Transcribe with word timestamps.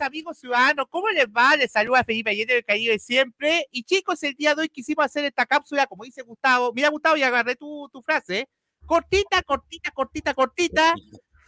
amigos 0.00 0.38
ciudadanos? 0.38 0.86
¿Cómo 0.90 1.08
les 1.08 1.26
va? 1.26 1.56
Les 1.56 1.72
saluda 1.72 2.04
Felipe 2.04 2.30
Allende 2.30 2.54
del 2.54 2.64
Caribe 2.64 2.98
siempre. 2.98 3.66
Y 3.70 3.82
chicos, 3.82 4.22
el 4.22 4.34
día 4.34 4.54
de 4.54 4.62
hoy 4.62 4.68
quisimos 4.68 5.04
hacer 5.04 5.24
esta 5.24 5.46
cápsula, 5.46 5.86
como 5.86 6.04
dice 6.04 6.22
Gustavo. 6.22 6.72
Mira, 6.72 6.88
Gustavo, 6.90 7.16
y 7.16 7.22
agarré 7.22 7.56
tu, 7.56 7.88
tu 7.92 8.02
frase. 8.02 8.48
Cortita, 8.86 9.42
cortita, 9.42 9.90
cortita, 9.90 10.34
cortita. 10.34 10.94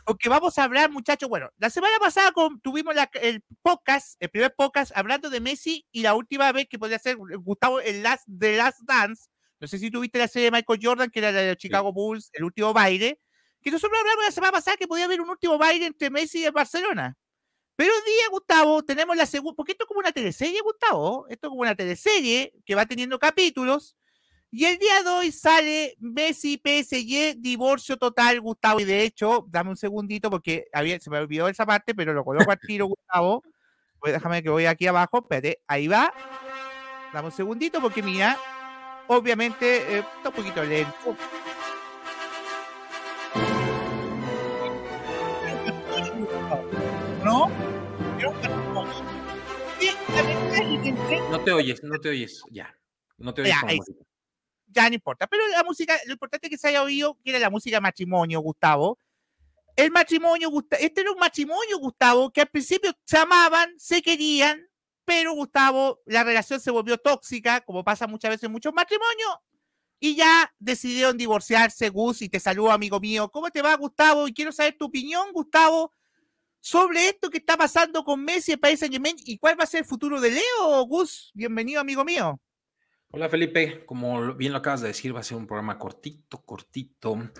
Porque 0.05 0.29
vamos 0.29 0.59
a 0.59 0.65
hablar, 0.65 0.91
muchachos. 0.91 1.29
Bueno, 1.29 1.51
la 1.59 1.71
semana 1.71 1.99
pasada 2.01 2.33
tuvimos 2.63 2.95
el 3.21 3.45
podcast, 3.63 4.17
el 4.19 4.31
primer 4.31 4.55
podcast, 4.57 4.91
hablando 4.97 5.31
de 5.31 5.41
Messi. 5.41 5.87
Y 5.93 6.03
la 6.03 6.15
última 6.15 6.51
vez 6.53 6.67
que 6.69 6.79
podría 6.79 6.99
ser, 6.99 7.17
Gustavo, 7.17 7.81
el 7.81 8.03
Last, 8.03 8.27
The 8.27 8.57
Last 8.57 8.81
Dance. 8.83 9.27
No 9.61 9.69
sé 9.69 9.79
si 9.79 9.91
tuviste 9.91 10.19
la 10.19 10.27
serie 10.27 10.51
de 10.51 10.57
Michael 10.57 10.81
Jordan, 10.83 11.11
que 11.11 11.21
era 11.21 11.31
la 11.31 11.43
de 11.43 11.57
Chicago 11.57 11.93
Bulls, 11.93 12.31
el 12.33 12.45
último 12.45 12.73
baile 12.73 13.21
que 13.63 13.71
nosotros 13.71 13.99
hablamos 13.99 14.25
la 14.25 14.33
semana 14.33 14.53
pasada 14.53 14.77
que 14.77 14.89
podía 14.89 15.05
haber 15.05 15.21
un 15.21 15.31
último 15.31 15.57
baile 15.57 15.87
entre 15.87 16.11
Messi 16.11 16.41
y 16.41 16.45
el 16.45 16.53
Barcelona. 16.53 17.17
Pero 17.83 17.95
hoy 17.95 18.03
día, 18.07 18.29
Gustavo, 18.31 18.85
tenemos 18.85 19.17
la 19.17 19.27
segunda, 19.27 19.57
porque 19.57 19.73
esto 19.73 19.83
es 19.83 19.89
como 19.89 19.99
una 19.99 20.13
teleserie, 20.13 20.61
Gustavo, 20.61 21.27
esto 21.29 21.49
es 21.49 21.51
como 21.51 21.63
una 21.63 21.75
teleserie 21.75 22.55
que 22.65 22.77
va 22.77 22.87
teniendo 22.87 23.19
capítulos, 23.19 23.97
y 24.53 24.67
el 24.67 24.79
día 24.79 25.03
de 25.03 25.11
hoy 25.11 25.33
sale 25.33 25.97
Messi 25.99 26.63
PSG, 26.65 27.41
divorcio 27.41 27.97
total, 27.97 28.41
Gustavo, 28.41 28.79
y 28.79 28.85
de 28.85 29.03
hecho, 29.03 29.47
dame 29.49 29.71
un 29.71 29.77
segundito 29.77 30.31
porque 30.31 30.67
había, 30.73 31.01
se 31.01 31.11
me 31.11 31.19
olvidó 31.19 31.49
esa 31.49 31.67
parte, 31.67 31.93
pero 31.93 32.13
lo 32.13 32.23
coloco 32.23 32.53
al 32.53 32.61
tiro, 32.61 32.87
Gustavo. 32.87 33.43
Pues 33.99 34.13
déjame 34.13 34.45
que 34.45 34.51
voy 34.51 34.67
aquí 34.67 34.87
abajo, 34.87 35.19
espérate, 35.19 35.61
ahí 35.67 35.89
va. 35.89 36.15
Dame 37.13 37.27
un 37.27 37.33
segundito 37.33 37.81
porque 37.81 38.01
mira, 38.01 38.39
obviamente 39.09 39.99
eh, 39.99 40.05
está 40.19 40.29
un 40.29 40.37
poquito 40.37 40.63
lento. 40.63 41.17
No 51.31 51.41
te 51.45 51.53
oyes, 51.53 51.83
no 51.83 51.99
te 51.99 52.09
oyes, 52.09 52.43
ya. 52.51 52.77
No 53.19 53.35
te 53.35 53.43
oyes 53.43 53.55
ya, 53.55 53.95
ya 54.67 54.89
no 54.89 54.95
importa, 54.95 55.27
pero 55.27 55.47
la 55.49 55.63
música, 55.65 55.99
lo 56.07 56.13
importante 56.13 56.47
es 56.47 56.51
que 56.51 56.59
se 56.59 56.69
haya 56.69 56.83
oído 56.83 57.19
que 57.23 57.31
era 57.31 57.39
la 57.39 57.51
música 57.51 57.81
matrimonio, 57.81 58.41
Gustavo. 58.41 58.99
El 59.77 59.91
matrimonio, 59.91 60.51
este 60.79 61.01
era 61.01 61.13
un 61.13 61.19
matrimonio, 61.19 61.79
Gustavo, 61.79 62.31
que 62.31 62.41
al 62.43 62.49
principio 62.49 62.93
se 63.05 63.19
amaban, 63.19 63.79
se 63.79 64.03
querían, 64.03 64.67
pero 65.05 65.35
Gustavo, 65.35 66.01
la 66.07 66.25
relación 66.25 66.61
se 66.61 66.71
volvió 66.71 66.99
tóxica, 66.99 67.61
como 67.61 67.85
pasa 67.85 68.07
muchas 68.07 68.31
veces 68.31 68.45
en 68.45 68.53
muchos 68.53 68.73
matrimonios, 68.73 69.37
y 70.01 70.17
ya 70.17 70.53
decidieron 70.59 71.17
divorciarse, 71.17 71.89
Gus, 71.89 72.23
y 72.23 72.29
te 72.29 72.41
saludo, 72.41 72.73
amigo 72.73 72.99
mío. 72.99 73.31
¿Cómo 73.31 73.51
te 73.51 73.63
va, 73.63 73.75
Gustavo? 73.77 74.27
Y 74.27 74.35
quiero 74.35 74.53
saber 74.53 74.77
tu 74.77 74.87
opinión, 74.87 75.33
Gustavo, 75.33 75.93
sobre 76.63 77.09
esto 77.09 77.29
que 77.29 77.39
está 77.39 77.57
pasando 77.57 78.05
con 78.05 78.25
Messi, 78.25 78.53
el 78.53 78.61
país 78.61 78.79
Saint 78.79 78.95
Germain, 78.95 79.17
y 79.27 79.37
cuál 79.37 79.59
va 79.59 79.65
a 79.65 79.67
ser 79.67 79.81
el 79.81 79.85
futuro 79.85 80.21
de 80.21 80.31
Leo, 80.31 80.87
Gus. 80.87 81.33
Bienvenido, 81.35 81.81
amigo 81.81 82.05
mío. 82.05 82.41
Hola, 83.11 83.29
Felipe. 83.29 83.85
Como 83.85 84.35
bien 84.35 84.53
lo 84.53 84.59
acabas 84.59 84.81
de 84.81 84.89
decir, 84.89 85.15
va 85.15 85.21
a 85.21 85.25
ser 85.25 85.37
un 85.37 85.49
programa 85.49 85.77
cortito, 85.77 86.41
cortito. 86.45 87.31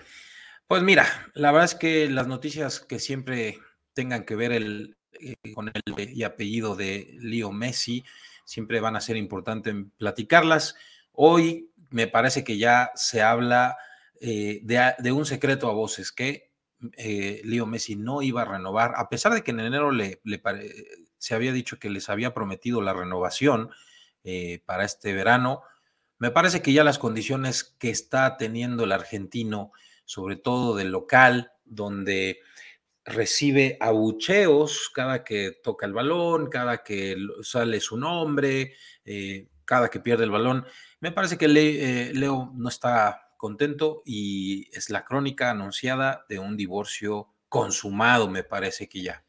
Pues 0.67 0.83
mira, 0.83 1.07
la 1.35 1.53
verdad 1.53 1.67
es 1.67 1.77
que 1.77 2.11
las 2.11 2.27
noticias 2.27 2.81
que 2.81 2.99
siempre 2.99 3.61
tengan 3.95 4.25
que 4.25 4.35
ver 4.35 4.51
el, 4.51 4.97
eh, 5.13 5.37
con 5.55 5.69
el 5.69 6.11
y 6.13 6.25
apellido 6.25 6.75
de 6.75 7.17
Leo 7.21 7.53
Messi 7.53 8.05
siempre 8.45 8.81
van 8.81 8.97
a 8.97 9.01
ser 9.01 9.17
importantes 9.17 9.73
platicarlas. 9.99 10.75
Hoy 11.13 11.71
me 11.91 12.09
parece 12.09 12.43
que 12.43 12.59
ya 12.59 12.91
se 12.97 13.23
habla 13.23 13.77
eh, 14.21 14.59
de, 14.65 14.95
de, 14.99 15.13
un 15.13 15.27
secreto 15.27 15.69
a 15.69 15.75
voces, 15.75 16.11
que 16.11 16.52
eh, 16.97 17.41
Leo 17.45 17.67
Messi 17.67 17.97
no 17.97 18.23
iba 18.23 18.43
a 18.43 18.47
renovar, 18.47 18.95
a 18.97 19.09
pesar 19.09 19.33
de 19.33 19.43
que 19.43 19.53
en 19.53 19.61
enero 19.61 19.91
se 21.19 21.35
había 21.35 21.53
dicho 21.53 21.79
que 21.79 21.91
les 21.91 22.09
había 22.09 22.35
prometido 22.35 22.81
la 22.81 22.93
renovación 22.93 23.71
eh, 24.25 24.63
para 24.67 24.85
este 24.85 25.13
verano. 25.13 25.63
Me 26.19 26.31
parece 26.31 26.63
que 26.63 26.73
ya 26.73 26.85
las 26.85 26.99
condiciones 26.99 27.65
que 27.65 27.91
está 27.91 28.37
teniendo 28.37 28.85
el 28.85 28.93
argentino, 28.93 29.73
sobre 30.05 30.37
todo 30.37 30.77
del 30.77 30.91
local, 30.91 31.53
donde 31.65 32.41
recibe 33.05 33.77
abucheos 33.81 34.91
cada 34.95 35.25
que 35.25 35.53
toca 35.63 35.87
el 35.87 35.93
balón, 35.93 36.49
cada 36.49 36.83
que 36.85 37.17
sale 37.43 37.81
su 37.81 37.97
nombre, 37.97 38.75
eh, 39.05 39.49
cada 39.65 39.89
que 39.89 40.01
pierde 40.01 40.25
el 40.25 40.31
balón. 40.31 40.65
Me 41.01 41.11
parece 41.11 41.37
que 41.37 41.49
Leo 41.49 42.53
no 42.55 42.69
está 42.69 43.22
contento 43.43 44.05
y 44.07 44.69
es 44.73 44.89
la 44.89 45.05
crónica 45.05 45.51
anunciada 45.51 46.25
de 46.29 46.39
un 46.39 46.57
divorcio 46.57 47.35
consumado, 47.49 48.31
me 48.31 48.45
parece 48.45 48.89
que 48.89 49.03
ya. 49.03 49.25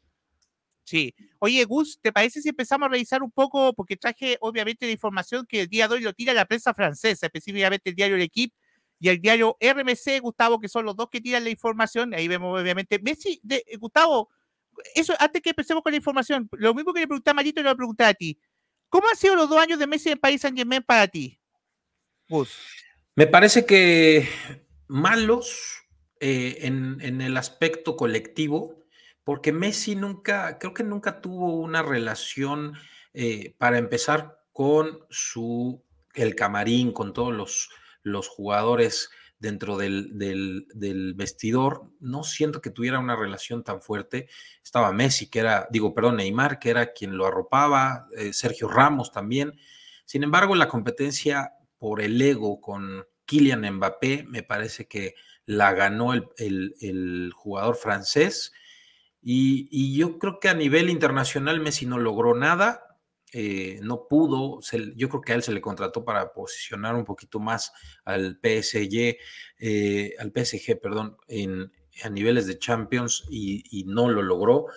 Sí. 0.84 1.16
Oye, 1.40 1.64
Gus, 1.64 1.98
¿te 2.00 2.12
parece 2.12 2.40
si 2.40 2.50
empezamos 2.50 2.86
a 2.86 2.90
revisar 2.90 3.24
un 3.24 3.32
poco? 3.32 3.72
Porque 3.72 3.96
traje 3.96 4.38
obviamente 4.40 4.86
la 4.86 4.92
información 4.92 5.44
que 5.48 5.62
el 5.62 5.68
día 5.68 5.88
de 5.88 5.96
hoy 5.96 6.00
lo 6.02 6.12
tira 6.12 6.32
la 6.32 6.44
prensa 6.44 6.72
francesa, 6.72 7.26
específicamente 7.26 7.90
el 7.90 7.96
diario 7.96 8.16
L'Equipe 8.16 8.54
y 9.00 9.08
el 9.08 9.20
diario 9.20 9.56
RMC, 9.60 10.20
Gustavo, 10.20 10.60
que 10.60 10.68
son 10.68 10.84
los 10.84 10.94
dos 10.94 11.08
que 11.10 11.20
tiran 11.20 11.42
la 11.42 11.50
información. 11.50 12.14
Ahí 12.14 12.28
vemos 12.28 12.60
obviamente. 12.60 13.00
Messi, 13.00 13.40
eh, 13.50 13.64
Gustavo, 13.78 14.30
eso 14.94 15.12
antes 15.18 15.42
que 15.42 15.50
empecemos 15.50 15.82
con 15.82 15.90
la 15.90 15.96
información, 15.96 16.48
lo 16.52 16.72
mismo 16.72 16.92
que 16.92 17.00
le 17.00 17.08
pregunté 17.08 17.30
a 17.30 17.34
Marito, 17.34 17.60
le 17.60 17.64
voy 17.64 17.72
a 17.72 17.76
preguntar 17.76 18.10
a 18.10 18.14
ti. 18.14 18.38
¿Cómo 18.88 19.08
han 19.08 19.16
sido 19.16 19.34
los 19.34 19.48
dos 19.48 19.58
años 19.58 19.80
de 19.80 19.88
Messi 19.88 20.10
en 20.10 20.18
Paris 20.18 20.40
Saint 20.40 20.56
Germain 20.56 20.84
para 20.84 21.08
ti? 21.08 21.36
Gus. 22.28 22.83
Me 23.16 23.28
parece 23.28 23.64
que 23.64 24.28
malos 24.88 25.84
eh, 26.18 26.58
en, 26.62 27.20
el 27.20 27.36
aspecto 27.36 27.96
colectivo, 27.96 28.82
porque 29.22 29.52
Messi 29.52 29.94
nunca, 29.94 30.58
creo 30.58 30.74
que 30.74 30.82
nunca 30.82 31.20
tuvo 31.20 31.54
una 31.60 31.82
relación 31.82 32.74
eh, 33.12 33.54
para 33.56 33.78
empezar 33.78 34.40
con 34.52 35.04
su, 35.10 35.80
el 36.14 36.34
camarín, 36.34 36.90
con 36.92 37.12
todos 37.12 37.32
los, 37.32 37.70
los 38.02 38.26
jugadores 38.26 39.10
dentro 39.38 39.76
del, 39.76 40.18
del, 40.18 41.14
vestidor. 41.14 41.84
No 42.00 42.24
siento 42.24 42.60
que 42.60 42.70
tuviera 42.70 42.98
una 42.98 43.14
relación 43.14 43.62
tan 43.62 43.80
fuerte. 43.80 44.28
Estaba 44.60 44.92
Messi, 44.92 45.30
que 45.30 45.38
era, 45.38 45.68
digo, 45.70 45.94
perdón, 45.94 46.16
Neymar, 46.16 46.58
que 46.58 46.70
era 46.70 46.92
quien 46.92 47.16
lo 47.16 47.26
arropaba, 47.26 48.08
eh, 48.16 48.32
Sergio 48.32 48.66
Ramos 48.66 49.12
también. 49.12 49.52
Sin 50.04 50.24
embargo, 50.24 50.56
la 50.56 50.66
competencia 50.66 51.52
por 51.84 52.00
el 52.00 52.22
ego 52.22 52.62
con 52.62 53.04
Kylian 53.26 53.74
Mbappé, 53.74 54.24
me 54.26 54.42
parece 54.42 54.88
que 54.88 55.16
la 55.44 55.74
ganó 55.74 56.14
el, 56.14 57.30
jugador 57.36 57.76
francés. 57.76 58.54
Y, 59.20 59.94
yo 59.94 60.18
creo 60.18 60.40
que 60.40 60.48
a 60.48 60.54
nivel 60.54 60.88
internacional 60.88 61.60
Messi 61.60 61.84
no 61.84 61.98
logró 61.98 62.34
nada, 62.34 62.98
eh, 63.34 63.80
no 63.82 64.08
pudo, 64.08 64.60
yo 64.96 65.10
creo 65.10 65.20
que 65.20 65.32
a 65.32 65.34
él 65.34 65.42
se 65.42 65.52
le 65.52 65.60
contrató 65.60 66.06
para 66.06 66.32
posicionar 66.32 66.94
un 66.94 67.04
poquito 67.04 67.38
más 67.38 67.70
al 68.06 68.40
PSG, 68.42 69.18
eh, 69.58 70.14
al 70.18 70.32
PSG, 70.34 70.80
perdón, 70.80 71.18
en, 71.28 71.70
a 72.02 72.08
niveles 72.08 72.46
de 72.46 72.58
Champions 72.58 73.26
y, 73.28 73.84
no 73.86 74.08
lo 74.08 74.22
logró. 74.22 74.68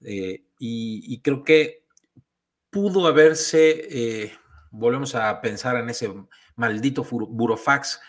Eh, 0.00 0.46
y, 0.58 1.20
creo 1.20 1.44
que 1.44 1.84
pudo 2.70 3.06
haberse, 3.06 4.32
volvemos 4.72 5.14
a 5.14 5.40
pensar 5.40 5.76
en 5.76 5.90
ese 5.90 6.12
maldito 6.56 7.04
Burofax 7.04 8.00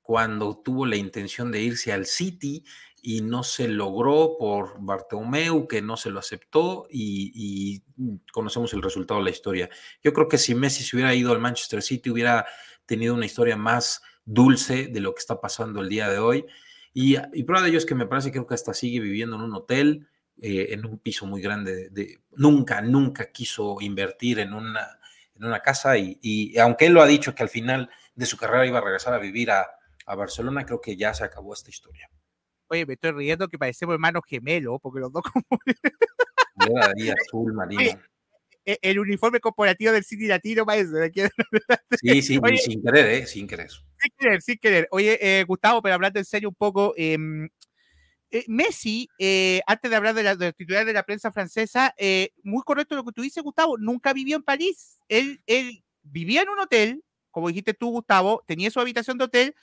cuando 0.00 0.58
tuvo 0.58 0.86
la 0.86 0.96
intención 0.96 1.50
de 1.50 1.62
irse 1.62 1.92
al 1.92 2.06
City 2.06 2.64
y 3.06 3.20
no 3.20 3.42
se 3.42 3.68
logró 3.68 4.36
por 4.38 4.76
Bartomeu, 4.78 5.66
que 5.68 5.82
no 5.82 5.96
se 5.96 6.10
lo 6.10 6.18
aceptó 6.18 6.86
y, 6.90 7.82
conocemos 8.32 8.72
el 8.72 8.82
resultado 8.82 9.20
de 9.20 9.24
la 9.24 9.30
historia. 9.30 9.68
Yo 10.02 10.12
creo 10.12 10.28
que 10.28 10.38
si 10.38 10.54
Messi 10.54 10.84
se 10.84 10.96
hubiera 10.96 11.14
ido 11.14 11.32
al 11.32 11.38
Manchester 11.38 11.82
City 11.82 12.10
hubiera 12.10 12.46
tenido 12.86 13.14
una 13.14 13.26
historia 13.26 13.56
más 13.56 14.02
dulce 14.24 14.88
de 14.88 15.00
lo 15.00 15.14
que 15.14 15.20
está 15.20 15.40
pasando 15.40 15.80
el 15.80 15.88
día 15.88 16.08
de 16.08 16.18
hoy. 16.18 16.46
Y, 16.92 17.16
prueba 17.44 17.62
de 17.62 17.70
ello 17.70 17.78
es 17.78 17.86
que 17.86 17.94
me 17.94 18.06
parece 18.06 18.28
que 18.28 18.38
creo 18.38 18.46
que 18.46 18.54
hasta 18.54 18.72
sigue 18.72 19.00
viviendo 19.00 19.36
en 19.36 19.42
un 19.42 19.54
hotel, 19.54 20.08
eh, 20.40 20.68
en 20.70 20.86
un 20.86 20.98
piso 20.98 21.26
muy 21.26 21.42
grande. 21.42 21.90
De, 21.90 22.20
nunca, 22.32 22.80
nunca 22.80 23.32
quiso 23.32 23.78
invertir 23.80 24.38
en 24.38 24.54
una, 24.54 24.98
en 25.36 25.44
una 25.44 25.60
casa 25.60 25.96
y, 25.98 26.56
aunque 26.58 26.86
él 26.86 26.92
lo 26.92 27.02
ha 27.02 27.06
dicho 27.06 27.34
que 27.34 27.42
al 27.42 27.48
final 27.48 27.90
de 28.14 28.26
su 28.26 28.36
carrera 28.36 28.66
iba 28.66 28.78
a 28.78 28.82
regresar 28.82 29.14
a 29.14 29.18
vivir 29.18 29.50
a, 29.50 29.66
Barcelona, 30.06 30.66
creo 30.66 30.82
que 30.82 30.98
ya 30.98 31.14
se 31.14 31.24
acabó 31.24 31.54
esta 31.54 31.70
historia. 31.70 32.10
Oye, 32.68 32.84
me 32.84 32.92
estoy 32.92 33.12
riendo 33.12 33.48
que 33.48 33.58
parecemos 33.58 33.94
hermanos 33.94 34.22
gemelos, 34.26 34.78
porque 34.82 35.00
los 35.00 35.10
dos 35.10 35.22
como... 35.32 35.58
azul 37.26 37.54
marino. 37.54 37.98
E, 38.66 38.78
el 38.82 38.98
uniforme 38.98 39.40
corporativo 39.40 39.92
del 39.92 40.04
City 40.04 40.26
Latino 40.26 40.64
parece. 40.64 41.10
Sí, 42.00 42.22
sí, 42.22 42.40
sin 42.58 42.82
querer, 42.82 43.06
¿eh? 43.06 43.26
Sin 43.26 43.46
querer. 43.46 43.70
Sin 43.70 44.12
querer, 44.18 44.42
sin 44.42 44.56
querer. 44.58 44.88
Oye, 44.90 45.18
eh, 45.20 45.44
Gustavo, 45.44 45.82
pero 45.82 45.94
hablando 45.94 46.18
en 46.18 46.24
serio 46.24 46.48
un 46.48 46.54
poco, 46.54 46.94
em, 46.96 47.48
eh, 48.34 48.44
Messi, 48.48 49.08
eh, 49.16 49.60
antes 49.64 49.88
de 49.88 49.96
hablar 49.96 50.12
de 50.12 50.24
la, 50.24 50.34
de 50.34 50.52
titular 50.52 50.84
de 50.84 50.92
la 50.92 51.04
prensa 51.04 51.30
francesa, 51.30 51.94
eh, 51.96 52.30
muy 52.42 52.64
correcto 52.64 52.96
lo 52.96 53.04
que 53.04 53.12
tú 53.12 53.22
dices, 53.22 53.40
Gustavo, 53.44 53.78
nunca 53.78 54.12
vivió 54.12 54.34
en 54.34 54.42
París. 54.42 54.98
Él, 55.08 55.40
él 55.46 55.84
vivía 56.02 56.42
en 56.42 56.48
un 56.48 56.58
hotel, 56.58 57.04
como 57.30 57.46
dijiste 57.46 57.74
tú, 57.74 57.90
Gustavo, 57.90 58.42
tenía 58.44 58.72
su 58.72 58.80
habitación 58.80 59.18
de 59.18 59.24
hotel. 59.26 59.54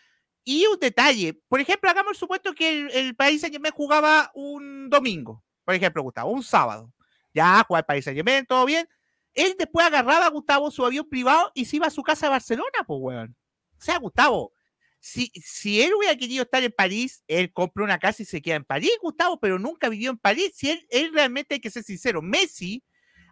Y 0.45 0.65
un 0.67 0.79
detalle, 0.79 1.33
por 1.49 1.59
ejemplo, 1.59 1.89
hagamos 1.89 2.11
el 2.11 2.17
supuesto 2.17 2.53
que 2.53 2.87
el, 2.93 3.13
país 3.13 3.41
Saint 3.41 3.57
jugaba 3.73 4.31
un 4.35 4.89
domingo, 4.89 5.43
por 5.65 5.75
ejemplo, 5.75 6.01
Gustavo, 6.01 6.31
un 6.31 6.41
sábado. 6.41 6.93
ya 7.33 7.65
juega 7.67 7.79
el 7.79 7.85
Paris 7.85 8.05
Saint 8.05 8.15
Germain, 8.15 8.45
todo 8.45 8.65
bien. 8.65 8.87
Él 9.33 9.53
después 9.59 9.85
agarraba 9.85 10.29
Gustavo 10.29 10.71
su 10.71 10.85
avión 10.85 11.09
privado 11.09 11.51
y 11.53 11.65
se 11.65 11.75
iba 11.75 11.87
a 11.87 11.91
su 11.91 12.03
casa 12.03 12.27
a 12.27 12.29
Barcelona, 12.29 12.85
pues, 12.87 12.99
weón. 13.01 13.35
O 13.77 13.83
sea, 13.83 13.97
Gustavo, 13.99 14.53
si, 15.01 15.31
si 15.43 15.81
él 15.81 15.95
hubiera 15.95 16.15
querido 16.15 16.43
estar 16.43 16.63
en 16.63 16.71
París, 16.71 17.23
él 17.27 17.51
compró 17.51 17.83
una 17.83 17.97
casa 17.97 18.21
y 18.21 18.25
se 18.25 18.39
queda 18.39 18.57
en 18.57 18.63
París, 18.63 18.91
Gustavo, 19.01 19.39
pero 19.39 19.57
nunca 19.57 19.89
vivió 19.89 20.11
en 20.11 20.17
París. 20.19 20.51
Si 20.53 20.69
él, 20.69 21.11
realmente 21.11 21.55
hay 21.55 21.59
que 21.59 21.71
ser 21.71 21.83
sincero, 21.83 22.21
Messi, 22.21 22.83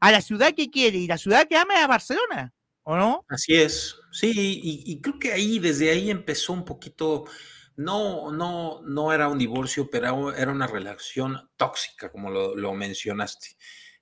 a 0.02 0.12
la 0.12 0.20
ciudad 0.20 0.56
que 0.56 0.72
quiere 0.72 0.98
y 0.98 1.08
la 1.08 1.20
ciudad 1.20 1.48
que 1.48 1.56
ama 1.56 1.76
es 1.76 1.82
a 1.82 1.88
Barcelona, 1.88 2.54
¿o 2.82 2.98
no? 2.98 3.24
Así 3.30 3.54
es, 3.54 3.96
sí, 4.12 4.32
y, 4.64 5.00
creo 5.00 5.20
que 5.20 5.32
ahí, 5.32 5.60
desde 5.60 5.92
ahí 5.92 6.10
empezó 6.10 6.54
un 6.54 6.66
poquito, 6.66 7.26
no, 7.76 8.32
no, 8.32 8.82
no 8.82 9.14
era 9.14 9.28
un 9.28 9.38
divorcio, 9.38 9.92
pero 9.92 10.34
era 10.36 10.52
una 10.52 10.66
relación 10.66 11.52
tóxica, 11.56 12.12
como 12.12 12.32
lo, 12.32 12.74
mencionaste. 12.74 13.58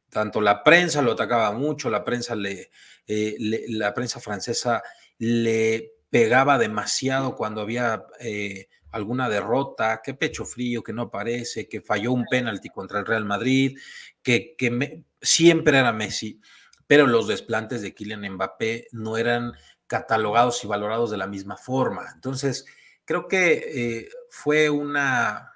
Tanto 0.10 0.40
la 0.40 0.64
prensa 0.64 1.02
lo 1.02 1.12
atacaba 1.12 1.52
mucho, 1.52 1.90
la 1.90 2.06
prensa 2.06 2.34
le, 2.34 2.72
eh, 3.08 3.36
la 3.68 3.94
prensa 3.94 4.22
francesa 4.22 4.82
le 5.18 5.97
pegaba 6.10 6.58
demasiado 6.58 7.36
cuando 7.36 7.62
había 7.62 8.06
eh, 8.20 8.68
alguna 8.92 9.30
derrota, 9.30 10.02
que 10.04 10.14
pecho 10.14 10.46
frío, 10.46 10.84
que 10.84 10.94
no 10.94 11.04
aparece, 11.04 11.68
que 11.68 11.82
falló 11.82 12.14
un 12.14 12.26
penalti 12.26 12.70
contra 12.70 13.00
el 13.00 13.06
Real 13.06 13.26
Madrid, 13.26 13.78
que, 14.22 14.56
que 14.58 15.04
siempre 15.22 15.78
era 15.78 15.92
Messi, 15.92 16.40
pero 16.88 17.06
los 17.06 17.28
desplantes 17.28 17.82
de 17.82 17.94
Kylian 17.94 18.34
Mbappé 18.34 18.88
no 18.92 19.18
eran 19.18 19.54
catalogados 19.88 20.64
y 20.64 20.68
valorados 20.68 21.12
de 21.12 21.18
la 21.18 21.28
misma 21.28 21.58
forma. 21.58 22.06
Entonces, 22.14 22.66
creo 23.06 23.28
que 23.28 23.64
eh, 23.74 24.10
fue 24.30 24.70
una, 24.70 25.54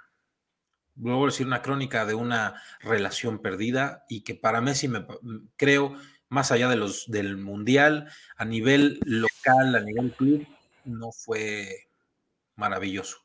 luego 0.95 1.25
decir, 1.25 1.47
una 1.47 1.61
crónica 1.61 2.05
de 2.05 2.13
una 2.13 2.61
relación 2.79 3.41
perdida 3.41 4.05
y 4.09 4.21
que 4.21 4.35
para 4.35 4.61
Messi, 4.61 4.87
me, 4.87 5.05
creo, 5.57 5.95
más 6.31 6.49
allá 6.53 6.69
de 6.69 6.77
los, 6.77 7.11
del 7.11 7.35
Mundial, 7.35 8.09
a 8.37 8.45
nivel 8.45 8.99
local, 9.03 9.75
a 9.75 9.81
nivel 9.81 10.13
club, 10.13 10.47
no 10.85 11.11
fue 11.11 11.89
maravilloso. 12.55 13.17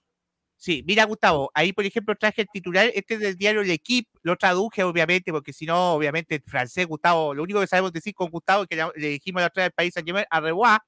Sí, 0.56 0.82
mira 0.85 1.05
Gustavo, 1.05 1.53
ahí 1.55 1.73
por 1.73 1.85
ejemplo 1.85 2.17
traje 2.17 2.43
el 2.43 2.49
titular, 2.53 2.91
este 2.94 3.14
es 3.14 3.20
del 3.20 3.37
diario 3.37 3.62
L'Equipe, 3.62 4.11
lo 4.23 4.37
traduje 4.37 4.82
obviamente, 4.82 5.31
porque 5.31 5.53
si 5.53 5.67
no, 5.67 5.93
obviamente 5.93 6.43
francés, 6.44 6.85
Gustavo, 6.87 7.32
lo 7.32 7.44
único 7.44 7.61
que 7.61 7.69
sabemos 7.69 7.93
decir 7.93 8.12
con 8.12 8.29
Gustavo 8.29 8.64
es 8.64 8.69
que 8.69 8.88
le 8.97 9.09
dijimos 9.09 9.41
la 9.41 9.47
otra 9.49 9.62
vez 9.62 9.67
al 9.69 9.73
país 9.73 9.94
a 10.29 10.41
revoir, 10.41 10.81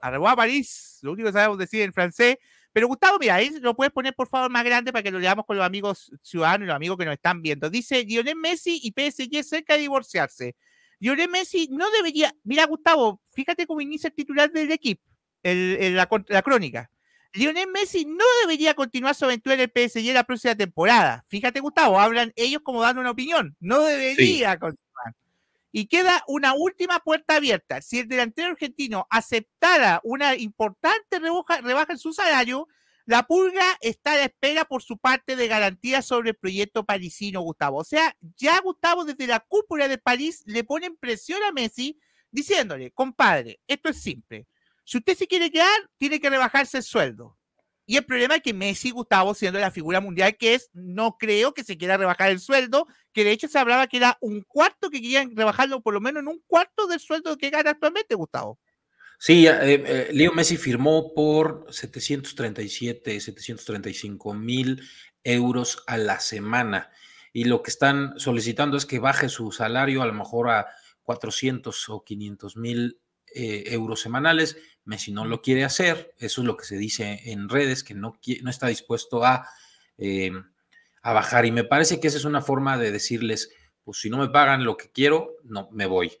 a 0.00 0.36
París, 0.36 1.00
lo 1.02 1.12
único 1.12 1.28
que 1.28 1.34
sabemos 1.34 1.58
decir 1.58 1.82
en 1.82 1.92
francés, 1.92 2.36
pero 2.72 2.86
Gustavo, 2.86 3.18
mira, 3.20 3.34
ahí 3.34 3.50
lo 3.60 3.76
puedes 3.76 3.92
poner 3.92 4.14
por 4.14 4.28
favor 4.28 4.50
más 4.50 4.64
grande 4.64 4.90
para 4.90 5.02
que 5.02 5.10
lo 5.10 5.18
leamos 5.18 5.44
con 5.44 5.58
los 5.58 5.66
amigos 5.66 6.10
ciudadanos 6.22 6.64
y 6.64 6.68
los 6.68 6.76
amigos 6.76 6.96
que 6.96 7.04
nos 7.04 7.14
están 7.14 7.42
viendo. 7.42 7.68
Dice 7.68 8.04
Lionel 8.04 8.36
Messi 8.36 8.80
y 8.82 8.92
PSG 8.92 9.44
cerca 9.44 9.74
de 9.74 9.80
divorciarse. 9.80 10.56
Lionel 11.00 11.28
Messi 11.28 11.68
no 11.70 11.90
debería, 11.90 12.34
mira 12.44 12.66
Gustavo, 12.66 13.20
fíjate 13.30 13.66
cómo 13.66 13.80
inicia 13.80 14.08
el 14.08 14.14
titular 14.14 14.50
del 14.50 14.72
equipo, 14.72 15.02
la, 15.42 16.08
la 16.28 16.42
crónica. 16.42 16.90
Lionel 17.32 17.68
Messi 17.68 18.04
no 18.04 18.24
debería 18.42 18.74
continuar 18.74 19.14
su 19.14 19.24
aventura 19.24 19.54
en 19.54 19.60
el 19.60 19.70
PSG 19.70 20.12
la 20.12 20.24
próxima 20.24 20.54
temporada. 20.54 21.24
Fíjate, 21.28 21.60
Gustavo, 21.60 22.00
hablan 22.00 22.32
ellos 22.36 22.62
como 22.64 22.82
dando 22.82 23.00
una 23.00 23.10
opinión. 23.10 23.56
No 23.60 23.82
debería 23.82 24.58
continuar. 24.58 25.14
Y 25.70 25.86
queda 25.86 26.24
una 26.26 26.54
última 26.54 26.98
puerta 27.00 27.36
abierta. 27.36 27.82
Si 27.82 28.00
el 28.00 28.08
delantero 28.08 28.48
argentino 28.48 29.06
aceptara 29.10 30.00
una 30.02 30.34
importante 30.34 31.18
rebaja, 31.18 31.60
rebaja 31.60 31.92
en 31.92 31.98
su 31.98 32.12
salario, 32.12 32.66
la 33.08 33.24
pulga 33.26 33.64
está 33.80 34.12
a 34.12 34.16
la 34.18 34.24
espera 34.24 34.64
por 34.64 34.82
su 34.82 34.98
parte 34.98 35.34
de 35.34 35.48
garantía 35.48 36.02
sobre 36.02 36.30
el 36.30 36.36
proyecto 36.36 36.84
parisino, 36.84 37.40
Gustavo. 37.40 37.78
O 37.78 37.84
sea, 37.84 38.16
ya 38.36 38.60
Gustavo 38.60 39.04
desde 39.04 39.26
la 39.26 39.40
cúpula 39.40 39.88
de 39.88 39.98
París 39.98 40.42
le 40.46 40.62
ponen 40.62 40.96
presión 40.96 41.42
a 41.42 41.52
Messi 41.52 41.98
diciéndole, 42.30 42.90
compadre, 42.92 43.60
esto 43.66 43.88
es 43.88 44.00
simple 44.00 44.46
si 44.88 44.96
usted 44.96 45.18
se 45.18 45.26
quiere 45.26 45.50
quedar, 45.50 45.90
tiene 45.98 46.18
que 46.18 46.30
rebajarse 46.30 46.78
el 46.78 46.82
sueldo. 46.82 47.36
Y 47.84 47.98
el 47.98 48.06
problema 48.06 48.36
es 48.36 48.42
que 48.42 48.54
Messi, 48.54 48.90
Gustavo, 48.90 49.34
siendo 49.34 49.58
la 49.58 49.70
figura 49.70 50.00
mundial 50.00 50.34
que 50.38 50.54
es, 50.54 50.70
no 50.72 51.18
creo 51.18 51.52
que 51.52 51.62
se 51.62 51.76
quiera 51.76 51.98
rebajar 51.98 52.30
el 52.30 52.40
sueldo, 52.40 52.86
que 53.12 53.22
de 53.22 53.32
hecho 53.32 53.48
se 53.48 53.58
hablaba 53.58 53.86
que 53.86 53.98
era 53.98 54.16
un 54.22 54.40
cuarto, 54.48 54.88
que 54.88 55.02
querían 55.02 55.36
rebajarlo 55.36 55.82
por 55.82 55.92
lo 55.92 56.00
menos 56.00 56.22
en 56.22 56.28
un 56.28 56.42
cuarto 56.46 56.86
del 56.86 57.00
sueldo 57.00 57.36
que 57.36 57.50
gana 57.50 57.72
actualmente, 57.72 58.14
Gustavo. 58.14 58.58
Sí, 59.18 59.46
eh, 59.48 59.52
eh, 59.62 60.08
Leo 60.12 60.32
Messi 60.32 60.56
firmó 60.56 61.12
por 61.12 61.66
737, 61.70 63.20
735 63.20 64.32
mil 64.32 64.80
euros 65.24 65.82
a 65.86 65.98
la 65.98 66.20
semana. 66.20 66.90
Y 67.32 67.44
lo 67.44 67.62
que 67.62 67.70
están 67.70 68.18
solicitando 68.18 68.76
es 68.76 68.86
que 68.86 69.00
baje 69.00 69.28
su 69.28 69.50
salario 69.52 70.02
a 70.02 70.06
lo 70.06 70.14
mejor 70.14 70.50
a 70.50 70.68
400 71.02 71.88
o 71.88 72.04
500 72.04 72.56
mil 72.56 73.00
eh, 73.34 73.64
euros 73.68 74.00
semanales. 74.00 74.56
Messi 74.84 75.12
no 75.12 75.24
lo 75.24 75.42
quiere 75.42 75.64
hacer, 75.64 76.14
eso 76.18 76.40
es 76.40 76.46
lo 76.46 76.56
que 76.56 76.64
se 76.64 76.76
dice 76.76 77.20
en 77.24 77.48
redes, 77.48 77.84
que 77.84 77.94
no, 77.94 78.18
no 78.42 78.50
está 78.50 78.68
dispuesto 78.68 79.24
a, 79.24 79.48
eh, 79.98 80.30
a 81.02 81.12
bajar. 81.12 81.44
Y 81.44 81.50
me 81.50 81.64
parece 81.64 82.00
que 82.00 82.08
esa 82.08 82.18
es 82.18 82.24
una 82.24 82.40
forma 82.40 82.78
de 82.78 82.92
decirles, 82.92 83.50
pues 83.84 83.98
si 83.98 84.10
no 84.10 84.18
me 84.18 84.28
pagan 84.28 84.64
lo 84.64 84.76
que 84.76 84.90
quiero, 84.90 85.34
no 85.44 85.68
me 85.72 85.86
voy. 85.86 86.12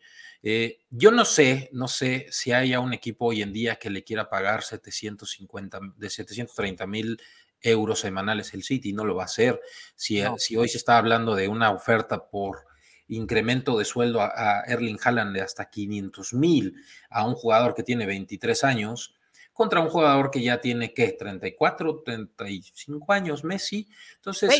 Eh, 0.42 0.80
yo 0.90 1.10
no 1.10 1.24
sé, 1.24 1.68
no 1.72 1.88
sé 1.88 2.26
si 2.30 2.52
haya 2.52 2.80
un 2.80 2.92
equipo 2.92 3.26
hoy 3.26 3.42
en 3.42 3.52
día 3.52 3.76
que 3.76 3.90
le 3.90 4.04
quiera 4.04 4.28
pagar 4.30 4.62
750, 4.62 5.80
de 5.96 6.10
730 6.10 6.86
mil 6.86 7.20
euros 7.60 8.00
semanales 8.00 8.54
el 8.54 8.62
City, 8.62 8.92
no 8.92 9.04
lo 9.04 9.16
va 9.16 9.22
a 9.22 9.26
hacer. 9.26 9.60
Si, 9.96 10.22
si 10.36 10.56
hoy 10.56 10.68
se 10.68 10.78
está 10.78 10.96
hablando 10.96 11.34
de 11.34 11.48
una 11.48 11.70
oferta 11.70 12.28
por 12.28 12.68
incremento 13.08 13.78
de 13.78 13.84
sueldo 13.84 14.20
a, 14.20 14.62
Erling 14.66 14.98
Haaland 15.02 15.34
de 15.34 15.42
hasta 15.42 15.68
500 15.68 16.34
mil 16.34 16.74
a 17.10 17.26
un 17.26 17.34
jugador 17.34 17.74
que 17.74 17.82
tiene 17.82 18.06
23 18.06 18.64
años 18.64 19.14
contra 19.52 19.80
un 19.80 19.88
jugador 19.88 20.30
que 20.30 20.40
ya 20.40 20.60
tiene, 20.60 20.94
¿qué? 20.94 21.16
34, 21.18 22.02
35 22.04 23.12
años, 23.12 23.42
Messi. 23.42 23.88
Entonces, 24.14 24.50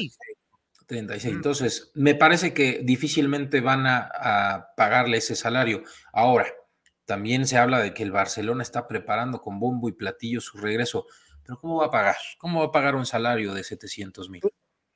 36. 0.89 1.33
Mm. 1.33 1.37
Entonces, 1.37 1.93
me 1.95 2.17
parece 2.17 2.53
que 2.53 2.81
difícilmente 2.83 3.61
van 3.61 3.87
a, 3.87 4.11
a, 4.13 4.75
pagarle 4.77 5.19
ese 5.19 5.37
salario. 5.37 5.85
Ahora, 6.13 6.47
también 7.05 7.47
se 7.47 7.57
habla 7.57 7.79
de 7.79 7.95
que 7.95 8.03
el 8.03 8.11
Barcelona 8.11 8.63
está 8.63 8.89
preparando 8.89 9.41
con 9.41 9.61
bombo 9.61 9.89
y 9.89 9.93
platillo 9.93 10.41
su 10.41 10.59
regreso. 10.59 11.07
Pero 11.45 11.61
¿cómo 11.61 11.77
va 11.77 11.87
a 11.87 11.91
pagar? 11.91 12.17
¿Cómo 12.39 12.61
va 12.61 12.67
a 12.67 12.73
pagar 12.73 12.97
un 12.97 13.07
salario 13.07 13.55
de 13.55 13.65
700 13.65 14.29
mil? 14.29 14.43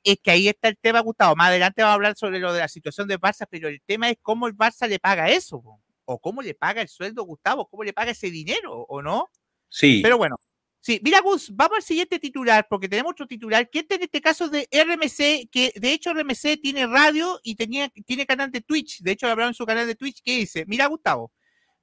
es 0.03 0.19
que 0.21 0.31
ahí 0.31 0.47
está 0.47 0.67
el 0.67 0.77
tema, 0.77 0.99
Gustavo. 0.99 1.35
Más 1.35 1.47
adelante 1.47 1.81
vamos 1.81 1.91
a 1.91 1.95
hablar 1.95 2.15
sobre 2.17 2.39
lo 2.39 2.53
de 2.53 2.59
la 2.59 2.67
situación 2.67 3.07
de 3.07 3.19
Barça, 3.19 3.47
pero 3.49 3.69
el 3.69 3.81
tema 3.81 4.09
es 4.09 4.17
cómo 4.21 4.47
el 4.47 4.55
Barça 4.55 4.87
le 4.87 4.99
paga 4.99 5.29
eso, 5.29 5.63
o 6.05 6.19
cómo 6.19 6.41
le 6.41 6.53
paga 6.53 6.81
el 6.81 6.89
sueldo, 6.89 7.23
Gustavo, 7.23 7.67
cómo 7.69 7.83
le 7.83 7.93
paga 7.93 8.11
ese 8.11 8.29
dinero, 8.29 8.73
¿o 8.73 9.01
no? 9.01 9.29
Sí. 9.69 10.01
Pero 10.03 10.17
bueno, 10.17 10.35
sí. 10.83 10.99
Mira, 11.03 11.21
Gus, 11.21 11.49
vamos 11.55 11.77
al 11.77 11.83
siguiente 11.83 12.19
titular, 12.19 12.67
porque 12.69 12.87
tenemos 12.87 13.13
otro 13.13 13.25
titular, 13.25 13.69
que 13.69 13.79
este 13.79 13.95
en 13.95 14.03
este 14.03 14.21
caso 14.21 14.49
de 14.49 14.67
RMC, 14.71 15.49
que 15.49 15.73
de 15.75 15.93
hecho 15.93 16.13
RMC 16.13 16.61
tiene 16.61 16.85
radio 16.85 17.39
y 17.43 17.55
tenía, 17.55 17.89
tiene 18.05 18.25
canal 18.27 18.51
de 18.51 18.61
Twitch. 18.61 19.01
De 19.01 19.11
hecho, 19.11 19.27
hablaron 19.27 19.51
en 19.51 19.55
su 19.55 19.65
canal 19.65 19.87
de 19.87 19.95
Twitch 19.95 20.21
que 20.23 20.37
dice, 20.37 20.65
mira, 20.67 20.85
Gustavo, 20.85 21.31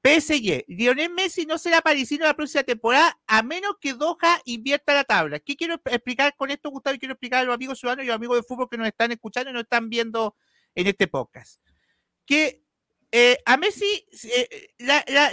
PSG, 0.02 0.64
Lionel 0.69 1.11
Messi 1.11 1.45
no 1.45 1.59
será 1.59 1.83
parisino 1.83 2.25
la 2.25 2.35
próxima 2.35 2.62
temporada 2.62 3.19
a 3.26 3.42
menos 3.42 3.75
que 3.80 3.92
Doha 3.92 4.40
invierta 4.47 4.95
la 4.95 5.04
tabla. 5.04 5.40
¿Qué 5.40 5.57
quiero 5.57 5.75
explicar 5.75 6.35
con 6.37 6.50
esto, 6.50 6.71
Gustavo? 6.71 6.97
Y 6.97 6.99
quiero 6.99 7.12
explicar 7.12 7.40
a 7.40 7.45
los 7.45 7.54
amigos 7.54 7.78
ciudadanos 7.78 8.04
y 8.04 8.09
los 8.09 8.16
amigos 8.16 8.38
de 8.38 8.42
fútbol 8.45 8.69
que 8.71 8.78
nos 8.78 8.87
están 8.87 9.12
escuchando 9.12 9.50
y 9.50 9.52
nos 9.52 9.64
están 9.64 9.90
viendo 9.90 10.37
en 10.75 10.87
este 10.87 11.07
podcast. 11.07 11.61
Que 12.25 12.64
eh, 13.12 13.38
a 13.45 13.57
Messi, 13.59 14.07
eh, 14.25 14.69
la, 14.78 15.04
la, 15.09 15.33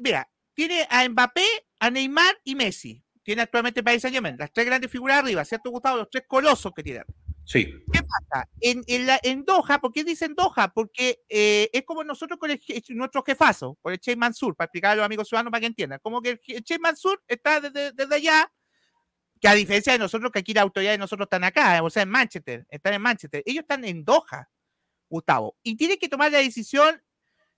mira, 0.00 0.30
tiene 0.54 0.86
a 0.88 1.06
Mbappé, 1.06 1.46
a 1.80 1.90
Neymar 1.90 2.40
y 2.44 2.54
Messi. 2.54 3.04
Tiene 3.26 3.42
actualmente 3.42 3.82
Paris 3.82 4.02
Saint 4.02 4.14
Germain, 4.14 4.36
las 4.38 4.52
tres 4.52 4.64
grandes 4.64 4.88
figuras 4.88 5.18
arriba, 5.18 5.44
¿cierto, 5.44 5.68
Gustavo? 5.68 5.96
Los 5.96 6.10
tres 6.10 6.22
colosos 6.28 6.72
que 6.72 6.84
tiene. 6.84 7.02
Sí. 7.44 7.74
¿Qué 7.92 8.00
pasa? 8.00 8.48
En, 8.60 8.84
en, 8.86 9.44
Doha, 9.44 9.80
¿por 9.80 9.92
qué 9.92 10.04
dicen 10.04 10.36
Doha? 10.36 10.72
Porque 10.72 11.24
eh, 11.28 11.68
es 11.72 11.82
como 11.82 12.04
nosotros 12.04 12.38
con 12.38 12.56
nuestro 12.90 13.24
jefazo, 13.24 13.76
con 13.82 13.92
el 13.92 13.98
Che 13.98 14.14
Mansur, 14.14 14.54
para 14.54 14.66
explicar 14.66 14.92
a 14.92 14.94
los 14.94 15.04
amigos 15.04 15.26
ciudadanos 15.26 15.50
para 15.50 15.60
que 15.60 15.66
entiendan. 15.66 15.98
Como 16.04 16.22
que 16.22 16.40
el 16.46 16.62
Che 16.62 16.78
Mansur 16.78 17.20
está 17.26 17.60
desde, 17.60 18.14
allá, 18.14 18.48
que 19.40 19.48
a 19.48 19.54
diferencia 19.54 19.92
de 19.92 19.98
nosotros, 19.98 20.30
que 20.30 20.38
aquí 20.38 20.54
la 20.54 20.62
autoridad 20.62 20.92
de 20.92 20.98
nosotros 20.98 21.26
están 21.26 21.42
acá, 21.42 21.82
o 21.82 21.90
sea, 21.90 22.04
en 22.04 22.10
Manchester, 22.10 22.64
están 22.70 22.94
en 22.94 23.02
Manchester. 23.02 23.42
Ellos 23.44 23.62
están 23.62 23.84
en 23.84 24.04
Doha, 24.04 24.48
Gustavo, 25.08 25.56
y 25.64 25.76
tienen 25.76 25.98
que 25.98 26.08
tomar 26.08 26.30
la 26.30 26.38
decisión 26.38 27.02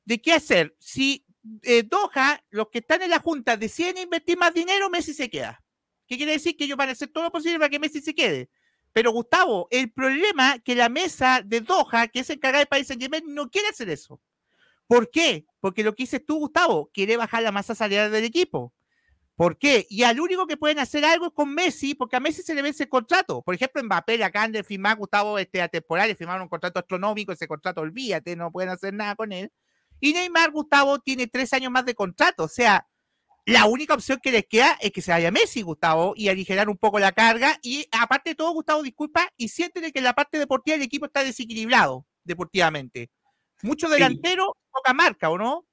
de 0.07 0.19
qué 0.19 0.33
hacer. 0.33 0.75
Si 0.79 1.27
eh, 1.63 1.83
Doha, 1.83 2.43
los 2.51 2.69
que 2.69 2.79
están 2.79 3.03
en 3.03 3.11
la 3.11 3.21
Junta, 3.21 3.57
deciden 3.57 3.99
invertir 3.99 4.39
más 4.39 4.55
dinero, 4.55 4.91
Messi 4.91 5.15
se 5.15 5.31
queda. 5.31 5.63
¿Qué 6.07 6.17
quiere 6.17 6.33
decir? 6.33 6.57
Que 6.57 6.65
ellos 6.65 6.77
van 6.77 6.89
a 6.89 6.93
hacer 6.93 7.09
todo 7.09 7.25
lo 7.25 7.33
posible 7.33 7.59
para 7.59 7.69
que 7.69 7.79
Messi 7.79 8.01
se 8.01 8.15
quede. 8.15 8.49
Pero 8.93 9.13
Gustavo, 9.13 9.69
el 9.71 9.93
problema 9.93 10.55
es 10.55 10.63
que 10.63 10.75
la 10.75 10.89
mesa 10.89 11.43
de 11.45 11.61
Doha, 11.61 12.09
que 12.09 12.21
es 12.21 12.31
encargada 12.31 12.61
del 12.61 12.69
país 12.69 12.87
Saint 12.87 13.01
Germain, 13.01 13.23
no 13.27 13.51
quiere 13.51 13.69
hacer 13.69 13.89
eso. 13.91 14.21
¿Por 14.87 15.11
qué? 15.11 15.47
Porque 15.61 15.85
lo 15.85 15.95
que 15.95 16.05
dices 16.05 16.25
tú, 16.25 16.39
Gustavo, 16.39 16.91
quiere 16.93 17.17
bajar 17.17 17.43
la 17.43 17.53
masa 17.53 17.75
salarial 17.75 18.11
del 18.11 18.25
equipo. 18.25 18.73
¿Por 19.37 19.57
qué? 19.57 19.87
Y 19.89 20.03
al 20.03 20.19
único 20.19 20.49
que 20.49 20.57
pueden 20.57 20.81
hacer 20.81 21.05
algo 21.05 21.27
es 21.27 21.33
con 21.33 21.55
Messi, 21.55 21.95
porque 21.95 22.17
a 22.17 22.21
Messi 22.21 22.43
se 22.43 22.55
le 22.57 22.63
vence 22.63 22.85
el 22.85 22.89
contrato. 22.89 23.43
Por 23.43 23.55
ejemplo, 23.55 23.85
Mbappé 23.85 24.25
acaban 24.25 24.51
de 24.51 24.65
firmar, 24.65 24.97
Gustavo, 24.97 25.39
este, 25.39 25.63
a 25.63 25.69
temporal, 25.69 26.17
firmaron 26.17 26.43
un 26.43 26.49
contrato 26.49 26.81
astronómico, 26.81 27.31
ese 27.31 27.47
contrato, 27.47 27.83
olvídate, 27.83 28.35
no 28.35 28.51
pueden 28.51 28.71
hacer 28.71 28.95
nada 28.95 29.15
con 29.15 29.31
él. 29.31 29.53
Y 30.01 30.13
Neymar, 30.13 30.51
Gustavo, 30.51 30.99
tiene 30.99 31.27
tres 31.27 31.53
años 31.53 31.71
más 31.71 31.85
de 31.85 31.95
contrato. 31.95 32.45
O 32.45 32.49
sea, 32.49 32.87
la 33.49 33.65
única 33.65 33.95
opción 33.95 34.19
que 34.23 34.31
les 34.31 34.47
queda 34.47 34.77
es 34.81 34.93
que 34.93 35.01
se 35.01 35.11
vaya 35.11 35.31
Messi, 35.31 35.63
Gustavo, 35.63 36.13
y 36.15 36.29
aligerar 36.29 36.69
un 36.69 36.77
poco 36.77 36.99
la 36.99 37.13
carga. 37.13 37.59
Y 37.63 37.87
aparte 37.93 38.31
de 38.31 38.37
todo, 38.37 38.53
Gustavo, 38.53 38.83
disculpa, 38.83 39.29
y 39.37 39.49
sienten 39.49 39.91
que 39.91 39.99
en 39.99 40.05
la 40.05 40.13
parte 40.13 40.39
deportiva 40.39 40.77
el 40.77 40.83
equipo 40.83 41.07
está 41.07 41.25
desequilibrado 41.25 42.07
deportivamente. 42.25 43.11
Mucho 43.63 43.89
delantero, 43.89 44.55
poca 44.71 44.93
marca, 44.93 45.31
¿o 45.31 45.39
no? 45.39 45.67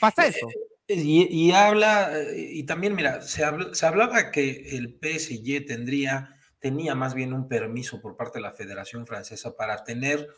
Pasa 0.00 0.26
eso. 0.26 0.48
Eh, 0.88 0.96
y, 0.96 1.52
habla, 1.52 2.10
eh, 2.20 2.50
y 2.52 2.64
también, 2.64 2.96
mira, 2.96 3.22
se, 3.22 3.44
se, 3.72 3.86
hablaba 3.86 4.32
que 4.32 4.76
el 4.76 4.98
PSG 5.00 5.64
tendría, 5.64 6.34
tenía 6.58 6.96
más 6.96 7.14
bien 7.14 7.32
un 7.32 7.48
permiso 7.48 8.00
por 8.00 8.16
parte 8.16 8.38
de 8.38 8.42
la 8.42 8.52
Federación 8.52 9.06
Francesa 9.06 9.54
para 9.56 9.84
tener 9.84 10.28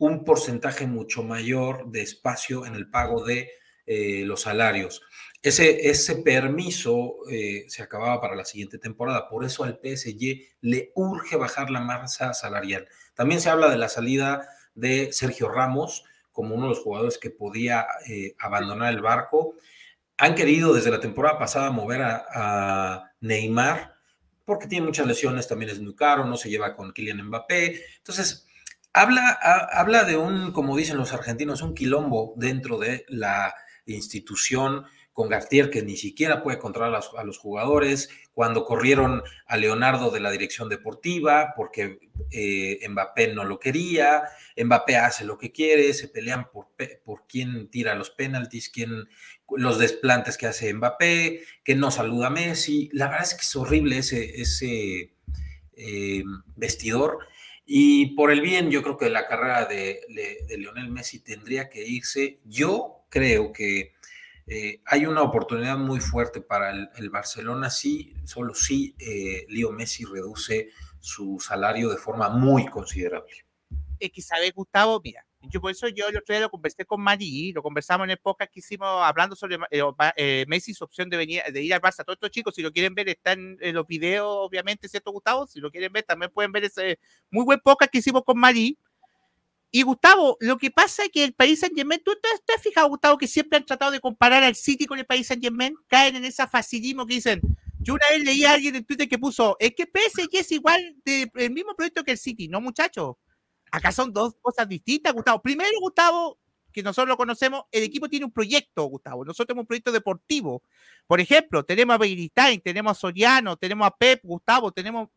un 0.00 0.24
porcentaje 0.24 0.86
mucho 0.86 1.22
mayor 1.22 1.90
de 1.92 2.02
espacio 2.02 2.66
en 2.66 2.74
el 2.74 2.90
pago 2.90 3.24
de 3.24 3.50
eh, 3.86 4.24
los 4.26 4.42
salarios. 4.42 5.02
Ese, 5.40 5.88
ese 5.88 6.16
permiso 6.16 7.18
eh, 7.30 7.64
se 7.68 7.82
acababa 7.82 8.20
para 8.20 8.34
la 8.34 8.44
siguiente 8.44 8.78
temporada, 8.78 9.28
por 9.28 9.44
eso 9.44 9.62
al 9.62 9.78
PSG 9.82 10.56
le 10.62 10.90
urge 10.96 11.36
bajar 11.36 11.70
la 11.70 11.80
masa 11.80 12.34
salarial. 12.34 12.88
También 13.14 13.40
se 13.40 13.48
habla 13.48 13.70
de 13.70 13.78
la 13.78 13.88
salida 13.88 14.48
de 14.74 15.12
Sergio 15.12 15.48
Ramos 15.48 16.04
como 16.32 16.56
uno 16.56 16.64
de 16.64 16.70
los 16.70 16.80
jugadores 16.80 17.18
que 17.18 17.30
podía 17.30 17.86
abandonar 18.38 18.92
el 18.92 19.02
barco 19.02 19.54
han 20.20 20.34
querido 20.34 20.74
desde 20.74 20.90
la 20.90 21.00
temporada 21.00 21.38
pasada 21.38 21.70
mover 21.70 22.02
a, 22.02 23.06
Neymar 23.22 23.94
porque 24.44 24.66
tiene 24.66 24.86
muchas 24.86 25.06
lesiones, 25.06 25.46
también 25.46 25.70
es 25.70 25.80
muy 25.80 25.94
caro, 25.94 26.24
no 26.24 26.36
se 26.36 26.48
lleva 26.48 26.74
con 26.74 26.92
Kylian 26.92 27.22
Mbappé. 27.26 27.84
Entonces, 27.98 28.46
habla, 28.92 29.38
habla 29.72 30.04
de 30.04 30.16
un, 30.16 30.52
como 30.52 30.76
dicen 30.76 30.96
los 30.96 31.12
argentinos, 31.12 31.62
un 31.62 31.74
quilombo 31.74 32.34
dentro 32.36 32.78
de 32.78 33.04
la 33.08 33.54
institución 33.86 34.84
con 35.12 35.28
Gartier 35.28 35.70
que 35.70 35.82
ni 35.82 35.96
siquiera 35.96 36.42
puede 36.42 36.58
controlar 36.58 37.02
a 37.16 37.24
los, 37.24 37.38
jugadores, 37.38 38.08
cuando 38.32 38.64
corrieron 38.64 39.22
a 39.46 39.56
Leonardo 39.56 40.10
de 40.10 40.20
la 40.20 40.30
dirección 40.30 40.68
deportiva 40.68 41.52
porque 41.56 41.98
eh, 42.30 42.78
Mbappé 42.88 43.34
no 43.34 43.44
lo 43.44 43.58
quería, 43.58 44.22
Mbappé 44.56 44.96
hace 44.96 45.24
lo 45.24 45.36
que 45.36 45.52
quiere, 45.52 45.92
se 45.94 46.08
pelean 46.08 46.48
por, 46.50 46.68
por 47.04 47.26
quién 47.26 47.68
tira 47.70 47.96
los 47.96 48.10
penaltis, 48.10 48.70
quién, 48.70 49.08
los 49.56 49.78
desplantes 49.78 50.38
que 50.38 50.46
hace 50.46 50.72
Mbappé, 50.72 51.42
que 51.64 51.74
no 51.74 51.90
saluda 51.90 52.28
a 52.28 52.30
Messi. 52.30 52.88
La 52.92 53.08
verdad 53.08 53.24
es 53.24 53.34
que 53.34 53.42
es 53.42 53.56
horrible 53.56 53.98
ese, 53.98 54.40
ese 54.40 55.14
eh, 55.76 56.22
vestidor. 56.56 57.18
Y 57.72 58.16
por 58.16 58.32
el 58.32 58.40
bien, 58.40 58.68
yo 58.68 58.82
creo 58.82 58.96
que 58.98 59.08
la 59.10 59.28
carrera 59.28 59.64
de, 59.64 60.00
de, 60.08 60.58
Lionel 60.58 60.90
Messi 60.90 61.20
tendría 61.20 61.70
que 61.70 61.86
irse. 61.86 62.40
Yo 62.44 63.04
creo 63.08 63.52
que 63.52 63.92
eh, 64.48 64.82
hay 64.86 65.06
una 65.06 65.22
oportunidad 65.22 65.78
muy 65.78 66.00
fuerte 66.00 66.40
para 66.40 66.72
el, 66.72 67.10
Barcelona, 67.10 67.70
sí, 67.70 68.12
solo 68.24 68.56
si 68.56 68.96
eh, 68.98 69.46
Leo 69.50 69.70
Messi 69.70 70.04
reduce 70.04 70.70
su 70.98 71.38
salario 71.38 71.90
de 71.90 71.96
forma 71.96 72.28
muy 72.28 72.66
considerable. 72.66 73.46
Es 74.00 74.10
que 74.10 74.50
Gustavo, 74.50 75.00
mira, 75.04 75.24
yo 75.42 75.60
por 75.60 75.70
eso 75.70 75.88
yo 75.88 76.08
el 76.08 76.16
otro 76.16 76.34
día 76.34 76.40
lo 76.40 76.50
conversé 76.50 76.84
con 76.84 77.00
Mari, 77.00 77.52
lo 77.52 77.62
conversamos 77.62 78.04
en 78.04 78.10
el 78.10 78.18
podcast 78.18 78.52
que 78.52 78.60
hicimos 78.60 78.88
hablando 79.02 79.34
sobre 79.34 79.56
eh, 79.70 79.82
eh, 80.16 80.44
Messi, 80.46 80.74
su 80.74 80.84
opción 80.84 81.08
de, 81.08 81.16
venir, 81.16 81.42
de 81.50 81.62
ir 81.62 81.72
al 81.72 81.80
Barça. 81.80 82.04
Todos 82.04 82.16
estos 82.16 82.30
chicos, 82.30 82.54
si 82.54 82.62
lo 82.62 82.72
quieren 82.72 82.94
ver, 82.94 83.08
están 83.08 83.56
en 83.60 83.74
los 83.74 83.86
videos, 83.86 84.26
obviamente, 84.28 84.88
¿cierto, 84.88 85.12
Gustavo? 85.12 85.46
Si 85.46 85.58
lo 85.60 85.70
quieren 85.70 85.92
ver, 85.92 86.04
también 86.04 86.30
pueden 86.30 86.52
ver 86.52 86.64
ese 86.64 86.98
muy 87.30 87.44
buen 87.44 87.60
podcast 87.60 87.90
que 87.90 87.98
hicimos 87.98 88.22
con 88.24 88.38
Mari. 88.38 88.78
Y 89.72 89.82
Gustavo, 89.82 90.36
lo 90.40 90.58
que 90.58 90.70
pasa 90.70 91.04
es 91.04 91.10
que 91.10 91.24
el 91.24 91.32
país 91.32 91.60
Saint 91.60 91.76
Germain, 91.76 92.02
¿tú 92.04 92.12
te, 92.20 92.52
has 92.52 92.62
fijado, 92.62 92.88
Gustavo, 92.88 93.16
que 93.16 93.28
siempre 93.28 93.56
han 93.56 93.64
tratado 93.64 93.92
de 93.92 94.00
comparar 94.00 94.42
al 94.42 94.56
City 94.56 94.84
con 94.84 94.98
el 94.98 95.06
país 95.06 95.26
Saint 95.26 95.42
Germain? 95.42 95.74
Caen 95.86 96.16
en 96.16 96.24
ese 96.24 96.46
facilismo 96.46 97.06
que 97.06 97.14
dicen. 97.14 97.40
Yo 97.82 97.94
una 97.94 98.06
vez 98.10 98.22
leí 98.22 98.44
a 98.44 98.52
alguien 98.52 98.76
en 98.76 98.84
Twitter 98.84 99.08
que 99.08 99.18
puso, 99.18 99.56
es 99.58 99.74
que 99.74 99.84
PSG 99.84 100.28
es 100.32 100.52
igual 100.52 100.96
del 101.02 101.50
mismo 101.50 101.74
proyecto 101.74 102.04
que 102.04 102.10
el 102.10 102.18
City, 102.18 102.46
no 102.46 102.60
muchachos 102.60 103.16
Acá 103.70 103.92
son 103.92 104.12
dos 104.12 104.34
cosas 104.40 104.68
distintas, 104.68 105.12
Gustavo. 105.12 105.40
Primero, 105.40 105.78
Gustavo, 105.80 106.38
que 106.72 106.82
nosotros 106.82 107.08
lo 107.08 107.16
conocemos, 107.16 107.64
el 107.70 107.84
equipo 107.84 108.08
tiene 108.08 108.24
un 108.24 108.32
proyecto, 108.32 108.84
Gustavo. 108.84 109.24
Nosotros 109.24 109.48
tenemos 109.48 109.62
un 109.64 109.66
proyecto 109.66 109.92
deportivo. 109.92 110.62
Por 111.06 111.20
ejemplo, 111.20 111.64
tenemos 111.64 111.94
a 111.94 111.98
Beiristein, 111.98 112.60
tenemos 112.60 112.92
a 112.92 113.00
Soriano, 113.00 113.56
tenemos 113.56 113.86
a 113.86 113.90
Pep, 113.90 114.20
Gustavo, 114.22 114.72
tenemos 114.72 115.08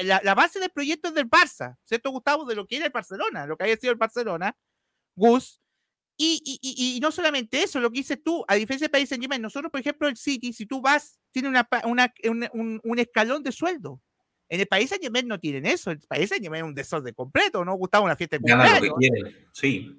la, 0.00 0.34
base 0.34 0.58
del 0.58 0.70
proyecto 0.70 1.08
es 1.08 1.14
del 1.14 1.28
Barça, 1.28 1.76
¿cierto, 1.84 2.10
Gustavo? 2.10 2.44
De 2.44 2.54
lo 2.54 2.66
que 2.66 2.76
era 2.76 2.86
el 2.86 2.92
Barcelona, 2.92 3.46
lo 3.46 3.56
que 3.56 3.64
había 3.64 3.76
sido 3.76 3.92
el 3.92 3.98
Barcelona, 3.98 4.56
Gus. 5.14 5.60
Y, 6.24 7.00
no 7.02 7.10
solamente 7.10 7.62
eso, 7.62 7.80
lo 7.80 7.90
que 7.90 7.98
dices 7.98 8.22
tú, 8.22 8.44
a 8.46 8.54
diferencia 8.54 8.84
del 8.84 8.92
país 8.92 9.10
en 9.10 9.20
Yemen, 9.20 9.42
nosotros, 9.42 9.72
por 9.72 9.80
ejemplo, 9.80 10.06
el 10.06 10.16
City, 10.16 10.52
si 10.52 10.66
tú 10.66 10.80
vas, 10.80 11.18
tiene 11.32 11.48
una, 11.48 11.68
un, 12.52 12.80
un 12.84 12.98
escalón 12.98 13.42
de 13.42 13.50
sueldo. 13.50 14.00
En 14.52 14.60
el 14.60 14.66
país 14.66 14.94
Yemen 15.00 15.26
no 15.26 15.40
tienen 15.40 15.64
eso. 15.64 15.90
El 15.90 16.00
país 16.00 16.30
Yemen 16.30 16.58
es 16.58 16.68
un 16.68 16.74
desorden 16.74 17.14
completo, 17.14 17.64
¿no? 17.64 17.74
Gustavo, 17.74 18.04
una 18.04 18.16
fiesta 18.16 18.36
de 18.36 18.40
cumpleaños. 18.40 18.92
sí. 19.50 19.98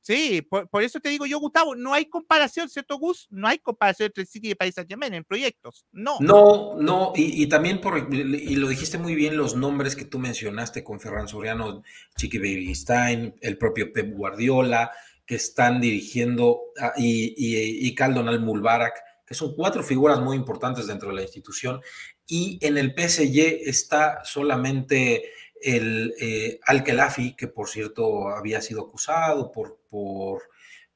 Sí, 0.00 0.40
por, 0.40 0.82
eso 0.82 0.98
te 1.00 1.10
digo 1.10 1.26
yo, 1.26 1.38
Gustavo, 1.38 1.76
no 1.76 1.92
hay 1.92 2.06
comparación, 2.06 2.70
¿cierto, 2.70 2.98
Gus? 2.98 3.28
No 3.30 3.46
hay 3.46 3.58
comparación 3.58 4.06
entre 4.06 4.22
el 4.22 4.26
City 4.26 4.48
y 4.48 4.50
el 4.52 4.56
país 4.56 4.74
Yemen 4.74 5.12
en 5.12 5.22
proyectos. 5.22 5.84
No. 5.92 6.16
No, 6.18 6.76
no, 6.80 7.12
y, 7.14 7.46
también 7.46 7.80
por, 7.80 8.12
y 8.12 8.56
lo 8.56 8.68
dijiste 8.68 8.96
muy 8.96 9.14
bien, 9.14 9.36
los 9.36 9.54
nombres 9.54 9.94
que 9.94 10.06
tú 10.06 10.18
mencionaste 10.18 10.82
con 10.82 10.98
Ferran 10.98 11.28
Soriano, 11.28 11.82
Chiqui 12.16 12.38
Beristain, 12.38 13.34
el 13.42 13.58
propio 13.58 13.92
Pep 13.92 14.12
Guardiola, 14.16 14.90
que 15.26 15.34
están 15.34 15.78
dirigiendo, 15.78 16.62
ah, 16.80 16.94
y, 16.96 17.34
y, 17.36 17.86
y 17.86 17.94
Caldonal 17.94 18.40
Mulbarak, 18.40 18.94
que 19.26 19.34
son 19.34 19.54
cuatro 19.54 19.82
figuras 19.82 20.20
muy 20.20 20.38
importantes 20.38 20.86
dentro 20.86 21.10
de 21.10 21.16
la 21.16 21.22
institución 21.22 21.82
y 22.30 22.58
en 22.60 22.76
el 22.76 22.94
PSG 22.94 23.66
está 23.68 24.22
solamente 24.22 25.32
el 25.62 26.14
eh, 26.20 26.60
Al-Khelafi, 26.62 27.34
que 27.34 27.48
por 27.48 27.68
cierto 27.68 28.28
había 28.28 28.60
sido 28.60 28.82
acusado 28.82 29.50
por, 29.50 29.80
por, 29.88 30.42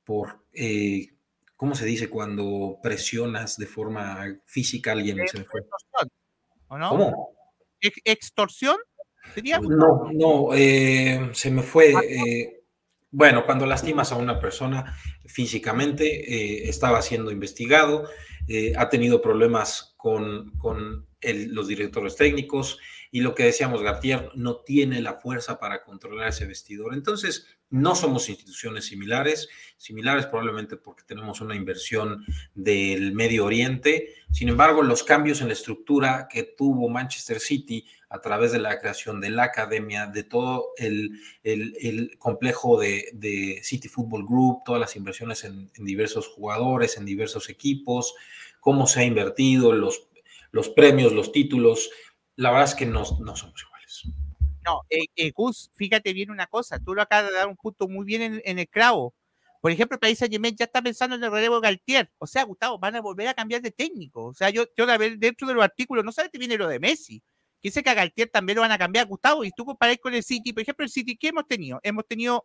por 0.04 0.44
eh, 0.52 1.08
¿cómo 1.56 1.74
se 1.74 1.86
dice? 1.86 2.10
Cuando 2.10 2.78
presionas 2.82 3.56
de 3.56 3.66
forma 3.66 4.40
física 4.44 4.90
a 4.90 4.92
alguien. 4.92 5.26
Se 5.26 5.42
fue. 5.44 5.62
¿O 6.68 6.78
no? 6.78 6.90
¿Cómo? 6.90 7.32
¿Extorsión? 8.04 8.76
No, 9.62 10.10
no, 10.12 10.54
eh, 10.54 11.30
se 11.32 11.50
me 11.50 11.62
fue. 11.62 11.94
Ah, 11.96 12.58
bueno, 13.10 13.44
cuando 13.46 13.66
lastimas 13.66 14.12
a 14.12 14.16
una 14.16 14.38
persona 14.38 14.96
físicamente, 15.26 16.68
estaba 16.68 17.00
siendo 17.02 17.30
investigado, 17.30 18.08
ha 18.76 18.88
tenido 18.88 19.20
problemas 19.20 19.91
con, 20.02 21.06
los 21.22 21.68
directores 21.68 22.16
técnicos 22.16 22.78
y 23.12 23.20
lo 23.20 23.34
que 23.34 23.44
decíamos, 23.44 23.82
Gartier 23.82 24.30
no 24.34 24.56
tiene 24.56 25.00
la 25.00 25.14
fuerza 25.14 25.60
para 25.60 25.84
controlar 25.84 26.28
ese 26.28 26.46
vestidor. 26.46 26.94
Entonces, 26.94 27.46
no 27.70 27.94
somos 27.94 28.28
instituciones 28.28 28.86
similares, 28.86 29.48
similares 29.76 30.26
probablemente 30.26 30.76
porque 30.76 31.04
tenemos 31.06 31.40
una 31.40 31.54
inversión 31.54 32.24
del 32.54 33.12
Medio 33.12 33.44
Oriente. 33.44 34.14
Sin 34.32 34.48
embargo, 34.48 34.82
los 34.82 35.04
cambios 35.04 35.40
en 35.40 35.46
la 35.48 35.52
estructura 35.52 36.26
que 36.28 36.42
tuvo 36.42 36.88
Manchester 36.88 37.38
City 37.38 37.86
a 38.08 38.20
través 38.20 38.50
de 38.50 38.58
la 38.58 38.80
creación 38.80 39.20
de 39.20 39.30
la 39.30 39.44
academia, 39.44 40.06
de 40.06 40.24
todo 40.24 40.70
el, 40.76 41.20
complejo 42.18 42.80
de, 42.80 43.60
City 43.62 43.88
Football 43.88 44.26
Group, 44.26 44.62
todas 44.64 44.80
las 44.80 44.96
inversiones 44.96 45.44
en 45.44 45.70
diversos 45.76 46.26
jugadores, 46.26 46.96
en 46.96 47.04
diversos 47.04 47.48
equipos, 47.48 48.14
cómo 48.62 48.86
se 48.86 49.00
ha 49.00 49.04
invertido, 49.04 49.72
los 49.72 50.08
los 50.52 50.68
premios, 50.68 51.12
los 51.12 51.32
títulos, 51.32 51.90
la 52.36 52.50
verdad 52.50 52.68
es 52.68 52.74
que 52.74 52.86
no, 52.86 53.02
no 53.20 53.34
somos 53.34 53.60
iguales. 53.60 54.02
No, 54.64 54.82
eh, 54.88 55.06
eh, 55.16 55.32
Gus, 55.32 55.70
fíjate 55.74 56.12
bien 56.12 56.30
una 56.30 56.46
cosa, 56.46 56.78
tú 56.78 56.94
lo 56.94 57.02
acabas 57.02 57.30
de 57.30 57.36
dar 57.36 57.48
un 57.48 57.56
punto 57.56 57.88
muy 57.88 58.04
bien 58.04 58.40
en, 58.44 58.58
el 58.58 58.68
clavo. 58.68 59.14
Por 59.60 59.72
ejemplo, 59.72 59.96
el 59.96 60.00
país 60.00 60.20
Yemen 60.20 60.54
ya 60.54 60.66
está 60.66 60.82
pensando 60.82 61.16
en 61.16 61.24
el 61.24 61.32
relevo 61.32 61.60
de 61.60 61.68
Galtier. 61.68 62.10
O 62.18 62.26
sea, 62.26 62.44
Gustavo, 62.44 62.78
van 62.78 62.96
a 62.96 63.00
volver 63.00 63.28
a 63.28 63.34
cambiar 63.34 63.62
de 63.62 63.70
técnico. 63.70 64.26
O 64.26 64.34
sea, 64.34 64.50
yo, 64.50 64.64
yo 64.76 64.86
dentro 64.86 65.46
de 65.46 65.54
los 65.54 65.64
artículos, 65.64 66.04
no 66.04 66.12
te 66.12 66.38
viene 66.38 66.58
lo 66.58 66.66
de 66.66 66.80
Messi. 66.80 67.22
Dice 67.62 67.82
que 67.82 67.90
a 67.90 67.94
Galtier 67.94 68.28
también 68.28 68.56
lo 68.56 68.62
van 68.62 68.72
a 68.72 68.78
cambiar, 68.78 69.06
Gustavo. 69.06 69.44
Y 69.44 69.52
tú 69.52 69.64
comparás 69.64 69.98
con 69.98 70.14
el 70.14 70.24
City. 70.24 70.52
Por 70.52 70.62
ejemplo, 70.62 70.84
el 70.84 70.90
City, 70.90 71.16
¿qué 71.16 71.28
hemos 71.28 71.46
tenido? 71.46 71.78
Hemos 71.84 72.06
tenido 72.08 72.44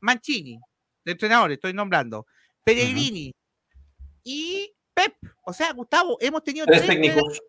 Mancini, 0.00 0.58
de 1.04 1.12
entrenador, 1.12 1.52
estoy 1.52 1.72
nombrando. 1.72 2.26
Pellegrini 2.64 3.32
y 4.24 4.72
Pep. 4.98 5.14
O 5.44 5.52
sea, 5.52 5.72
Gustavo, 5.72 6.18
hemos 6.20 6.42
tenido 6.42 6.66
tres, 6.66 6.84
técnicos. 6.86 7.40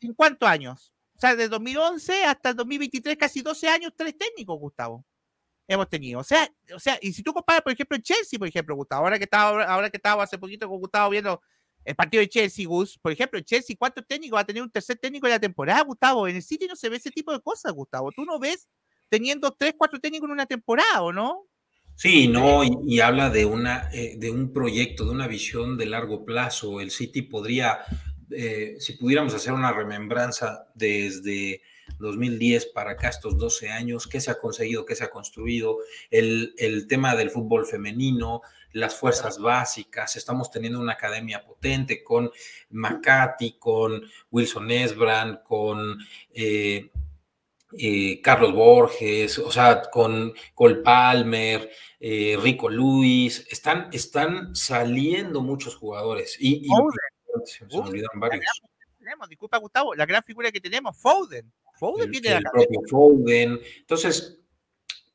¿En 0.00 0.12
cuántos 0.12 0.48
años? 0.48 0.92
O 1.14 1.20
sea, 1.20 1.36
de 1.36 1.48
2011 1.48 2.24
hasta 2.24 2.50
el 2.50 2.56
2023, 2.56 3.16
casi 3.16 3.42
12 3.42 3.68
años, 3.68 3.92
tres 3.96 4.16
técnicos, 4.18 4.58
Gustavo. 4.58 5.04
Hemos 5.68 5.88
tenido. 5.88 6.20
O 6.20 6.24
sea, 6.24 6.48
o 6.74 6.78
sea, 6.78 6.98
y 7.00 7.12
si 7.12 7.22
tú 7.22 7.32
comparas, 7.32 7.62
por 7.62 7.72
ejemplo, 7.72 7.96
el 7.96 8.02
Chelsea, 8.02 8.38
por 8.38 8.48
ejemplo, 8.48 8.74
Gustavo, 8.74 9.04
ahora 9.04 9.18
que 9.18 9.24
estaba, 9.24 9.64
ahora 9.64 9.88
que 9.88 9.96
estaba 9.96 10.24
hace 10.24 10.36
poquito 10.36 10.68
con 10.68 10.78
Gustavo 10.78 11.10
viendo 11.10 11.40
El 11.84 11.94
partido 11.94 12.20
de 12.20 12.28
Chelsea, 12.28 12.66
Gus, 12.66 12.98
por 12.98 13.12
ejemplo, 13.12 13.40
Chelsea, 13.40 13.76
¿cuántos 13.78 14.04
técnicos 14.06 14.36
va 14.36 14.40
a 14.40 14.46
tener 14.46 14.62
un 14.62 14.70
tercer 14.70 14.98
técnico 14.98 15.26
en 15.26 15.32
la 15.32 15.40
temporada, 15.40 15.82
Gustavo? 15.82 16.26
En 16.26 16.36
el 16.36 16.42
City 16.42 16.66
no 16.66 16.74
se 16.74 16.88
ve 16.88 16.96
ese 16.96 17.10
tipo 17.10 17.32
de 17.32 17.40
cosas, 17.40 17.72
Gustavo. 17.72 18.10
Tú 18.10 18.24
no 18.24 18.38
ves 18.38 18.68
teniendo 19.08 19.52
tres, 19.52 19.74
cuatro 19.78 20.00
técnicos 20.00 20.26
en 20.26 20.32
una 20.32 20.46
temporada, 20.46 21.02
¿o 21.02 21.12
no? 21.12 21.46
Sí, 21.96 22.28
no, 22.28 22.62
y, 22.62 23.00
habla 23.00 23.30
de, 23.30 23.46
una, 23.46 23.88
eh, 23.90 24.16
de 24.18 24.30
un 24.30 24.52
proyecto, 24.52 25.06
de 25.06 25.12
una 25.12 25.26
visión 25.26 25.78
de 25.78 25.86
largo 25.86 26.26
plazo. 26.26 26.80
El 26.82 26.90
City 26.90 27.22
podría, 27.22 27.78
eh, 28.30 28.76
si 28.78 28.92
pudiéramos 28.98 29.32
hacer 29.32 29.54
una 29.54 29.72
remembranza 29.72 30.68
desde 30.74 31.62
2010 31.98 32.66
para 32.66 32.92
acá, 32.92 33.08
estos 33.08 33.38
12 33.38 33.70
años, 33.70 34.06
qué 34.06 34.20
se 34.20 34.30
ha 34.30 34.38
conseguido, 34.38 34.84
qué 34.84 34.94
se 34.94 35.04
ha 35.04 35.10
construido, 35.10 35.78
el, 36.10 36.54
el 36.58 36.86
tema 36.86 37.16
del 37.16 37.30
fútbol 37.30 37.64
femenino, 37.64 38.42
las 38.72 38.94
fuerzas 38.94 39.38
básicas, 39.38 40.16
estamos 40.16 40.50
teniendo 40.50 40.78
una 40.78 40.92
academia 40.92 41.42
potente 41.42 42.04
con 42.04 42.30
Macati, 42.68 43.56
con 43.58 44.02
Wilson 44.30 44.70
Esbrand, 44.70 45.42
con 45.42 45.96
eh, 46.34 46.90
eh, 47.78 48.20
Carlos 48.22 48.52
Borges, 48.52 49.38
o 49.38 49.50
sea, 49.50 49.82
con 49.90 50.32
Cole 50.54 50.76
Palmer, 50.76 51.70
eh, 51.98 52.38
Rico 52.40 52.68
Luis, 52.68 53.46
están, 53.50 53.88
están 53.92 54.54
saliendo 54.54 55.40
muchos 55.40 55.74
jugadores 55.76 56.36
y, 56.40 56.66
se, 57.44 57.64
me 57.66 57.78
olvidaron 57.78 58.20
varios. 58.20 58.44
Tenemos, 58.98 59.28
disculpa 59.28 59.58
Gustavo, 59.58 59.94
la 59.94 60.06
gran 60.06 60.22
figura 60.22 60.50
que 60.50 60.60
tenemos, 60.60 60.96
Foden. 60.96 61.52
Foden 61.78 62.10
viene 62.10 62.30
de 62.30 62.40
la 62.40 62.50
propio 62.50 62.80
Foden. 62.88 63.60
Entonces, 63.80 64.40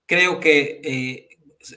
creo 0.06 0.40
que 0.40 1.28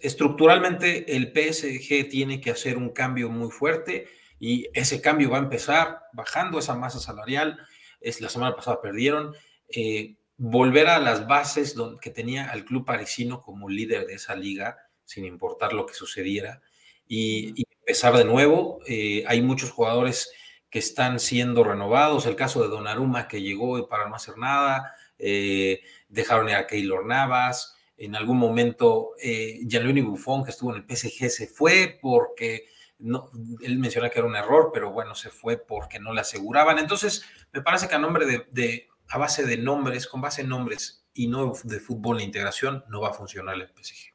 estructuralmente 0.02 1.16
el 1.16 1.33
PSG 1.33 2.09
tiene 2.09 2.40
que 2.40 2.50
hacer 2.50 2.76
un 2.76 2.90
cambio 2.90 3.31
muy 3.31 3.50
fuerte 3.50 4.07
y 4.38 4.69
ese 4.75 5.00
cambio 5.00 5.31
va 5.31 5.38
a 5.38 5.43
empezar 5.43 6.00
bajando 6.12 6.59
esa 6.59 6.75
masa 6.75 7.00
salarial. 7.00 7.59
Es, 8.00 8.21
la 8.21 8.28
semana 8.28 8.54
pasada 8.54 8.81
perdieron. 8.81 9.35
Eh, 9.69 10.16
volver 10.37 10.88
a 10.88 10.99
las 10.99 11.26
bases 11.26 11.76
que 12.00 12.11
tenía 12.11 12.50
el 12.53 12.64
club 12.64 12.85
parisino 12.85 13.41
como 13.41 13.69
líder 13.69 14.07
de 14.07 14.14
esa 14.14 14.35
liga, 14.35 14.79
sin 15.05 15.25
importar 15.25 15.73
lo 15.73 15.87
que 15.87 15.95
sucediera, 15.95 16.62
y, 17.07 17.64
empezar 17.87 18.17
de 18.17 18.25
nuevo. 18.25 18.81
Eh, 18.87 19.25
hay 19.26 19.43
muchos 19.43 19.71
jugadores 19.71 20.33
que 20.71 20.79
están 20.79 21.21
siendo 21.21 21.62
renovados. 21.62 22.26
El 22.26 22.35
caso 22.35 22.62
de 22.62 22.69
Donnarumma, 22.69 23.29
que 23.29 23.43
llegó 23.43 23.87
para 23.88 24.09
no 24.09 24.17
hacer 24.17 24.38
nada. 24.38 24.95
Eh, 25.19 25.83
dejaron 26.09 26.49
a 26.49 26.67
Keylor 26.67 27.05
Navas. 27.05 27.76
En 27.97 28.17
algún 28.17 28.38
momento, 28.38 29.11
eh, 29.23 29.61
Gianluigi 29.69 30.00
Buffon, 30.00 30.45
que 30.45 30.50
estuvo 30.50 30.75
en 30.75 30.83
el 30.83 30.97
PSG, 30.97 31.31
se 31.31 31.47
fue 31.47 31.99
porque 32.00 32.64
no, 32.99 33.31
él 33.62 33.79
menciona 33.79 34.11
que 34.11 34.19
era 34.19 34.26
un 34.26 34.35
error, 34.35 34.71
pero 34.73 34.91
bueno, 34.91 35.14
se 35.14 35.31
fue 35.31 35.59
porque 35.59 36.00
no 36.00 36.12
le 36.12 36.23
aseguraban. 36.23 36.79
Entonces, 36.79 37.25
me 37.53 37.61
parece 37.61 37.87
que 37.87 37.95
a 37.95 37.99
nombre 37.99 38.26
de, 38.50 38.88
a 39.08 39.18
base 39.18 39.44
de 39.44 39.56
nombres, 39.56 40.06
con 40.06 40.20
base 40.20 40.42
en 40.42 40.49
nombres 40.49 41.06
y 41.12 41.28
no 41.28 41.52
de 41.62 41.80
fútbol 41.80 42.20
e 42.20 42.25
integración, 42.25 42.84
no 42.88 43.00
va 43.00 43.11
a 43.11 43.14
funcionar 43.14 43.54
el 43.54 43.68
PSG. 43.68 44.14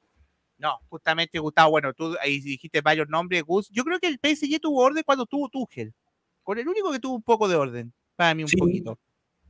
No, 0.57 0.77
justamente, 0.89 1.39
Gustavo, 1.39 1.71
bueno, 1.71 1.93
tú 1.93 2.17
ahí 2.21 2.41
dijiste 2.41 2.81
varios 2.81 3.07
nombres, 3.07 3.43
Gus. 3.43 3.69
Yo 3.69 3.85
creo 3.85 3.99
que 3.99 4.07
el 4.07 4.19
PSG 4.21 4.59
tuvo 4.59 4.83
orden 4.83 5.03
cuando 5.05 5.25
tuvo 5.25 5.47
Tuchel. 5.47 5.93
Con 6.43 6.59
el 6.59 6.67
único 6.67 6.91
que 6.91 6.99
tuvo 6.99 7.15
un 7.15 7.23
poco 7.23 7.47
de 7.47 7.55
orden, 7.55 7.93
para 8.15 8.33
mí 8.35 8.43
un 8.43 8.49
poquito. 8.57 8.99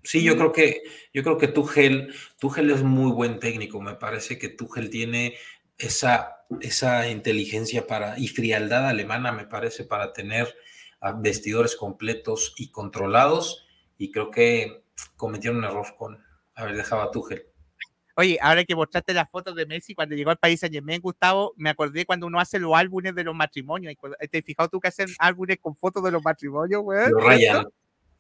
Sí, 0.04 0.24
yo 0.24 0.38
creo 0.38 0.52
que, 0.52 0.84
yo 1.14 1.24
creo 1.24 1.38
que 1.38 1.48
Tuchel, 1.48 2.14
Tuchel 2.40 2.70
es 2.70 2.84
muy 2.84 3.12
buen 3.12 3.40
técnico. 3.40 3.82
Me 3.82 3.96
parece 3.96 4.38
que 4.38 4.50
Tuchel 4.50 4.90
tiene 4.90 5.36
esa, 5.78 6.46
esa 6.62 7.10
inteligencia 7.10 7.88
para, 7.88 8.18
y 8.20 8.28
frialdad 8.28 8.88
alemana, 8.88 9.32
me 9.32 9.46
parece, 9.46 9.86
para 9.86 10.14
tener 10.14 10.56
vestidores 11.18 11.76
completos 11.76 12.54
y 12.58 12.70
controlados. 12.70 13.66
Y 13.98 14.12
creo 14.12 14.30
que 14.30 14.79
cometieron 15.20 15.58
un 15.58 15.66
error 15.66 15.86
con 15.98 16.18
haber 16.56 16.76
dejado 16.76 17.02
a 17.02 17.12
Tuchel. 17.12 17.46
Oye, 18.16 18.38
ahora 18.42 18.64
que 18.64 18.76
mostraste 18.76 19.14
las 19.14 19.30
fotos 19.30 19.56
de 19.56 19.66
Messi 19.66 19.94
cuando 19.94 20.16
llegó 20.16 20.32
al 20.32 20.38
país 20.38 20.60
Saint 20.60 20.74
Germain, 20.74 21.00
Gustavo, 21.00 21.54
me 21.58 21.70
acordé 21.70 22.06
cuando 22.06 22.26
uno 22.26 22.40
hace 22.40 22.58
los 22.58 22.74
álbumes 22.74 23.14
de 23.14 23.24
los 23.24 23.36
matrimonios. 23.36 23.94
¿Te 24.32 24.38
has 24.40 24.44
fijado 24.44 24.70
tú 24.70 24.80
que 24.80 24.88
hacen 24.88 25.08
álbumes 25.20 25.58
con 25.62 25.76
fotos 25.76 26.04
de 26.04 26.12
los 26.12 26.24
matrimonios, 26.24 26.82
güey? 26.82 27.10
Lo 27.10 27.20
rayan. 27.20 27.66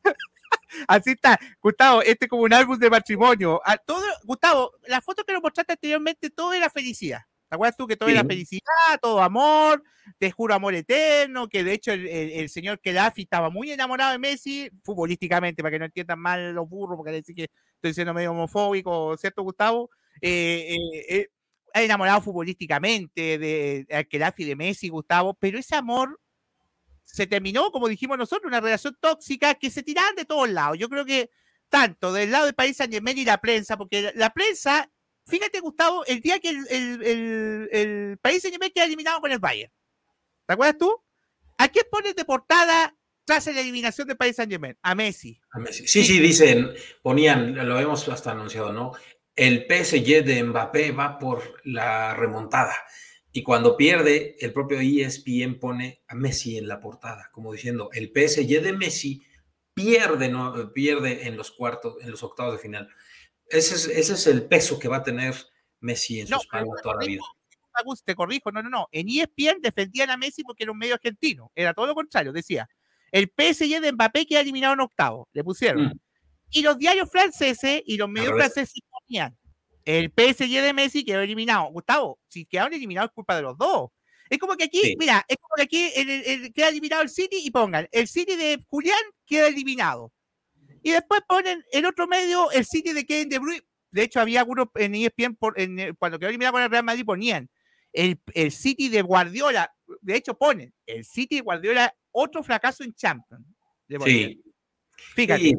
Así 0.87 1.11
está, 1.11 1.39
Gustavo, 1.61 2.01
este 2.01 2.25
es 2.25 2.29
como 2.29 2.43
un 2.43 2.53
álbum 2.53 2.77
de 2.77 2.89
matrimonio. 2.89 3.61
A 3.65 3.77
todo, 3.77 4.05
Gustavo, 4.23 4.71
la 4.87 5.01
foto 5.01 5.23
que 5.23 5.33
nos 5.33 5.41
mostraste 5.41 5.73
anteriormente, 5.73 6.29
todo 6.29 6.53
era 6.53 6.69
felicidad. 6.69 7.21
¿Te 7.49 7.55
acuerdas 7.55 7.75
tú 7.75 7.87
que 7.87 7.97
todo 7.97 8.09
era 8.09 8.23
felicidad, 8.23 8.99
todo 9.01 9.21
amor, 9.21 9.83
te 10.19 10.29
juro 10.29 10.53
amor 10.53 10.75
eterno? 10.75 11.49
Que 11.49 11.63
de 11.63 11.73
hecho 11.73 11.91
el, 11.91 12.07
el, 12.07 12.49
señor 12.49 12.79
Kelafi 12.79 13.23
estaba 13.23 13.49
muy 13.49 13.71
enamorado 13.71 14.11
de 14.11 14.19
Messi, 14.19 14.69
futbolísticamente, 14.83 15.63
para 15.63 15.71
que 15.71 15.79
no 15.79 15.85
entiendan 15.85 16.19
mal 16.19 16.53
los 16.53 16.69
burros, 16.69 16.95
porque 16.95 17.11
decir 17.11 17.35
que 17.35 17.47
estoy 17.75 17.93
siendo 17.93 18.13
medio 18.13 18.31
homofóbico, 18.31 19.17
¿cierto, 19.17 19.41
Gustavo? 19.41 19.89
Eh, 20.21 20.75
eh, 20.75 21.05
eh, 21.09 21.27
enamorado 21.73 22.21
futbolísticamente 22.21 23.37
de, 23.39 23.85
de 23.87 24.07
Kelafi 24.07 24.43
de 24.43 24.55
Messi, 24.55 24.89
Gustavo, 24.89 25.33
pero 25.33 25.57
ese 25.57 25.75
amor 25.75 26.19
se 27.03 27.25
terminó, 27.25 27.71
como 27.71 27.87
dijimos 27.87 28.17
nosotros, 28.17 28.47
una 28.47 28.59
relación 28.61 28.95
tóxica 28.99 29.55
que 29.55 29.71
se 29.71 29.81
tiraban 29.81 30.15
de 30.15 30.25
todos 30.25 30.47
lados. 30.49 30.77
Yo 30.77 30.89
creo 30.89 31.05
que 31.05 31.31
tanto 31.69 32.11
del 32.13 32.31
lado 32.31 32.45
del 32.45 32.55
país 32.55 32.77
Saint 32.77 32.93
Germain 32.93 33.17
y 33.17 33.25
la 33.25 33.39
prensa, 33.39 33.77
porque 33.77 34.11
la, 34.15 34.29
prensa, 34.31 34.91
fíjate 35.29 35.59
Gustavo, 35.59 36.05
el 36.05 36.21
día 36.21 36.39
que 36.39 36.49
el, 36.49 38.17
país 38.21 38.41
Saint 38.41 38.53
Germain 38.53 38.71
queda 38.73 38.85
eliminado 38.85 39.21
con 39.21 39.31
el 39.31 39.39
Bayern, 39.39 39.71
¿te 40.45 40.53
acuerdas 40.53 40.77
tú? 40.77 40.93
¿A 41.57 41.67
quién 41.67 41.85
pones 41.89 42.15
de 42.15 42.25
portada 42.25 42.95
tras 43.25 43.45
la 43.47 43.61
eliminación 43.61 44.07
del 44.07 44.17
país 44.17 44.35
Saint 44.35 44.51
Germain? 44.51 44.77
A 44.81 44.95
Messi. 44.95 45.39
A 45.51 45.59
Messi. 45.59 45.87
Sí, 45.87 46.03
sí, 46.03 46.19
dicen, 46.19 46.71
ponían, 47.01 47.55
lo 47.67 47.79
hemos 47.79 48.07
hasta 48.09 48.31
anunciado, 48.31 48.73
¿no? 48.73 48.93
El 49.35 49.67
PSG 49.67 50.23
de 50.25 50.43
Mbappé 50.43 50.91
va 50.91 51.17
por 51.17 51.61
la 51.63 52.13
remontada. 52.13 52.75
Y 53.31 53.43
cuando 53.43 53.77
pierde, 53.77 54.35
el 54.39 54.51
propio 54.51 54.79
ESPN 54.79 55.59
pone 55.59 56.01
a 56.07 56.15
Messi 56.15 56.57
en 56.57 56.67
la 56.67 56.79
portada, 56.79 57.29
como 57.31 57.53
diciendo, 57.53 57.89
el 57.93 58.11
PSG 58.11 58.61
de 58.61 58.73
Messi 58.73 59.21
pierde, 59.73 60.29
no, 60.29 60.73
pierde 60.73 61.27
en 61.27 61.37
los 61.37 61.51
cuartos, 61.51 61.95
en 62.01 62.11
los 62.11 62.23
octavos 62.23 62.53
de 62.53 62.59
final. 62.59 62.89
Ese 63.49 63.75
es, 63.75 63.87
ese 63.87 64.13
es 64.13 64.27
el 64.27 64.43
peso 64.45 64.77
que 64.79 64.87
va 64.87 64.97
a 64.97 65.03
tener 65.03 65.35
Messi 65.79 66.21
en 66.21 66.27
sus 66.27 66.47
palmas 66.47 66.81
toda 66.81 66.95
la 66.95 67.05
vida. 67.05 67.21
Te 68.03 68.15
corrijo, 68.15 68.51
no, 68.51 68.61
no, 68.61 68.69
no. 68.69 68.87
En 68.91 69.07
ESPN 69.07 69.61
defendían 69.61 70.09
a 70.09 70.17
Messi 70.17 70.43
porque 70.43 70.63
era 70.63 70.71
un 70.71 70.77
medio 70.77 70.95
argentino. 70.95 71.51
Era 71.55 71.73
todo 71.73 71.87
lo 71.87 71.95
contrario. 71.95 72.33
Decía, 72.33 72.67
el 73.11 73.31
PSG 73.35 73.79
de 73.79 73.93
Mbappé 73.93 74.25
queda 74.25 74.41
eliminado 74.41 74.73
en 74.73 74.81
octavo. 74.81 75.29
Le 75.31 75.43
pusieron. 75.43 75.85
Mm. 75.85 75.99
Y 76.51 76.61
los 76.61 76.77
diarios 76.77 77.09
franceses 77.09 77.81
y 77.85 77.95
los 77.95 78.09
medios 78.09 78.33
franceses 78.33 78.81
ponían 78.89 79.37
el 79.85 80.13
PSG 80.15 80.61
de 80.61 80.73
Messi 80.73 81.03
quedó 81.03 81.21
eliminado. 81.21 81.65
Gustavo, 81.71 82.19
si 82.27 82.45
quedaron 82.45 82.73
eliminados 82.73 83.09
es 83.09 83.15
culpa 83.15 83.35
de 83.35 83.41
los 83.41 83.57
dos. 83.57 83.89
Es 84.29 84.37
como 84.37 84.55
que 84.55 84.65
aquí, 84.65 84.95
mira, 84.99 85.25
es 85.27 85.37
como 85.37 85.55
que 85.55 85.63
aquí 85.63 86.51
queda 86.53 86.69
eliminado 86.69 87.01
el 87.01 87.09
City 87.09 87.41
y 87.43 87.49
pongan, 87.49 87.87
el 87.91 88.07
City 88.07 88.35
de 88.35 88.63
Julián 88.67 89.01
queda 89.25 89.47
eliminado. 89.47 90.13
Y 90.81 90.91
después 90.91 91.21
ponen 91.27 91.63
en 91.71 91.85
otro 91.85 92.07
medio 92.07 92.51
el 92.51 92.65
City 92.65 92.93
de 92.93 93.05
Kevin 93.05 93.29
De 93.29 93.39
Bruyne. 93.39 93.63
De 93.91 94.03
hecho, 94.03 94.19
había 94.19 94.41
algunos 94.41 94.67
en 94.75 94.95
ESPN, 94.95 95.35
por, 95.35 95.59
en, 95.59 95.95
cuando 95.95 96.19
quedó 96.19 96.29
eliminado 96.29 96.53
con 96.53 96.61
el 96.61 96.69
Real 96.69 96.83
Madrid, 96.83 97.05
ponían 97.05 97.49
el, 97.91 98.19
el 98.33 98.51
City 98.51 98.89
de 98.89 99.01
Guardiola. 99.01 99.73
De 100.01 100.15
hecho, 100.15 100.37
ponen 100.37 100.73
el 100.85 101.05
City 101.05 101.37
de 101.37 101.41
Guardiola, 101.41 101.93
otro 102.11 102.43
fracaso 102.43 102.83
en 102.83 102.93
Champions. 102.93 103.45
Sí. 104.05 104.43
Fíjate. 105.15 105.53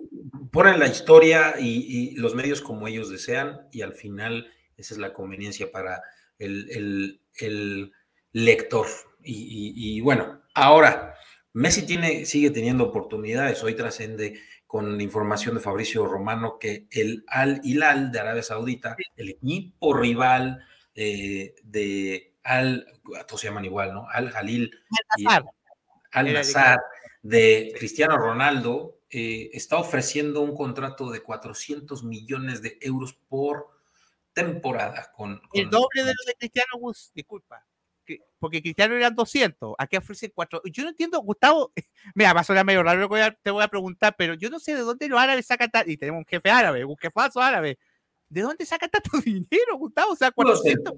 ponen 0.53 0.79
la 0.79 0.87
historia 0.87 1.55
y, 1.59 2.15
los 2.17 2.35
medios 2.35 2.61
como 2.61 2.87
ellos 2.89 3.11
desean 3.11 3.69
y 3.73 3.83
al 3.83 3.95
final 3.95 4.53
esa 4.77 4.95
es 4.95 4.99
la 4.99 5.13
conveniencia 5.13 5.71
para 5.71 6.03
el, 6.39 7.21
lector. 8.33 8.87
Y, 9.23 10.01
bueno, 10.01 10.43
ahora, 10.55 11.15
Messi 11.53 11.83
tiene, 11.85 12.25
sigue 12.25 12.51
teniendo 12.51 12.85
oportunidades. 12.85 13.63
Hoy 13.63 13.75
trascende 13.75 14.41
con 14.71 15.01
información 15.01 15.57
de 15.57 15.61
Fabricio 15.61 16.07
Romano 16.07 16.57
que 16.57 16.87
el 16.93 17.25
Al 17.27 17.61
Hilal 17.65 18.13
de 18.13 18.21
Arabia 18.21 18.45
Saudita, 18.45 18.95
el 19.17 19.31
equipo 19.31 19.93
rival 19.93 20.65
eh, 20.95 21.57
de 21.65 22.37
Al, 22.45 22.87
todos 23.27 23.41
se 23.41 23.49
llaman 23.49 23.65
igual, 23.65 23.93
¿no? 23.93 24.09
Al 24.09 24.31
Jalil, 24.31 24.71
Al 26.13 26.33
Nazar 26.33 26.79
de 27.21 27.75
Cristiano 27.77 28.17
Ronaldo, 28.17 29.01
eh, 29.11 29.51
está 29.55 29.77
ofreciendo 29.77 30.41
un 30.41 30.55
contrato 30.55 31.11
de 31.11 31.21
400 31.21 32.05
millones 32.05 32.63
de 32.63 32.79
euros 32.81 33.15
por 33.29 33.71
temporada. 34.33 35.11
Con, 35.17 35.43
el 35.53 35.69
doble 35.69 36.05
de 36.05 36.15
lo 36.17 36.27
de 36.29 36.35
Cristiano 36.39 36.79
Gus, 36.79 37.11
disculpa. 37.13 37.67
Porque 38.39 38.63
Cristiano 38.63 38.95
eran 38.95 39.15
200, 39.15 39.75
aquí 39.79 39.97
ofrece 39.97 40.31
4. 40.31 40.63
Yo 40.65 40.83
no 40.83 40.91
entiendo, 40.91 41.21
Gustavo, 41.21 41.73
mira, 42.15 42.33
va 42.33 42.41
a 42.41 42.45
sonar 42.45 42.65
medio 42.65 42.83
raro 42.83 43.01
lo 43.01 43.09
que 43.09 43.37
te 43.43 43.51
voy 43.51 43.63
a 43.63 43.69
preguntar, 43.69 44.15
pero 44.17 44.35
yo 44.35 44.51
no 44.51 44.59
sé 44.59 44.75
de 44.75 44.81
dónde 44.81 45.09
los 45.09 45.21
árabes 45.21 45.47
sacan 45.47 45.71
tanto, 45.71 45.91
y 45.91 45.97
tenemos 45.97 46.21
un 46.21 46.27
jefe 46.27 46.51
árabe, 46.51 46.85
un 46.85 46.97
jefazo 46.97 47.41
árabe, 47.41 47.79
¿de 48.29 48.41
dónde 48.43 48.65
sacan 48.67 48.91
tanto 48.91 49.11
dinero, 49.25 49.77
Gustavo? 49.77 50.13
O 50.13 50.17
sea, 50.17 50.31
400. 50.31 50.95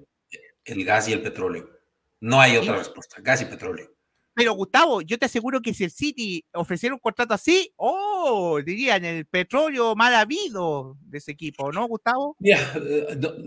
El 0.64 0.84
gas 0.84 1.08
y 1.08 1.12
el 1.12 1.22
petróleo. 1.22 1.68
No 2.20 2.40
hay 2.40 2.56
otra 2.56 2.76
respuesta, 2.76 3.20
gas 3.20 3.42
y 3.42 3.46
petróleo. 3.46 3.92
Pero 4.34 4.54
Gustavo, 4.54 5.02
yo 5.02 5.18
te 5.18 5.26
aseguro 5.26 5.60
que 5.60 5.74
si 5.74 5.84
el 5.84 5.90
City 5.90 6.44
ofreciera 6.54 6.94
un 6.94 7.00
contrato 7.00 7.34
así, 7.34 7.72
oh, 7.76 8.60
dirían 8.64 9.04
el 9.04 9.26
petróleo 9.26 9.94
mal 9.94 10.14
habido 10.14 10.96
de 11.02 11.18
ese 11.18 11.32
equipo, 11.32 11.70
¿no, 11.70 11.86
Gustavo? 11.86 12.36
Mira, 12.38 12.58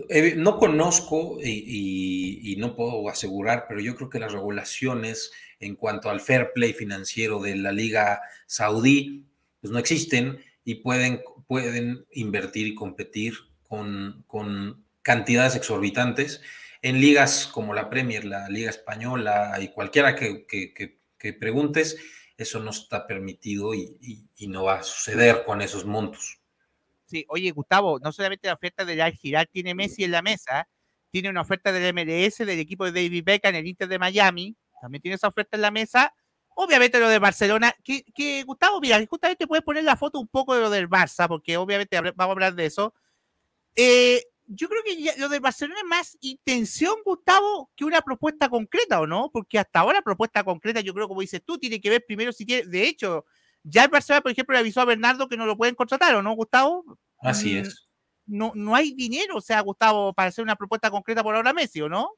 eh, 0.08 0.34
no, 0.36 0.58
conozco 0.58 1.38
y, 1.42 2.54
no 2.58 2.76
puedo 2.76 3.08
asegurar, 3.08 3.66
pero 3.68 3.80
yo 3.80 3.96
creo 3.96 4.08
que 4.08 4.20
las 4.20 4.32
regulaciones 4.32 5.32
en 5.58 5.74
cuanto 5.74 6.08
al 6.08 6.20
fair 6.20 6.52
play 6.54 6.72
financiero 6.72 7.40
de 7.40 7.56
la 7.56 7.72
Liga 7.72 8.20
Saudí, 8.46 9.26
pues 9.60 9.72
no 9.72 9.78
existen 9.78 10.38
y 10.64 10.76
pueden, 10.76 11.20
pueden 11.46 12.06
invertir 12.12 12.66
y 12.68 12.74
competir 12.74 13.34
con, 13.62 14.24
con 14.26 14.84
cantidades 15.02 15.56
exorbitantes 15.56 16.40
en 16.82 17.00
ligas 17.00 17.46
como 17.46 17.74
la 17.74 17.88
Premier, 17.88 18.24
la 18.24 18.48
Liga 18.48 18.70
Española 18.70 19.56
y 19.60 19.68
cualquiera 19.68 20.14
que, 20.14 20.46
preguntes, 21.40 21.96
eso 22.36 22.60
no 22.60 22.70
está 22.70 23.06
permitido 23.06 23.74
y, 23.74 24.28
no 24.48 24.64
va 24.64 24.80
a 24.80 24.82
suceder 24.82 25.44
con 25.44 25.62
esos 25.62 25.84
montos. 25.84 26.38
Sí, 27.06 27.24
oye, 27.28 27.50
Gustavo, 27.52 27.98
no 28.00 28.12
solamente 28.12 28.48
la 28.48 28.54
oferta 28.54 28.84
de 28.84 29.00
Al 29.00 29.12
Giral 29.12 29.48
tiene 29.50 29.74
Messi 29.74 30.04
en 30.04 30.10
la 30.10 30.22
mesa, 30.22 30.68
tiene 31.10 31.30
una 31.30 31.42
oferta 31.42 31.72
del 31.72 31.94
MLS, 31.94 32.38
del 32.38 32.58
equipo 32.58 32.84
de 32.84 32.90
David 32.90 33.24
Beckham 33.24 33.54
el 33.54 33.66
Inter 33.66 33.88
de 33.88 33.98
Miami, 33.98 34.56
también 34.80 35.02
tiene 35.02 35.14
esa 35.14 35.28
oferta 35.28 35.56
en 35.56 35.62
la 35.62 35.70
mesa. 35.70 36.12
Obviamente 36.54 36.98
lo 36.98 37.08
de 37.08 37.18
Barcelona, 37.18 37.74
que, 37.84 38.02
que 38.14 38.42
Gustavo, 38.44 38.80
mira, 38.80 39.04
justamente 39.06 39.46
puedes 39.46 39.64
poner 39.64 39.84
la 39.84 39.96
foto 39.96 40.18
un 40.18 40.28
poco 40.28 40.54
de 40.54 40.62
lo 40.62 40.70
del 40.70 40.88
Barça, 40.88 41.28
porque 41.28 41.56
obviamente 41.56 42.00
vamos 42.00 42.14
a 42.18 42.32
hablar 42.32 42.54
de 42.54 42.66
eso. 42.66 42.94
Eh, 43.74 44.22
yo 44.46 44.68
creo 44.68 44.82
que 44.84 45.20
lo 45.20 45.28
de 45.28 45.40
Barcelona 45.40 45.80
es 45.80 45.86
más 45.86 46.18
intención, 46.20 46.94
Gustavo, 47.04 47.70
que 47.74 47.84
una 47.84 48.00
propuesta 48.00 48.48
concreta, 48.48 49.00
¿o 49.00 49.06
no? 49.06 49.30
Porque 49.32 49.58
hasta 49.58 49.80
ahora 49.80 50.02
propuesta 50.02 50.44
concreta, 50.44 50.80
yo 50.80 50.94
creo, 50.94 51.08
como 51.08 51.20
dices 51.20 51.42
tú, 51.44 51.58
tiene 51.58 51.80
que 51.80 51.90
ver 51.90 52.04
primero 52.06 52.32
si 52.32 52.46
tiene, 52.46 52.66
de 52.66 52.86
hecho, 52.86 53.24
ya 53.62 53.84
el 53.84 53.90
Barcelona, 53.90 54.22
por 54.22 54.32
ejemplo, 54.32 54.54
le 54.54 54.60
avisó 54.60 54.80
a 54.80 54.84
Bernardo 54.84 55.28
que 55.28 55.36
no 55.36 55.46
lo 55.46 55.56
pueden 55.56 55.74
contratar, 55.74 56.14
¿o 56.14 56.22
no, 56.22 56.34
Gustavo? 56.34 56.84
Así 57.20 57.54
mm, 57.54 57.58
es. 57.58 57.88
No, 58.26 58.52
no 58.54 58.74
hay 58.74 58.92
dinero, 58.92 59.36
o 59.36 59.40
sea, 59.40 59.60
Gustavo, 59.60 60.12
para 60.12 60.28
hacer 60.28 60.42
una 60.44 60.56
propuesta 60.56 60.90
concreta 60.90 61.22
por 61.22 61.34
ahora 61.34 61.52
Messi, 61.52 61.80
¿o 61.80 61.88
no? 61.88 62.10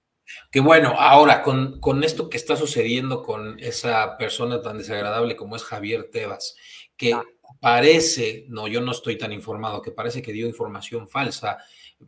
Que 0.51 0.61
bueno, 0.61 0.95
ahora 0.99 1.43
con, 1.43 1.81
con 1.81 2.05
esto 2.05 2.29
que 2.29 2.37
está 2.37 2.57
sucediendo 2.57 3.23
con 3.23 3.59
esa 3.61 4.19
persona 4.19 4.61
tan 4.61 4.77
desagradable 4.77 5.37
como 5.37 5.57
es 5.57 5.65
Javier 5.65 6.11
Tebas, 6.13 6.55
que 6.97 7.19
parece, 7.61 8.45
no, 8.49 8.69
yo 8.69 8.83
no 8.83 8.93
estoy 8.93 9.17
tan 9.17 9.33
informado, 9.33 9.81
que 9.81 9.91
parece 9.91 10.21
que 10.21 10.33
dio 10.33 10.47
información 10.47 11.09
falsa 11.09 11.59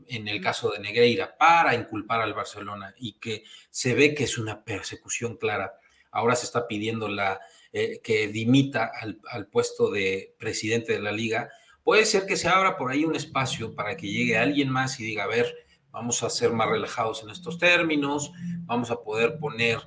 en 0.07 0.29
el 0.29 0.41
caso 0.41 0.71
de 0.71 0.79
Negreira 0.79 1.37
para 1.37 1.75
inculpar 1.75 2.21
al 2.21 2.35
Barcelona 2.35 2.95
y 2.99 3.15
que 3.15 3.45
se 3.71 3.95
ve 3.95 4.15
que 4.15 4.25
es 4.25 4.39
una 4.39 4.65
persecución 4.65 5.37
clara. 5.37 5.75
Ahora 6.13 6.35
se 6.35 6.47
está 6.47 6.67
pidiendo 6.67 7.09
la, 7.09 7.41
eh, 7.73 8.01
que 8.03 8.29
dimita 8.29 8.91
al, 9.01 9.47
puesto 9.47 9.91
de 9.91 10.35
presidente 10.39 10.93
de 10.93 11.01
la 11.01 11.13
liga. 11.13 11.51
Puede 11.85 12.05
ser 12.05 12.27
que 12.27 12.37
se 12.37 12.49
abra 12.49 12.77
por 12.77 12.91
ahí 12.91 13.05
un 13.05 13.17
espacio 13.17 13.75
para 13.75 13.97
que 13.97 14.09
llegue 14.09 14.37
alguien 14.37 14.71
más 14.71 14.99
y 15.01 15.05
diga, 15.05 15.25
a 15.25 15.29
ver, 15.29 15.55
vamos 15.91 16.23
a 16.23 16.31
ser 16.31 16.53
más 16.53 16.69
relajados 16.69 17.23
en 17.23 17.31
estos 17.31 17.59
términos, 17.59 18.33
vamos 18.63 18.91
a 18.91 19.01
poder 19.01 19.39
poner 19.39 19.79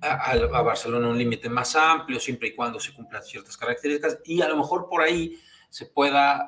a, 0.00 0.32
a 0.32 0.62
Barcelona 0.62 1.08
un 1.08 1.18
límite 1.18 1.48
más 1.48 1.74
amplio, 1.74 2.20
siempre 2.20 2.48
y 2.48 2.54
cuando 2.54 2.78
se 2.78 2.92
cumplan 2.92 3.22
ciertas 3.22 3.56
características, 3.56 4.18
y 4.24 4.40
a 4.40 4.48
lo 4.48 4.56
mejor 4.56 4.88
por 4.88 5.02
ahí 5.02 5.36
se 5.68 5.86
pueda 5.86 6.46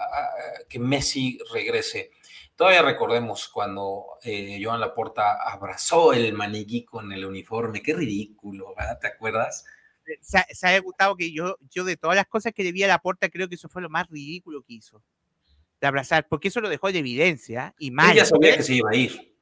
que 0.68 0.78
Messi 0.78 1.38
regrese 1.52 2.12
Todavía 2.60 2.82
recordemos 2.82 3.48
cuando 3.48 4.18
eh, 4.22 4.60
Joan 4.62 4.80
Laporta 4.80 5.38
abrazó 5.50 6.12
el 6.12 6.34
maniquí 6.34 6.84
con 6.84 7.10
el 7.10 7.24
uniforme, 7.24 7.80
qué 7.80 7.94
ridículo, 7.94 8.74
¿verdad? 8.76 8.98
¿Te 9.00 9.06
acuerdas? 9.06 9.64
Se, 10.20 10.66
ha 10.66 10.78
gustado 10.80 11.16
que 11.16 11.32
yo, 11.32 11.56
yo 11.70 11.84
de 11.84 11.96
todas 11.96 12.16
las 12.16 12.26
cosas 12.26 12.52
que 12.52 12.62
le 12.62 12.72
vi 12.72 12.82
a 12.82 12.88
Laporta, 12.88 13.30
creo 13.30 13.48
que 13.48 13.54
eso 13.54 13.70
fue 13.70 13.80
lo 13.80 13.88
más 13.88 14.08
ridículo 14.10 14.60
que 14.60 14.74
hizo, 14.74 15.02
de 15.80 15.86
abrazar, 15.86 16.28
porque 16.28 16.48
eso 16.48 16.60
lo 16.60 16.68
dejó 16.68 16.92
de 16.92 16.98
evidencia 16.98 17.74
y 17.78 17.92
mal. 17.92 18.12
Ella 18.12 18.26
sabía 18.26 18.58
que 18.58 18.62
se 18.62 18.74
iba 18.74 18.90
a 18.92 18.94
ir. 18.94 19.34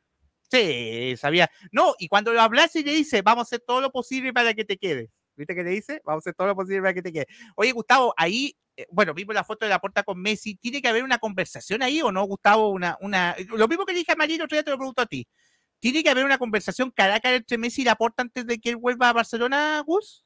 Sí, 0.48 1.16
sabía. 1.16 1.50
No, 1.72 1.96
y 1.98 2.06
cuando 2.06 2.32
lo 2.32 2.40
abraza 2.40 2.78
y 2.78 2.84
le 2.84 2.92
dice, 2.92 3.22
vamos 3.22 3.40
a 3.40 3.48
hacer 3.48 3.64
todo 3.66 3.80
lo 3.80 3.90
posible 3.90 4.32
para 4.32 4.54
que 4.54 4.64
te 4.64 4.78
quedes. 4.78 5.10
¿Viste 5.38 5.54
que 5.54 5.62
le 5.62 5.70
dice? 5.70 6.02
Vamos 6.04 6.20
a 6.20 6.22
hacer 6.22 6.34
todo 6.34 6.48
lo 6.48 6.56
posible 6.56 6.82
para 6.82 6.94
que 6.94 7.02
te 7.02 7.12
quedes. 7.12 7.26
Oye, 7.56 7.72
Gustavo, 7.72 8.12
ahí 8.16 8.54
eh, 8.78 8.86
bueno, 8.90 9.12
vimos 9.12 9.34
la 9.34 9.42
foto 9.42 9.64
de 9.64 9.70
la 9.70 9.80
puerta 9.80 10.04
con 10.04 10.22
Messi, 10.22 10.54
¿tiene 10.54 10.80
que 10.80 10.86
haber 10.86 11.02
una 11.02 11.18
conversación 11.18 11.82
ahí 11.82 12.00
o 12.00 12.12
no, 12.12 12.22
Gustavo? 12.24 12.70
Una, 12.70 12.96
una, 13.00 13.34
lo 13.48 13.66
mismo 13.66 13.84
que 13.84 13.92
dije 13.92 14.12
a 14.12 14.16
Marino, 14.16 14.44
otro 14.44 14.54
día 14.54 14.62
te 14.62 14.70
lo 14.70 14.78
pregunto 14.78 15.02
a 15.02 15.06
ti. 15.06 15.26
¿Tiene 15.80 16.04
que 16.04 16.10
haber 16.10 16.24
una 16.24 16.38
conversación 16.38 16.92
cara 16.92 17.20
entre 17.24 17.58
Messi 17.58 17.82
y 17.82 17.84
Laporta 17.84 18.22
antes 18.22 18.46
de 18.46 18.60
que 18.60 18.70
él 18.70 18.76
vuelva 18.76 19.08
a 19.08 19.12
Barcelona, 19.12 19.82
Gus? 19.84 20.24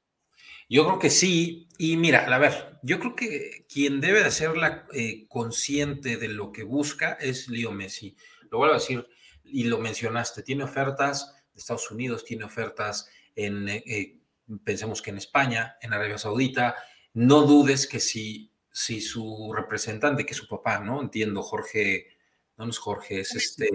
Yo 0.68 0.84
creo 0.84 0.98
que 0.98 1.08
sí. 1.08 1.66
Y 1.78 1.96
mira, 1.96 2.26
a 2.26 2.38
ver, 2.38 2.78
yo 2.82 2.98
creo 2.98 3.16
que 3.16 3.64
quien 3.72 4.02
debe 4.02 4.20
de 4.20 4.26
hacerla 4.26 4.86
eh, 4.92 5.26
consciente 5.28 6.18
de 6.18 6.28
lo 6.28 6.52
que 6.52 6.62
busca 6.62 7.12
es 7.20 7.48
Leo 7.48 7.72
Messi. 7.72 8.16
Lo 8.50 8.58
vuelvo 8.58 8.74
a 8.74 8.78
decir, 8.78 9.06
y 9.44 9.64
lo 9.64 9.78
mencionaste, 9.78 10.42
tiene 10.42 10.64
ofertas 10.64 11.34
de 11.54 11.60
Estados 11.60 11.90
Unidos, 11.90 12.24
tiene 12.24 12.44
ofertas 12.44 13.08
en, 13.34 13.68
eh, 13.68 14.21
pensemos 14.64 15.02
que 15.02 15.10
en 15.10 15.18
España, 15.18 15.76
en 15.80 15.92
Arabia 15.92 16.18
Saudita, 16.18 16.76
no 17.14 17.42
dudes 17.42 17.86
que 17.86 18.00
si, 18.00 18.52
si 18.70 19.00
su 19.00 19.52
representante, 19.54 20.24
que 20.24 20.32
es 20.32 20.38
su 20.38 20.48
papá, 20.48 20.80
¿no? 20.80 21.00
Entiendo, 21.00 21.42
Jorge, 21.42 22.16
no, 22.56 22.68
es 22.68 22.78
Jorge, 22.78 23.20
es 23.20 23.34
este... 23.34 23.70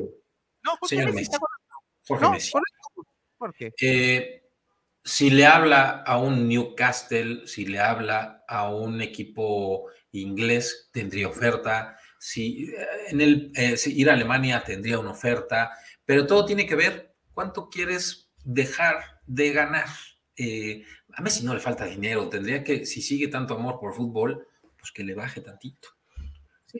No, 0.63 0.77
Jorge 0.79 0.95
señor 0.95 1.13
Messi. 1.13 1.31
Jorge 2.07 2.29
Messi. 2.29 2.51
¿Por 3.37 3.53
qué? 3.53 3.73
Eh, 3.79 4.43
si 5.03 5.29
le 5.29 5.45
habla 5.45 6.03
a 6.05 6.17
un 6.17 6.47
Newcastle, 6.49 7.47
si 7.47 7.65
le 7.65 7.79
habla 7.79 8.43
a 8.47 8.69
un 8.69 9.01
equipo 9.01 9.85
inglés, 10.11 10.89
tendría 10.91 11.29
oferta. 11.29 11.97
Si, 12.19 12.65
eh, 12.65 12.87
en 13.09 13.21
el, 13.21 13.51
eh, 13.55 13.77
si 13.77 13.97
ir 13.97 14.09
a 14.09 14.13
Alemania 14.13 14.63
tendría 14.65 14.99
una 14.99 15.11
oferta, 15.11 15.71
pero 16.03 16.27
todo 16.27 16.45
tiene 16.45 16.65
que 16.65 16.75
ver 16.75 17.15
cuánto 17.33 17.69
quieres 17.69 18.31
dejar 18.43 19.21
de 19.25 19.51
ganar. 19.51 19.87
Eh, 20.37 20.83
a 21.13 21.21
Messi 21.21 21.43
no 21.43 21.53
le 21.53 21.59
falta 21.59 21.85
dinero, 21.85 22.29
tendría 22.29 22.63
que, 22.63 22.85
si 22.85 23.01
sigue 23.01 23.27
tanto 23.27 23.55
amor 23.55 23.79
por 23.79 23.95
fútbol, 23.95 24.47
pues 24.77 24.91
que 24.91 25.03
le 25.03 25.15
baje 25.15 25.41
tantito. 25.41 25.89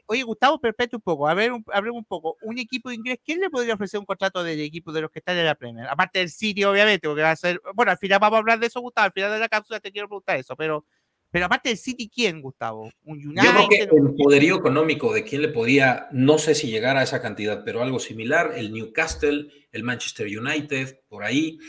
Oye, 0.05 0.21
Gustavo, 0.21 0.59
perpetúa 0.59 0.97
un 0.97 1.01
poco, 1.01 1.27
a 1.27 1.33
ver, 1.33 1.51
un, 1.51 1.63
un 1.91 2.05
poco, 2.05 2.37
un 2.41 2.59
equipo 2.59 2.91
inglés, 2.91 3.19
¿quién 3.25 3.39
le 3.39 3.49
podría 3.49 3.73
ofrecer 3.73 3.99
un 3.99 4.05
contrato 4.05 4.43
del 4.43 4.59
equipo 4.59 4.91
de 4.91 5.01
los 5.01 5.09
que 5.09 5.19
están 5.19 5.37
en 5.37 5.45
la 5.45 5.55
Premier? 5.55 5.87
Aparte 5.87 6.19
del 6.19 6.29
City, 6.29 6.63
obviamente, 6.65 7.07
porque 7.07 7.23
va 7.23 7.31
a 7.31 7.35
ser, 7.35 7.61
bueno, 7.73 7.91
al 7.91 7.97
final 7.97 8.19
vamos 8.19 8.35
a 8.35 8.39
hablar 8.39 8.59
de 8.59 8.67
eso, 8.67 8.81
Gustavo, 8.81 9.05
al 9.05 9.13
final 9.13 9.31
de 9.31 9.39
la 9.39 9.49
cápsula 9.49 9.79
te 9.79 9.91
quiero 9.91 10.07
preguntar 10.07 10.37
eso, 10.37 10.55
pero, 10.55 10.85
pero 11.31 11.45
aparte 11.45 11.69
del 11.69 11.77
City, 11.77 12.11
¿quién, 12.13 12.41
Gustavo? 12.41 12.91
¿Un 13.05 13.27
United? 13.27 13.43
Yo 13.43 13.51
creo 13.51 13.69
que 13.69 13.83
el 13.95 14.15
poderío 14.15 14.57
económico 14.57 15.13
de 15.13 15.23
quién 15.23 15.41
le 15.41 15.49
podría, 15.49 16.09
no 16.11 16.37
sé 16.37 16.53
si 16.53 16.69
llegar 16.69 16.97
a 16.97 17.03
esa 17.03 17.21
cantidad, 17.21 17.63
pero 17.63 17.81
algo 17.81 17.99
similar, 17.99 18.53
el 18.55 18.73
Newcastle, 18.73 19.47
el 19.71 19.83
Manchester 19.83 20.27
United, 20.27 20.99
por 21.07 21.23
ahí, 21.23 21.59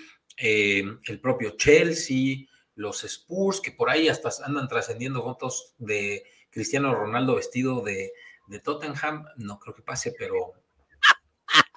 eh, 0.41 0.85
el 1.07 1.21
propio 1.21 1.57
Chelsea, 1.57 2.47
los 2.75 3.03
Spurs, 3.05 3.61
que 3.61 3.73
por 3.73 3.91
ahí 3.91 4.09
hasta 4.09 4.31
andan 4.45 4.69
trascendiendo 4.69 5.23
fotos 5.23 5.75
de 5.79 6.25
Cristiano 6.51 6.95
Ronaldo 6.95 7.37
vestido 7.37 7.83
de, 7.83 8.13
Tottenham. 8.63 9.27
No 9.37 9.59
creo 9.59 9.75
que 9.75 9.83
pase, 9.83 10.15
pero. 10.19 10.55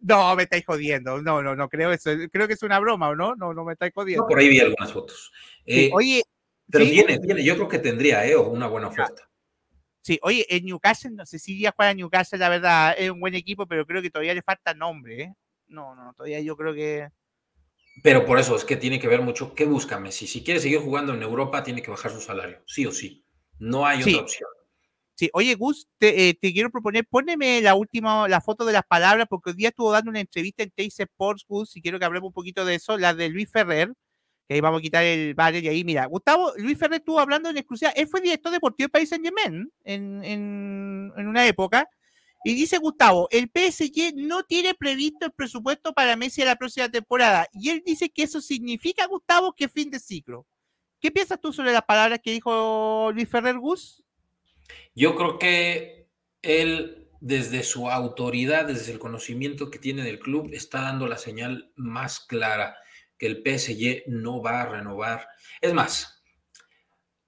No, 0.00 0.36
me 0.36 0.44
estáis 0.44 0.64
jodiendo. 0.64 1.20
No, 1.20 1.42
no, 1.42 1.56
no 1.56 1.68
creo 1.68 1.90
eso. 1.90 2.10
Creo 2.30 2.46
que 2.46 2.54
es 2.54 2.62
una 2.62 2.78
broma, 2.78 3.08
¿o 3.08 3.16
no? 3.16 3.34
No, 3.34 3.52
no 3.52 3.64
me 3.64 3.72
estáis 3.72 3.92
jodiendo. 3.92 4.24
por 4.24 4.38
ahí 4.38 4.48
vi 4.48 4.60
algunas 4.60 4.92
fotos. 4.92 5.32
Eh, 5.66 5.90
oye. 5.92 6.22
Pero 6.70 6.84
tiene, 6.84 7.18
tiene, 7.18 7.42
yo 7.42 7.56
creo 7.56 7.68
que 7.68 7.80
tendría, 7.80 8.24
¿eh? 8.24 8.36
Una 8.36 8.68
buena 8.68 8.86
oferta. 8.86 9.28
Sí, 10.00 10.18
oye, 10.22 10.46
en 10.48 10.64
Newcastle, 10.64 11.10
no 11.10 11.26
sé 11.26 11.38
si 11.38 11.54
iría 11.54 11.70
a 11.70 11.72
jugar 11.72 11.90
a 11.90 11.94
Newcastle, 11.94 12.38
la 12.38 12.48
verdad, 12.48 12.94
es 12.96 13.10
un 13.10 13.20
buen 13.20 13.34
equipo, 13.34 13.66
pero 13.66 13.84
creo 13.84 14.00
que 14.00 14.10
todavía 14.10 14.32
le 14.32 14.42
falta 14.42 14.72
nombre, 14.74 15.22
¿eh? 15.22 15.34
No, 15.66 15.94
no, 15.94 16.14
todavía 16.14 16.40
yo 16.40 16.56
creo 16.56 16.72
que. 16.72 17.08
Pero 18.02 18.24
por 18.24 18.38
eso 18.38 18.56
es 18.56 18.64
que 18.64 18.76
tiene 18.76 19.00
que 19.00 19.08
ver 19.08 19.22
mucho 19.22 19.54
qué 19.54 19.64
busca 19.64 19.98
Messi. 19.98 20.26
Si 20.26 20.44
quiere 20.44 20.60
seguir 20.60 20.80
jugando 20.80 21.14
en 21.14 21.22
Europa, 21.22 21.62
tiene 21.62 21.82
que 21.82 21.90
bajar 21.90 22.10
su 22.10 22.20
salario, 22.20 22.62
sí 22.66 22.86
o 22.86 22.92
sí. 22.92 23.24
No 23.58 23.86
hay 23.86 24.02
otra 24.02 24.22
opción. 24.22 24.48
Sí, 25.14 25.28
oye 25.32 25.56
Gus, 25.56 25.88
te, 25.98 26.28
eh, 26.28 26.38
quiero 26.40 26.70
proponer, 26.70 27.04
póneme 27.04 27.60
la 27.60 27.74
última, 27.74 28.28
la 28.28 28.40
foto 28.40 28.64
de 28.64 28.72
las 28.72 28.84
palabras, 28.84 29.26
porque 29.28 29.50
hoy 29.50 29.56
día 29.56 29.70
estuvo 29.70 29.90
dando 29.90 30.10
una 30.10 30.20
entrevista 30.20 30.62
en 30.62 30.70
Teis 30.70 31.00
Sports, 31.00 31.44
Gus, 31.48 31.76
y 31.76 31.82
quiero 31.82 31.98
que 31.98 32.04
hablemos 32.04 32.28
un 32.28 32.32
poquito 32.32 32.64
de 32.64 32.76
eso, 32.76 32.96
la 32.96 33.14
de 33.14 33.28
Luis 33.28 33.50
Ferrer, 33.50 33.92
que 34.46 34.54
ahí 34.54 34.60
vamos 34.60 34.78
a 34.78 34.82
quitar 34.82 35.02
el 35.02 35.34
banner 35.34 35.64
y 35.64 35.68
ahí, 35.68 35.82
mira, 35.82 36.06
Gustavo, 36.06 36.52
Luis 36.58 36.78
Ferrer 36.78 37.00
estuvo 37.00 37.18
hablando 37.18 37.50
en 37.50 37.56
exclusiva, 37.56 37.90
él 37.96 38.06
fue 38.06 38.20
director 38.20 38.52
deportivo 38.52 38.86
de 38.86 38.90
País 38.90 39.08
Saint 39.08 39.24
Germain 39.24 39.68
en, 39.82 40.22
en, 40.22 41.12
en 41.16 41.26
una 41.26 41.44
época, 41.48 41.88
y 42.44 42.54
dice 42.54 42.78
Gustavo, 42.78 43.28
el 43.30 43.50
PSG 43.52 44.14
no 44.14 44.44
tiene 44.44 44.74
previsto 44.74 45.26
el 45.26 45.32
presupuesto 45.32 45.92
para 45.92 46.16
Messi 46.16 46.44
la 46.44 46.56
próxima 46.56 46.88
temporada. 46.88 47.48
Y 47.52 47.70
él 47.70 47.82
dice 47.84 48.10
que 48.10 48.22
eso 48.22 48.40
significa, 48.40 49.06
Gustavo, 49.06 49.52
que 49.52 49.68
fin 49.68 49.90
de 49.90 49.98
ciclo. 49.98 50.46
¿Qué 51.00 51.10
piensas 51.10 51.40
tú 51.40 51.52
sobre 51.52 51.72
las 51.72 51.82
palabras 51.82 52.20
que 52.22 52.32
dijo 52.32 53.10
Luis 53.12 53.28
Ferrer 53.28 53.58
Gus? 53.58 54.04
Yo 54.94 55.16
creo 55.16 55.38
que 55.38 56.08
él, 56.42 57.08
desde 57.20 57.62
su 57.62 57.90
autoridad, 57.90 58.66
desde 58.66 58.92
el 58.92 58.98
conocimiento 58.98 59.70
que 59.70 59.78
tiene 59.78 60.02
del 60.02 60.18
club, 60.18 60.50
está 60.52 60.82
dando 60.82 61.06
la 61.06 61.18
señal 61.18 61.72
más 61.76 62.20
clara. 62.20 62.76
que 63.16 63.26
el 63.26 63.42
PSG 63.42 64.04
no 64.06 64.40
va 64.40 64.62
a 64.62 64.68
renovar. 64.68 65.26
Es 65.60 65.74
más, 65.74 66.22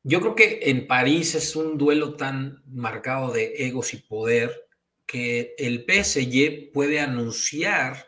yo 0.05 0.20
creo 0.20 0.37
que 0.37 0.61
en 0.62 0.87
París 0.87 1.35
es 1.35 1.57
un 1.57 1.79
duelo 1.79 2.14
tan 2.14 2.62
marcado 2.66 3.33
de 3.33 3.55
egos 3.66 3.92
y 3.92 3.96
poder 3.96 4.70
que 5.11 5.57
el 5.59 5.85
PSG 5.88 6.70
puede 6.73 7.01
anunciar 7.01 8.07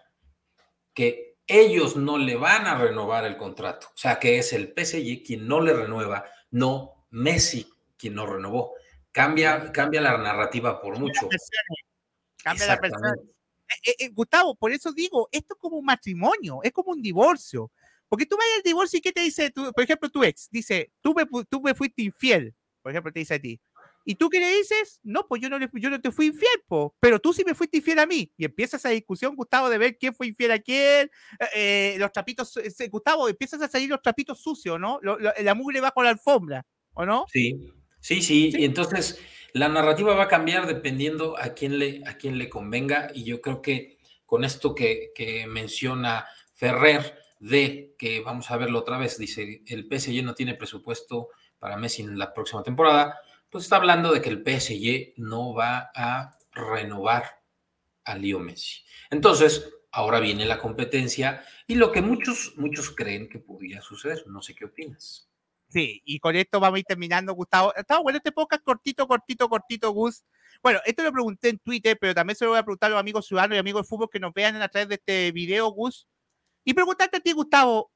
que 0.94 1.36
ellos 1.48 1.96
no 1.96 2.16
le 2.16 2.36
van 2.36 2.64
a 2.68 2.78
renovar 2.78 3.24
el 3.24 3.36
contrato. 3.36 3.88
O 3.88 3.98
sea, 3.98 4.20
que 4.20 4.38
es 4.38 4.52
el 4.52 4.68
PSG 4.68 5.24
quien 5.26 5.48
no 5.48 5.60
le 5.60 5.72
renueva, 5.72 6.24
no 6.52 7.06
Messi 7.10 7.68
quien 7.98 8.14
no 8.14 8.24
renovó. 8.24 8.74
Cambia, 9.10 9.72
cambia 9.72 10.00
la 10.00 10.16
narrativa 10.16 10.80
por 10.80 10.96
mucho. 10.96 11.28
Cambia 12.40 12.66
la 12.68 12.78
persona. 12.78 13.14
Eh, 13.16 13.90
eh, 13.90 13.96
eh, 13.98 14.08
Gustavo, 14.10 14.54
por 14.54 14.70
eso 14.70 14.92
digo, 14.92 15.28
esto 15.32 15.54
es 15.54 15.60
como 15.60 15.78
un 15.78 15.84
matrimonio, 15.84 16.60
es 16.62 16.70
como 16.70 16.92
un 16.92 17.02
divorcio. 17.02 17.72
Porque 18.08 18.26
tú 18.26 18.36
vas 18.36 18.46
al 18.56 18.62
divorcio 18.62 19.00
y 19.00 19.02
¿qué 19.02 19.10
te 19.10 19.22
dice? 19.22 19.50
por 19.50 19.82
ejemplo, 19.82 20.08
tu 20.08 20.22
ex 20.22 20.48
dice, 20.52 20.92
tú 21.00 21.14
me, 21.14 21.26
tú 21.46 21.60
me 21.62 21.74
fuiste 21.74 22.02
infiel. 22.02 22.54
Por 22.80 22.92
ejemplo, 22.92 23.12
te 23.12 23.18
dice 23.18 23.34
a 23.34 23.40
ti. 23.40 23.60
¿Y 24.04 24.16
tú 24.16 24.28
qué 24.28 24.40
le 24.40 24.48
dices? 24.56 25.00
No, 25.02 25.26
pues 25.26 25.40
yo 25.40 25.48
no, 25.48 25.58
yo 25.74 25.90
no 25.90 26.00
te 26.00 26.10
fui 26.10 26.26
infiel, 26.26 26.62
po, 26.66 26.94
pero 27.00 27.20
tú 27.20 27.32
sí 27.32 27.44
me 27.44 27.54
fuiste 27.54 27.78
infiel 27.78 27.98
a 28.00 28.06
mí. 28.06 28.32
Y 28.36 28.44
empieza 28.44 28.76
esa 28.76 28.88
discusión, 28.88 29.36
Gustavo, 29.36 29.70
de 29.70 29.78
ver 29.78 29.96
quién 29.98 30.14
fue 30.14 30.26
infiel 30.26 30.52
a 30.52 30.58
quién, 30.58 31.10
los 31.98 32.12
trapitos, 32.12 32.58
Gustavo, 32.90 33.28
empiezas 33.28 33.62
a 33.62 33.68
salir 33.68 33.88
los 33.88 34.02
trapitos 34.02 34.40
sucios, 34.40 34.78
¿no? 34.78 35.00
la 35.02 35.54
mugre 35.54 35.80
bajo 35.80 36.02
la 36.02 36.10
alfombra, 36.10 36.66
¿o 36.94 37.06
no? 37.06 37.26
Sí, 37.32 37.72
sí, 38.00 38.22
sí. 38.22 38.52
Y 38.56 38.64
entonces 38.64 39.20
la 39.52 39.68
narrativa 39.68 40.14
va 40.14 40.24
a 40.24 40.28
cambiar 40.28 40.66
dependiendo 40.66 41.38
a 41.38 41.54
quién 41.54 41.78
le, 41.78 42.02
a 42.06 42.16
quién 42.16 42.38
le 42.38 42.48
convenga 42.48 43.10
y 43.14 43.24
yo 43.24 43.40
creo 43.40 43.60
que 43.60 43.98
con 44.32 44.44
esto 44.44 44.74
que, 44.74 45.12
menciona 45.48 46.26
Ferrer 46.54 47.18
de 47.38 47.94
que 47.98 48.20
vamos 48.20 48.50
a 48.50 48.56
verlo 48.56 48.78
otra 48.78 48.96
vez, 48.96 49.18
dice 49.18 49.62
el 49.66 49.86
PSG 49.86 50.24
no 50.24 50.34
tiene 50.34 50.54
presupuesto 50.54 51.28
para 51.58 51.76
Messi 51.76 52.02
en 52.02 52.18
la 52.18 52.32
próxima 52.32 52.62
temporada, 52.62 53.20
pues 53.52 53.64
está 53.64 53.76
hablando 53.76 54.12
de 54.12 54.22
que 54.22 54.30
el 54.30 54.42
PSG 54.42 55.12
no 55.18 55.52
va 55.52 55.90
a 55.94 56.38
renovar 56.52 57.42
a 58.02 58.16
Leo 58.16 58.38
Messi. 58.38 58.80
Entonces, 59.10 59.70
ahora 59.92 60.20
viene 60.20 60.46
la 60.46 60.58
competencia 60.58 61.44
y 61.66 61.74
lo 61.74 61.92
que 61.92 62.00
muchos, 62.00 62.54
muchos 62.56 62.90
creen 62.96 63.28
que 63.28 63.38
podría 63.38 63.82
suceder. 63.82 64.24
No 64.26 64.40
sé 64.40 64.54
qué 64.54 64.64
opinas. 64.64 65.28
Sí, 65.68 66.00
y 66.06 66.18
con 66.18 66.34
esto 66.34 66.60
vamos 66.60 66.76
a 66.76 66.80
ir 66.80 66.86
terminando, 66.86 67.34
Gustavo. 67.34 67.74
Estaba 67.74 68.00
bueno 68.00 68.16
este 68.16 68.32
podcast 68.32 68.64
cortito, 68.64 69.06
cortito, 69.06 69.46
cortito, 69.50 69.90
Gus. 69.90 70.24
Bueno, 70.62 70.80
esto 70.86 71.02
lo 71.02 71.12
pregunté 71.12 71.50
en 71.50 71.58
Twitter, 71.58 71.98
pero 72.00 72.14
también 72.14 72.36
se 72.36 72.46
lo 72.46 72.52
voy 72.52 72.58
a 72.58 72.64
preguntar 72.64 72.88
a 72.88 72.94
los 72.94 73.00
amigos 73.00 73.26
ciudadanos 73.26 73.56
y 73.56 73.58
amigos 73.58 73.82
de 73.82 73.88
fútbol 73.88 74.08
que 74.10 74.20
nos 74.20 74.32
vean 74.32 74.56
a 74.62 74.68
través 74.68 74.88
de 74.88 74.94
este 74.94 75.30
video, 75.30 75.68
Gus. 75.68 76.08
Y 76.64 76.72
preguntarte 76.72 77.18
a 77.18 77.20
ti, 77.20 77.32
Gustavo, 77.32 77.92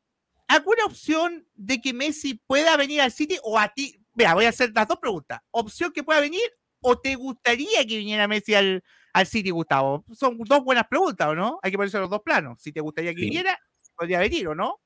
¿alguna 0.49 0.85
opción 0.85 1.49
de 1.55 1.81
que 1.81 1.95
Messi 1.95 2.35
pueda 2.47 2.77
venir 2.77 3.01
al 3.01 3.13
City 3.13 3.39
o 3.43 3.59
a 3.59 3.69
ti? 3.73 4.06
Mira, 4.17 4.33
voy 4.33 4.47
a 4.47 4.49
hacer 4.49 4.73
las 4.75 4.89
dos 4.89 4.99
preguntas. 4.99 5.41
¿Opción 5.51 5.93
que 5.93 6.03
pueda 6.03 6.21
venir 6.21 6.51
o 6.81 6.99
te 6.99 7.15
gustaría 7.15 7.87
que 7.87 7.99
viniera 7.99 8.27
Messi 8.27 8.55
al, 8.55 8.83
al 9.13 9.27
City, 9.27 9.51
Gustavo? 9.51 10.05
Son 10.15 10.39
dos 10.39 10.65
buenas 10.65 10.87
preguntas, 10.89 11.29
¿o 11.29 11.35
no? 11.35 11.61
Hay 11.63 11.71
que 11.71 11.77
ponerse 11.77 11.99
los 11.99 12.09
dos 12.09 12.23
planos. 12.25 12.61
Si 12.61 12.73
te 12.73 12.81
gustaría 12.81 13.15
que 13.15 13.21
viniera, 13.21 13.59
podría 13.95 14.19
venir, 14.19 14.49
¿o 14.49 14.55
no? 14.55 14.81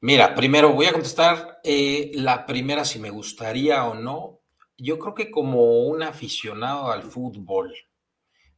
Mira, 0.00 0.34
primero 0.34 0.72
voy 0.72 0.86
a 0.86 0.92
contestar 0.92 1.60
eh, 1.62 2.12
la 2.14 2.46
primera 2.46 2.86
si 2.86 2.98
me 2.98 3.10
gustaría 3.10 3.84
o 3.84 3.94
no. 3.94 4.40
Yo 4.78 4.98
creo 4.98 5.14
que 5.14 5.30
como 5.30 5.82
un 5.82 6.02
aficionado 6.02 6.90
al 6.90 7.02
fútbol, 7.02 7.74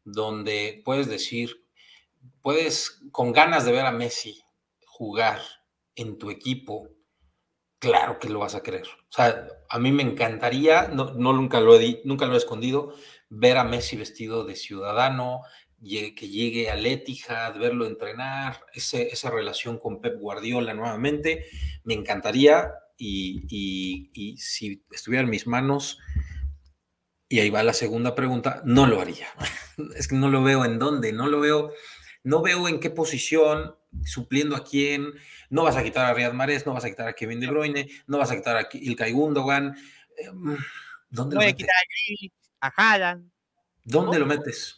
donde 0.05 0.81
puedes 0.85 1.09
decir, 1.09 1.67
puedes 2.41 3.03
con 3.11 3.33
ganas 3.33 3.65
de 3.65 3.73
ver 3.73 3.85
a 3.85 3.91
Messi 3.91 4.41
jugar 4.87 5.41
en 5.97 6.17
tu 6.19 6.31
equipo, 6.31 6.89
claro 7.81 8.21
que 8.21 8.29
lo 8.29 8.39
vas 8.39 8.55
a 8.55 8.63
querer. 8.63 8.87
O 8.87 9.13
sea, 9.13 9.49
a 9.73 9.79
mí 9.79 9.91
me 9.91 10.03
encantaría, 10.03 10.89
no, 10.89 11.15
nunca, 11.15 11.59
lo 11.59 11.81
he, 11.81 12.03
nunca 12.05 12.27
lo 12.27 12.35
he 12.35 12.37
escondido, 12.37 12.95
ver 13.31 13.57
a 13.57 13.65
Messi 13.65 13.97
vestido 13.97 14.45
de 14.45 14.55
ciudadano, 14.55 15.41
que 15.83 16.29
llegue 16.29 16.71
a 16.71 16.77
Etihad, 16.77 17.59
verlo 17.59 17.87
entrenar, 17.87 18.67
esa 18.75 19.31
relación 19.31 19.79
con 19.79 20.03
Pep 20.03 20.19
Guardiola 20.19 20.75
nuevamente, 20.75 21.47
me 21.85 21.95
encantaría 21.95 22.71
y, 22.99 24.37
si 24.39 24.85
estuviera 24.91 25.25
en 25.25 25.31
mis 25.31 25.47
manos, 25.47 25.99
y 27.31 27.41
ahí 27.41 27.49
va 27.49 27.63
la 27.63 27.73
segunda 27.73 28.15
pregunta, 28.15 28.61
no 28.67 28.87
lo 28.87 29.01
haría. 29.01 29.29
es 29.97 30.07
que 30.07 30.17
no 30.17 30.29
lo 30.29 30.43
veo 30.43 30.67
en 30.67 30.79
dónde, 30.79 31.15
no 31.15 31.29
lo 31.29 31.41
veo, 31.41 31.73
no 32.25 32.43
veo 32.43 32.69
en 32.69 32.79
qué 32.79 32.91
posición, 32.91 33.75
supliendo 34.05 34.57
a 34.57 34.65
quién, 34.65 35.13
no 35.51 35.65
vas 35.65 35.77
a 35.77 35.83
quitar 35.83 36.07
a 36.07 36.15
Riyad 36.15 36.33
Mahrez, 36.33 36.67
no 36.67 36.75
vas 36.75 36.85
a 36.85 36.91
quitar 36.91 37.09
a 37.09 37.15
Kevin 37.15 37.41
De 37.41 37.47
Bruyne, 37.47 37.89
no 38.07 38.19
vas 38.19 38.31
a 38.31 38.37
quitar 38.37 38.57
a 38.57 38.69
Ilkay 38.73 39.13
Gundogan, 39.13 39.77
em, 40.17 40.57
¿dónde 41.11 41.37
lo 41.37 41.41
metes? 41.41 41.67
a 42.61 42.73
Haaland. 42.77 43.31
¿Dónde 43.85 44.19
lo 44.19 44.27
metes? 44.27 44.77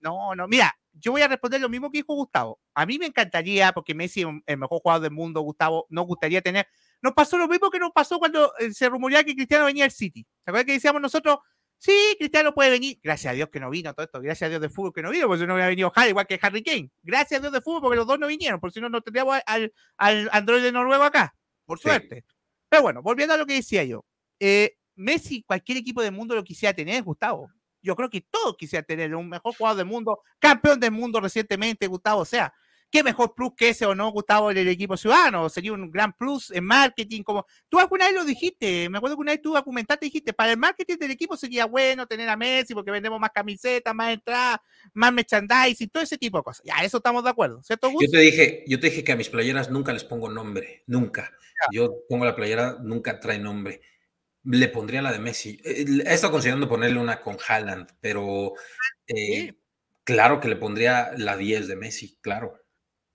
No, 0.00 0.34
no, 0.34 0.46
mira, 0.46 0.72
yo 0.92 1.12
voy 1.12 1.22
a 1.22 1.28
responder 1.28 1.60
lo 1.60 1.68
mismo 1.68 1.90
que 1.90 1.98
dijo 1.98 2.14
Gustavo. 2.14 2.60
A 2.74 2.86
mí 2.86 2.98
me 2.98 3.06
encantaría, 3.06 3.72
porque 3.72 3.94
Messi 3.94 4.22
es 4.22 4.28
el 4.46 4.58
mejor 4.58 4.80
jugador 4.80 5.02
del 5.02 5.10
mundo, 5.12 5.40
Gustavo, 5.40 5.86
nos 5.90 6.06
gustaría 6.06 6.40
tener. 6.40 6.68
Nos 7.00 7.12
pasó 7.12 7.36
lo 7.38 7.48
mismo 7.48 7.70
que 7.70 7.78
nos 7.78 7.90
pasó 7.92 8.18
cuando 8.18 8.52
eh, 8.58 8.72
se 8.72 8.88
rumoreaba 8.88 9.24
que 9.24 9.34
Cristiano 9.34 9.64
venía 9.64 9.84
al 9.84 9.90
City. 9.90 10.26
¿Se 10.44 10.50
acuerdan 10.50 10.66
que 10.66 10.72
decíamos 10.72 11.02
nosotros? 11.02 11.38
Sí, 11.78 12.16
Cristiano 12.18 12.52
puede 12.54 12.70
venir. 12.70 12.98
Gracias 13.02 13.32
a 13.32 13.34
Dios 13.34 13.48
que 13.50 13.60
no 13.60 13.70
vino 13.70 13.94
todo 13.94 14.04
esto. 14.04 14.20
Gracias 14.20 14.46
a 14.46 14.50
Dios 14.50 14.60
de 14.60 14.68
fútbol 14.68 14.92
que 14.92 15.02
no 15.02 15.10
vino, 15.10 15.26
porque 15.26 15.40
si 15.40 15.46
no 15.46 15.54
hubiera 15.54 15.68
venido 15.68 15.92
Harry, 15.94 16.10
igual 16.10 16.26
que 16.26 16.38
Harry 16.42 16.62
Kane. 16.62 16.90
Gracias 17.02 17.38
a 17.38 17.42
Dios 17.42 17.52
de 17.52 17.60
fútbol, 17.60 17.82
porque 17.82 17.96
los 17.96 18.06
dos 18.06 18.18
no 18.18 18.26
vinieron, 18.26 18.60
porque 18.60 18.74
si 18.74 18.80
no, 18.80 18.88
no 18.88 19.00
tendríamos 19.00 19.38
al, 19.46 19.72
al 19.96 20.28
Android 20.32 20.62
de 20.62 20.72
Noruego 20.72 21.04
acá. 21.04 21.34
Por 21.64 21.78
suerte. 21.78 22.24
Pero 22.68 22.82
bueno, 22.82 23.02
volviendo 23.02 23.34
a 23.34 23.36
lo 23.36 23.46
que 23.46 23.54
decía 23.54 23.84
yo. 23.84 24.04
Eh, 24.40 24.76
Messi, 24.96 25.42
cualquier 25.44 25.78
equipo 25.78 26.02
del 26.02 26.12
mundo 26.12 26.34
lo 26.34 26.42
quisiera 26.42 26.74
tener, 26.74 27.02
Gustavo 27.02 27.50
yo 27.82 27.96
creo 27.96 28.10
que 28.10 28.20
todos 28.20 28.56
quisieran 28.56 28.84
tener 28.84 29.14
un 29.14 29.28
mejor 29.28 29.54
jugador 29.54 29.78
del 29.78 29.86
mundo, 29.86 30.20
campeón 30.38 30.80
del 30.80 30.90
mundo 30.90 31.20
recientemente, 31.20 31.86
Gustavo. 31.86 32.22
O 32.22 32.24
sea, 32.24 32.52
qué 32.90 33.02
mejor 33.02 33.34
plus 33.34 33.52
que 33.56 33.70
ese 33.70 33.86
o 33.86 33.94
no, 33.94 34.10
Gustavo, 34.10 34.50
en 34.50 34.58
el 34.58 34.68
equipo 34.68 34.96
ciudadano. 34.96 35.48
Sería 35.48 35.72
un 35.72 35.90
gran 35.90 36.12
plus 36.12 36.50
en 36.50 36.64
marketing. 36.64 37.22
Como 37.22 37.46
tú 37.68 37.78
alguna 37.78 38.06
vez 38.06 38.14
lo 38.14 38.24
dijiste, 38.24 38.88
me 38.88 38.98
acuerdo 38.98 39.16
que 39.16 39.22
una 39.22 39.32
vez 39.32 39.42
tú 39.42 39.52
documentaste 39.52 40.06
y 40.06 40.08
dijiste, 40.08 40.32
para 40.32 40.52
el 40.52 40.58
marketing 40.58 40.96
del 40.96 41.10
equipo 41.10 41.36
sería 41.36 41.66
bueno 41.66 42.06
tener 42.06 42.28
a 42.28 42.36
Messi 42.36 42.74
porque 42.74 42.90
vendemos 42.90 43.20
más 43.20 43.30
camisetas, 43.30 43.94
más 43.94 44.12
entradas, 44.12 44.58
más 44.94 45.12
merchandising, 45.12 45.90
todo 45.90 46.02
ese 46.02 46.18
tipo 46.18 46.38
de 46.38 46.44
cosas. 46.44 46.62
Ya, 46.64 46.84
eso 46.84 46.98
estamos 46.98 47.24
de 47.24 47.30
acuerdo, 47.30 47.62
¿cierto, 47.62 47.90
Yo 47.90 48.10
te 48.10 48.18
dije, 48.18 48.64
yo 48.66 48.80
te 48.80 48.88
dije 48.90 49.04
que 49.04 49.12
a 49.12 49.16
mis 49.16 49.28
playeras 49.28 49.70
nunca 49.70 49.92
les 49.92 50.04
pongo 50.04 50.28
nombre, 50.28 50.82
nunca. 50.86 51.32
Yo 51.72 52.04
pongo 52.08 52.24
la 52.24 52.36
playera, 52.36 52.78
nunca 52.80 53.18
trae 53.18 53.38
nombre 53.38 53.80
le 54.44 54.68
pondría 54.68 55.02
la 55.02 55.12
de 55.12 55.18
Messi. 55.18 55.60
Eh, 55.64 55.84
he 56.06 56.14
estado 56.14 56.32
considerando 56.32 56.68
ponerle 56.68 56.98
una 56.98 57.20
con 57.20 57.36
Haaland, 57.46 57.88
pero 58.00 58.54
eh, 59.06 59.54
claro 60.04 60.40
que 60.40 60.48
le 60.48 60.56
pondría 60.56 61.12
la 61.16 61.36
10 61.36 61.68
de 61.68 61.76
Messi, 61.76 62.18
claro. 62.20 62.58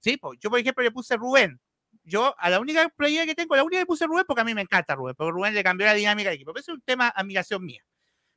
Sí, 0.04 0.18
pues 0.18 0.38
yo 0.42 0.50
por 0.50 0.60
ejemplo 0.60 0.84
le 0.84 0.92
puse 0.92 1.16
Rubén. 1.18 1.60
Yo 2.04 2.36
a 2.38 2.50
la 2.50 2.60
única 2.60 2.90
playera 2.90 3.26
que 3.26 3.36
tengo, 3.36 3.56
la 3.56 3.64
única 3.64 3.82
que 3.82 3.86
puse 3.86 4.06
Rubén 4.06 4.26
porque 4.28 4.42
a 4.42 4.44
mí 4.44 4.54
me 4.54 4.62
encanta 4.62 4.96
Rubén, 4.96 5.16
pero 5.18 5.32
Rubén 5.32 5.54
le 5.54 5.64
cambió 5.64 5.88
la 5.88 5.94
dinámica 5.94 6.30
del 6.30 6.36
equipo. 6.36 6.54
Pero 6.54 6.62
es 6.62 6.68
un 6.70 6.82
tema 6.82 7.08
admiración 7.16 7.64
mía. 7.66 7.82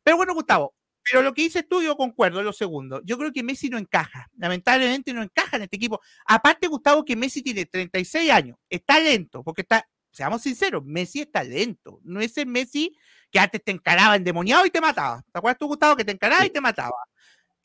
Pero 0.05 0.17
bueno, 0.19 0.35
Gustavo, 0.35 0.75
pero 1.03 1.23
lo 1.23 1.35
que 1.35 1.43
dices 1.43 1.67
tú, 1.69 1.83
yo 1.83 1.97
concuerdo, 1.97 2.43
lo 2.43 2.53
segundo. 2.53 3.01
Yo 3.05 3.19
creo 3.19 3.33
que 3.33 3.43
Messi 3.43 3.69
no 3.69 3.79
encaja. 3.79 4.29
Lamentablemente 4.37 5.13
no 5.13 5.23
encaja 5.23 5.57
en 5.57 5.65
este 5.65 5.77
equipo. 5.77 6.01
Aparte, 6.27 6.69
Gustavo, 6.69 7.05
que 7.05 7.17
Messi 7.17 7.43
tiene 7.43 7.67
36 7.67 8.31
años. 8.31 8.57
Está 8.71 9.01
lento, 9.01 9.43
porque 9.43 9.63
está 9.63 9.87
seamos 10.17 10.43
sinceros, 10.43 10.83
Messi 10.85 11.21
es 11.21 11.31
talento. 11.31 12.01
No 12.03 12.21
es 12.21 12.37
el 12.39 12.47
Messi 12.47 12.97
que 13.31 13.39
antes 13.39 13.63
te 13.63 13.71
encaraba 13.71 14.17
endemoniado 14.17 14.65
y 14.65 14.71
te 14.71 14.81
mataba. 14.81 15.23
¿Te 15.31 15.39
acuerdas 15.39 15.59
tú, 15.59 15.67
Gustavo, 15.67 15.95
que 15.95 16.05
te 16.05 16.13
encaraba 16.13 16.47
y 16.47 16.51
te 16.51 16.61
mataba? 16.61 16.97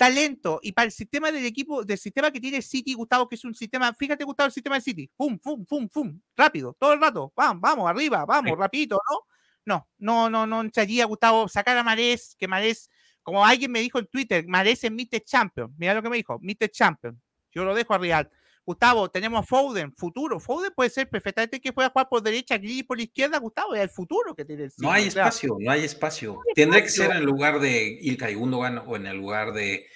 Talento. 0.01 0.59
Y 0.63 0.71
para 0.71 0.87
el 0.87 0.91
sistema 0.91 1.31
del 1.31 1.45
equipo, 1.45 1.85
del 1.85 1.99
sistema 1.99 2.31
que 2.31 2.41
tiene 2.41 2.63
City, 2.63 2.95
Gustavo, 2.95 3.29
que 3.29 3.35
es 3.35 3.45
un 3.45 3.53
sistema, 3.53 3.93
fíjate, 3.93 4.23
Gustavo, 4.23 4.47
el 4.47 4.51
sistema 4.51 4.77
de 4.77 4.81
City. 4.81 5.07
Pum, 5.15 5.37
pum, 5.37 5.63
pum, 5.63 5.87
pum. 5.87 6.19
Rápido, 6.35 6.75
todo 6.79 6.93
el 6.93 6.99
rato. 6.99 7.31
Vamos, 7.35 7.61
vamos, 7.61 7.87
arriba, 7.87 8.25
vamos, 8.25 8.57
rapidito, 8.57 8.97
¿no? 9.11 9.27
No, 9.63 9.87
no, 9.99 10.27
no, 10.27 10.47
no 10.47 10.61
entraría, 10.61 11.05
Gustavo, 11.05 11.47
sacar 11.47 11.77
a 11.77 11.83
Marés, 11.83 12.35
que 12.39 12.47
Marés, 12.47 12.89
como 13.21 13.45
alguien 13.45 13.71
me 13.71 13.79
dijo 13.79 13.99
en 13.99 14.07
Twitter, 14.07 14.43
Marés 14.47 14.83
es 14.83 14.89
Mr. 14.89 15.21
Champion. 15.23 15.71
Mira 15.77 15.93
lo 15.93 16.01
que 16.01 16.09
me 16.09 16.17
dijo, 16.17 16.39
Mr. 16.41 16.71
Champion. 16.71 17.21
Yo 17.51 17.63
lo 17.63 17.75
dejo 17.75 17.93
a 17.93 17.99
Real. 17.99 18.27
Gustavo, 18.71 19.09
tenemos 19.09 19.45
Foden, 19.45 19.93
futuro. 19.93 20.39
Foden 20.39 20.71
puede 20.73 20.89
ser 20.89 21.09
perfectamente 21.09 21.59
que 21.59 21.73
pueda 21.73 21.89
jugar 21.89 22.07
por 22.09 22.23
derecha, 22.23 22.57
y 22.61 22.83
por 22.83 22.97
la 22.97 23.03
izquierda, 23.03 23.37
Gustavo, 23.37 23.75
es 23.75 23.81
el 23.81 23.89
futuro 23.89 24.33
que 24.33 24.45
tiene 24.45 24.63
el 24.63 24.71
No 24.77 24.91
hay 24.91 25.07
espacio, 25.07 25.57
no 25.59 25.71
hay 25.71 25.83
espacio. 25.83 26.39
Tendría 26.55 26.81
que 26.81 26.89
ser 26.89 27.11
en 27.11 27.23
lugar 27.23 27.59
de 27.59 27.99
Ilkay 28.01 28.35
Gundogan 28.35 28.77
o 28.85 28.95
en 28.95 29.07
el 29.07 29.17
lugar 29.17 29.53
de 29.53 29.87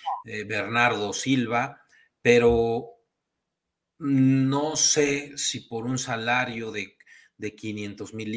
Bernardo 0.46 1.14
Silva, 1.14 1.82
pero 2.22 2.96
no 3.98 4.76
sé 4.76 5.38
si 5.38 5.62
por 5.62 5.86
un 5.86 5.98
salario 5.98 6.72
de, 6.72 6.98
de 7.38 7.56
500 7.56 8.14
mil 8.14 8.32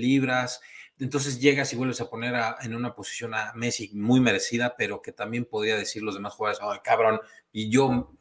libras, 0.00 0.60
entonces 0.98 1.40
llegas 1.40 1.72
y 1.72 1.76
vuelves 1.76 2.00
a 2.00 2.10
poner 2.10 2.34
en 2.60 2.74
una 2.74 2.94
posición 2.94 3.34
a 3.34 3.52
Messi 3.54 3.90
muy 3.94 4.20
merecida, 4.20 4.74
pero 4.76 5.00
que 5.02 5.12
también 5.12 5.44
podría 5.44 5.76
decir 5.76 6.02
los 6.02 6.14
demás 6.14 6.34
jugadores, 6.34 6.60
ay 6.62 6.80
cabrón, 6.84 7.20
y 7.52 7.70
yo 7.70 8.14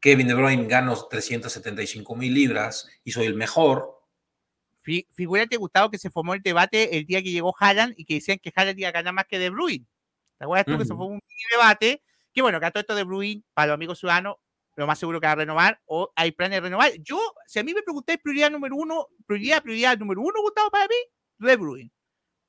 Kevin 0.00 0.28
De 0.28 0.34
Bruyne 0.34 0.66
gano 0.66 0.94
375 0.94 2.14
mil 2.14 2.34
libras 2.34 2.88
y 3.04 3.12
soy 3.12 3.26
el 3.26 3.34
mejor. 3.34 3.94
Figúrate, 4.82 5.56
Gustavo, 5.56 5.90
que 5.90 5.98
se 5.98 6.10
formó 6.10 6.34
el 6.34 6.42
debate 6.42 6.96
el 6.96 7.04
día 7.04 7.22
que 7.22 7.30
llegó 7.30 7.54
Haaland 7.58 7.94
y 7.96 8.04
que 8.04 8.14
decían 8.14 8.38
que 8.38 8.52
Haaland 8.54 8.78
iba 8.78 8.88
a 8.88 8.92
ganar 8.92 9.12
más 9.12 9.26
que 9.26 9.38
De 9.38 9.50
Bruyne. 9.50 9.86
¿Te 10.38 10.44
acuerdas 10.44 10.66
tú 10.66 10.78
que 10.78 10.84
se 10.84 10.94
fue 10.94 11.06
un 11.06 11.20
debate? 11.50 12.02
Que 12.32 12.42
bueno, 12.42 12.60
que 12.60 12.66
a 12.66 12.70
todo 12.70 12.80
esto 12.80 12.94
de 12.94 13.04
Bruyne, 13.04 13.42
para 13.52 13.68
los 13.68 13.74
amigos 13.74 13.98
ciudadanos, 13.98 14.36
lo 14.76 14.86
más 14.86 14.98
seguro 14.98 15.20
que 15.20 15.26
va 15.26 15.32
a 15.32 15.36
renovar 15.36 15.80
o 15.86 16.12
hay 16.14 16.30
planes 16.30 16.58
de 16.58 16.60
renovar. 16.60 16.92
Yo, 17.00 17.18
si 17.46 17.58
a 17.58 17.64
mí 17.64 17.74
me 17.74 17.82
preguntáis 17.82 18.20
prioridad 18.22 18.50
número 18.50 18.76
uno, 18.76 19.08
prioridad, 19.26 19.62
prioridad 19.62 19.98
número 19.98 20.20
uno, 20.20 20.40
Gustavo, 20.40 20.70
para 20.70 20.86
mí, 20.86 20.94
De 21.38 21.56
Bruyne. 21.56 21.90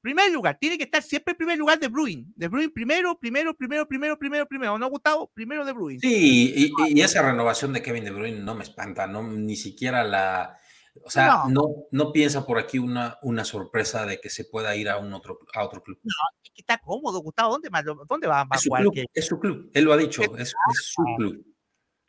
Primer 0.01 0.31
lugar, 0.31 0.57
tiene 0.59 0.77
que 0.77 0.85
estar 0.85 1.03
siempre 1.03 1.31
en 1.33 1.37
primer 1.37 1.57
lugar 1.57 1.77
de 1.77 1.89
Bruin. 1.89 2.31
De 2.35 2.47
Bruin 2.47 2.71
primero, 2.71 3.19
primero, 3.19 3.53
primero, 3.53 3.85
primero, 3.85 4.17
primero, 4.17 4.47
primero. 4.47 4.77
¿No, 4.77 4.89
Gustavo? 4.89 5.29
Primero 5.33 5.65
de 5.65 5.73
Bruin. 5.73 5.99
Sí, 5.99 6.71
y, 6.87 7.01
esa 7.01 7.21
renovación 7.21 7.73
de 7.73 7.81
Kevin 7.81 8.05
De 8.05 8.11
Bruyne 8.11 8.39
no 8.39 8.55
me 8.55 8.63
espanta, 8.63 9.07
no, 9.07 9.23
ni 9.23 9.57
siquiera 9.57 10.03
la. 10.03 10.57
O 11.03 11.09
sea, 11.09 11.43
no, 11.49 11.87
no, 11.91 12.11
piensa 12.11 12.45
por 12.45 12.57
aquí 12.57 12.79
una, 12.79 13.17
una 13.21 13.45
sorpresa 13.45 14.05
de 14.05 14.19
que 14.19 14.29
se 14.29 14.45
pueda 14.45 14.75
ir 14.75 14.89
a 14.89 14.97
un 14.97 15.13
otro, 15.13 15.39
a 15.53 15.63
otro 15.63 15.83
club. 15.83 15.99
No, 16.03 16.11
es 16.43 16.51
que 16.51 16.61
está 16.61 16.77
cómodo, 16.77 17.19
Gustavo. 17.19 17.51
¿Dónde, 17.51 17.69
dónde 18.07 18.27
va, 18.27 18.41
a 18.41 18.57
jugar? 18.57 18.85
Es 19.13 19.27
su 19.27 19.39
club, 19.39 19.69
él 19.73 19.83
lo 19.83 19.93
ha 19.93 19.97
dicho, 19.97 20.21
es, 20.37 20.53
su 20.73 21.03
club. 21.17 21.45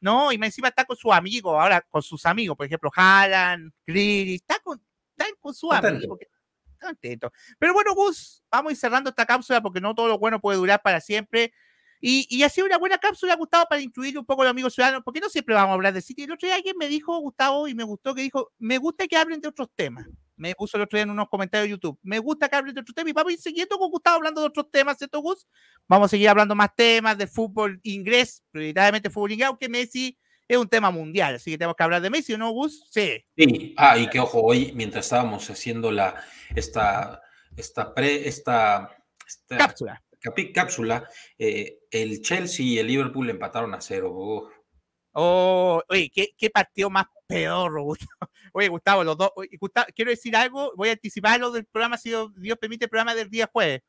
No, 0.01 0.33
y 0.33 0.37
encima 0.37 0.69
está 0.69 0.85
con 0.85 0.97
su 0.97 1.13
amigo, 1.13 1.61
ahora 1.61 1.83
con 1.83 2.03
sus 2.03 2.25
amigos, 2.25 2.57
por 2.57 2.67
ejemplo, 2.67 2.91
Haaland, 2.95 3.71
Cleary, 3.85 4.37
está 4.37 4.59
con, 4.61 4.81
está 5.17 5.27
con 5.41 5.55
su 5.55 5.71
amigo. 5.71 6.19
Pero 7.59 7.73
bueno, 7.73 7.95
Gus, 7.95 8.43
vamos 8.51 8.71
a 8.71 8.73
ir 8.73 8.79
cerrando 8.79 9.11
esta 9.11 9.27
cápsula 9.27 9.61
porque 9.61 9.81
no 9.81 9.95
todo 9.95 10.09
lo 10.09 10.19
bueno 10.19 10.41
puede 10.41 10.59
durar 10.59 10.81
para 10.83 11.01
siempre. 11.01 11.53
Y, 12.01 12.27
y 12.31 12.43
ha 12.45 12.49
sido 12.49 12.67
una 12.67 12.79
buena 12.79 12.99
cápsula, 12.99 13.37
Gustavo, 13.37 13.67
para 13.69 13.83
incluir 13.83 14.19
un 14.19 14.25
poco 14.25 14.43
a 14.43 14.47
los 14.47 14.51
amigos 14.51 14.75
ciudadanos, 14.75 15.03
porque 15.05 15.21
no 15.21 15.29
siempre 15.29 15.55
vamos 15.55 15.71
a 15.71 15.75
hablar 15.75 15.93
de 15.93 16.01
City. 16.01 16.23
El 16.23 16.33
otro 16.33 16.47
día 16.47 16.57
alguien 16.57 16.77
me 16.79 16.89
dijo, 16.89 17.19
Gustavo, 17.19 17.69
y 17.69 17.75
me 17.75 17.85
gustó 17.85 18.15
que 18.15 18.23
dijo, 18.23 18.51
me 18.59 18.79
gusta 18.79 19.07
que 19.07 19.17
hablen 19.17 19.41
de 19.41 19.49
otros 19.49 19.69
temas. 19.75 20.07
Me 20.37 20.55
puso 20.55 20.79
el 20.79 20.85
otro 20.85 20.97
día 20.97 21.03
en 21.03 21.11
unos 21.11 21.29
comentarios 21.29 21.67
de 21.67 21.71
YouTube. 21.73 21.99
Me 22.03 22.19
gusta 22.19 22.49
que 22.49 22.57
hablen 22.57 22.75
de 22.75 22.81
otros 22.81 22.95
temas 22.95 23.11
y 23.11 23.13
vamos 23.13 23.31
a 23.31 23.35
ir 23.35 23.41
siguiendo 23.41 23.79
con 23.79 23.91
Gustavo 23.91 24.17
hablando 24.17 24.41
de 24.41 24.47
otros 24.47 24.71
temas, 24.71 24.97
¿cierto, 24.97 25.21
Gus? 25.21 25.47
Vamos 25.87 26.07
a 26.07 26.09
seguir 26.09 26.31
hablando 26.31 26.55
más 26.55 26.75
temas 26.75 27.19
de 27.19 27.27
fútbol 27.27 27.79
inglés, 27.83 28.43
prioritariamente 28.51 29.11
fútbol 29.11 29.33
inglés, 29.33 29.49
aunque 29.49 29.69
Messi 29.69 30.17
es 30.51 30.59
un 30.59 30.69
tema 30.69 30.91
mundial, 30.91 31.37
así 31.37 31.53
que 31.53 31.59
tenemos 31.59 31.77
que 31.77 31.85
hablar 31.85 32.03
de 32.03 32.11
Messi, 32.11 32.37
¿no, 32.37 32.51
Gus? 32.51 32.85
Sí. 32.91 33.25
Sí, 33.37 33.73
ah, 33.77 33.97
y 33.97 34.09
que 34.09 34.19
ojo, 34.19 34.43
hoy, 34.43 34.73
mientras 34.75 35.05
estábamos 35.05 35.49
haciendo 35.49 35.93
la, 35.93 36.25
esta, 36.57 37.23
esta, 37.57 37.95
pre, 37.95 38.27
esta, 38.27 38.91
cápsula, 39.49 40.03
cápsula 40.53 41.09
eh, 41.39 41.79
el 41.93 42.21
Chelsea 42.21 42.67
y 42.67 42.79
el 42.79 42.89
Liverpool 42.89 43.31
empataron 43.31 43.73
a 43.75 43.81
cero. 43.81 44.51
Oh, 45.13 45.81
oye, 45.89 46.11
¿qué, 46.13 46.31
¿qué, 46.37 46.51
partido 46.51 46.91
más 46.91 47.07
peor, 47.29 47.81
Gustavo. 47.81 48.11
Oye, 48.53 48.67
Gustavo, 48.67 49.05
los 49.05 49.17
dos, 49.17 49.31
quiero 49.95 50.11
decir 50.11 50.35
algo, 50.35 50.73
voy 50.77 50.89
a 50.89 50.93
anticipar 50.93 51.39
lo 51.39 51.53
del 51.53 51.65
programa, 51.67 51.97
si 51.97 52.11
Dios 52.11 52.59
permite, 52.61 52.87
el 52.87 52.91
programa 52.91 53.15
del 53.15 53.31
día 53.31 53.49
jueves. 53.53 53.83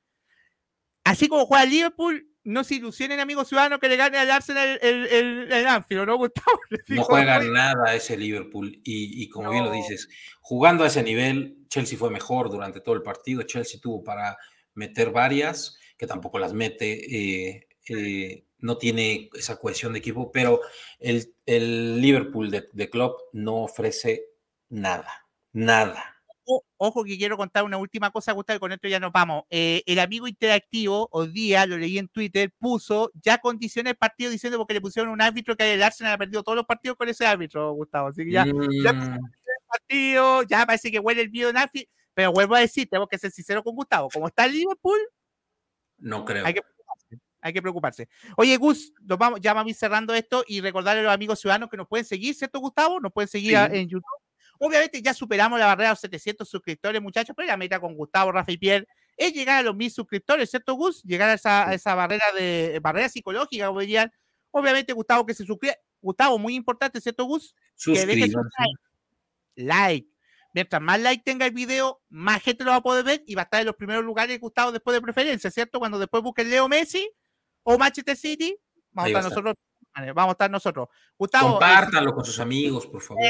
Así 1.03 1.27
como 1.27 1.47
juega 1.47 1.65
Liverpool, 1.65 2.30
no 2.43 2.63
se 2.63 2.75
ilusionen, 2.75 3.19
amigos 3.19 3.47
ciudadanos, 3.47 3.79
que 3.79 3.87
le 3.87 3.97
gane 3.97 4.17
al 4.17 4.31
Arsenal 4.31 4.79
el, 4.81 5.07
el, 5.07 5.51
el 5.51 5.67
Anfield, 5.67 6.07
¿no, 6.07 6.17
Gustavo? 6.17 6.59
No 6.87 7.03
juega 7.03 7.39
nada 7.43 7.93
ese 7.95 8.17
Liverpool. 8.17 8.71
Y, 8.83 9.23
y 9.23 9.29
como 9.29 9.51
bien 9.51 9.65
lo 9.65 9.71
dices, 9.71 10.09
jugando 10.41 10.83
a 10.83 10.87
ese 10.87 11.03
nivel, 11.03 11.57
Chelsea 11.67 11.97
fue 11.97 12.09
mejor 12.09 12.49
durante 12.49 12.81
todo 12.81 12.95
el 12.95 13.03
partido. 13.03 13.43
Chelsea 13.43 13.79
tuvo 13.81 14.03
para 14.03 14.37
meter 14.73 15.11
varias, 15.11 15.77
que 15.97 16.07
tampoco 16.07 16.39
las 16.39 16.53
mete. 16.53 16.93
Eh, 17.15 17.67
eh, 17.89 18.45
no 18.59 18.77
tiene 18.77 19.29
esa 19.33 19.57
cohesión 19.57 19.93
de 19.93 19.99
equipo, 19.99 20.31
pero 20.31 20.61
el, 20.99 21.35
el 21.45 22.01
Liverpool 22.01 22.51
de, 22.51 22.67
de 22.71 22.89
Klopp 22.89 23.19
no 23.33 23.63
ofrece 23.63 24.25
nada, 24.69 25.27
nada 25.51 26.20
ojo 26.77 27.03
que 27.03 27.17
quiero 27.17 27.37
contar 27.37 27.63
una 27.63 27.77
última 27.77 28.11
cosa, 28.11 28.31
Gustavo, 28.31 28.57
y 28.57 28.59
con 28.59 28.71
esto 28.71 28.87
ya 28.87 28.99
nos 28.99 29.11
vamos. 29.11 29.43
Eh, 29.49 29.83
el 29.85 29.99
amigo 29.99 30.27
interactivo, 30.27 31.07
hoy 31.11 31.31
día, 31.31 31.65
lo 31.65 31.77
leí 31.77 31.97
en 31.97 32.07
Twitter, 32.07 32.51
puso 32.57 33.11
ya 33.21 33.37
condiciones 33.37 33.91
el 33.91 33.97
partido 33.97 34.31
diciendo 34.31 34.57
porque 34.57 34.73
le 34.73 34.81
pusieron 34.81 35.11
un 35.11 35.21
árbitro 35.21 35.55
que 35.55 35.73
el 35.73 35.83
Arsenal 35.83 36.13
ha 36.13 36.17
perdido 36.17 36.43
todos 36.43 36.55
los 36.55 36.65
partidos 36.65 36.97
con 36.97 37.09
ese 37.09 37.25
árbitro, 37.25 37.73
Gustavo. 37.73 38.09
Así 38.09 38.25
que 38.25 38.31
ya, 38.31 38.45
ya 38.45 38.53
mm. 38.53 39.13
el 39.13 39.65
partido, 39.67 40.43
ya 40.43 40.65
parece 40.65 40.91
que 40.91 40.99
huele 40.99 41.21
el 41.21 41.29
video 41.29 41.49
en 41.49 41.55
pero 42.13 42.33
vuelvo 42.33 42.55
a 42.55 42.59
decir, 42.59 42.89
tenemos 42.89 43.07
que 43.07 43.17
ser 43.17 43.31
sinceros 43.31 43.63
con 43.63 43.75
Gustavo. 43.75 44.09
Como 44.09 44.27
está 44.27 44.45
el 44.45 44.51
Liverpool, 44.51 44.99
no 45.97 46.25
creo. 46.25 46.45
Hay 46.45 46.53
que 46.53 46.61
preocuparse. 46.61 47.19
Hay 47.41 47.53
que 47.53 47.61
preocuparse. 47.61 48.09
Oye, 48.35 48.57
Gus, 48.57 48.93
nos 49.01 49.17
vamos, 49.17 49.39
ya 49.39 49.53
vamos 49.53 49.67
a 49.67 49.69
ir 49.69 49.75
cerrando 49.75 50.13
esto 50.13 50.43
y 50.47 50.59
recordarle 50.61 51.01
a 51.01 51.03
los 51.03 51.13
amigos 51.13 51.39
ciudadanos 51.39 51.69
que 51.69 51.77
nos 51.77 51.87
pueden 51.87 52.05
seguir, 52.05 52.35
¿cierto, 52.35 52.59
Gustavo? 52.59 52.99
Nos 52.99 53.13
pueden 53.13 53.29
seguir 53.29 53.55
en 53.55 53.87
YouTube 53.87 54.03
Obviamente 54.63 55.01
ya 55.01 55.11
superamos 55.15 55.59
la 55.59 55.65
barrera 55.65 55.89
de 55.89 55.93
los 55.93 55.99
700 56.01 56.47
suscriptores, 56.47 57.01
muchachos, 57.01 57.35
pero 57.35 57.47
la 57.47 57.57
meta 57.57 57.79
con 57.79 57.95
Gustavo, 57.95 58.31
Rafa 58.31 58.51
y 58.51 58.57
Pierre 58.57 58.87
es 59.17 59.33
llegar 59.33 59.57
a 59.57 59.63
los 59.63 59.75
mil 59.75 59.89
suscriptores, 59.89 60.51
¿cierto, 60.51 60.75
Gus? 60.75 61.01
Llegar 61.01 61.29
a 61.43 61.73
esa, 61.73 61.95
barrera 61.95 62.25
de 62.37 62.79
barrera 62.79 63.09
psicológica, 63.09 63.65
como 63.65 63.79
dirían. 63.79 64.11
Obviamente, 64.51 64.93
Gustavo, 64.93 65.25
que 65.25 65.33
se 65.33 65.45
suscriba. 65.45 65.73
Gustavo, 65.99 66.37
muy 66.37 66.53
importante, 66.53 67.01
¿cierto, 67.01 67.25
Gus? 67.25 67.55
Que 67.83 68.05
deje 68.05 68.29
su 68.29 68.37
like. 68.37 68.79
like. 69.55 70.09
Mientras 70.53 70.79
más 70.79 70.99
like 70.99 71.23
tenga 71.23 71.47
el 71.47 71.53
video, 71.53 71.99
más 72.09 72.43
gente 72.43 72.63
lo 72.63 72.69
va 72.69 72.77
a 72.77 72.83
poder 72.83 73.03
ver 73.03 73.23
y 73.25 73.33
va 73.33 73.41
a 73.41 73.45
estar 73.45 73.61
en 73.61 73.65
los 73.65 73.75
primeros 73.75 74.03
lugares, 74.03 74.39
Gustavo, 74.39 74.71
después 74.71 74.93
de 74.93 75.01
preferencia, 75.01 75.49
¿cierto? 75.49 75.79
Cuando 75.79 75.97
después 75.97 76.21
busquen 76.21 76.51
Leo 76.51 76.69
Messi 76.69 77.09
o 77.63 77.79
Manchester 77.79 78.15
City, 78.15 78.55
vamos 78.91 79.07
a 79.07 79.09
estar, 79.09 79.23
nosotros. 79.23 79.55
Vamos 79.95 80.29
a 80.29 80.31
estar 80.33 80.51
nosotros. 80.51 80.87
Gustavo. 81.17 81.49
Compártanlo 81.53 82.13
con 82.13 82.25
sus 82.25 82.39
amigos, 82.39 82.85
por 82.85 83.01
favor 83.01 83.23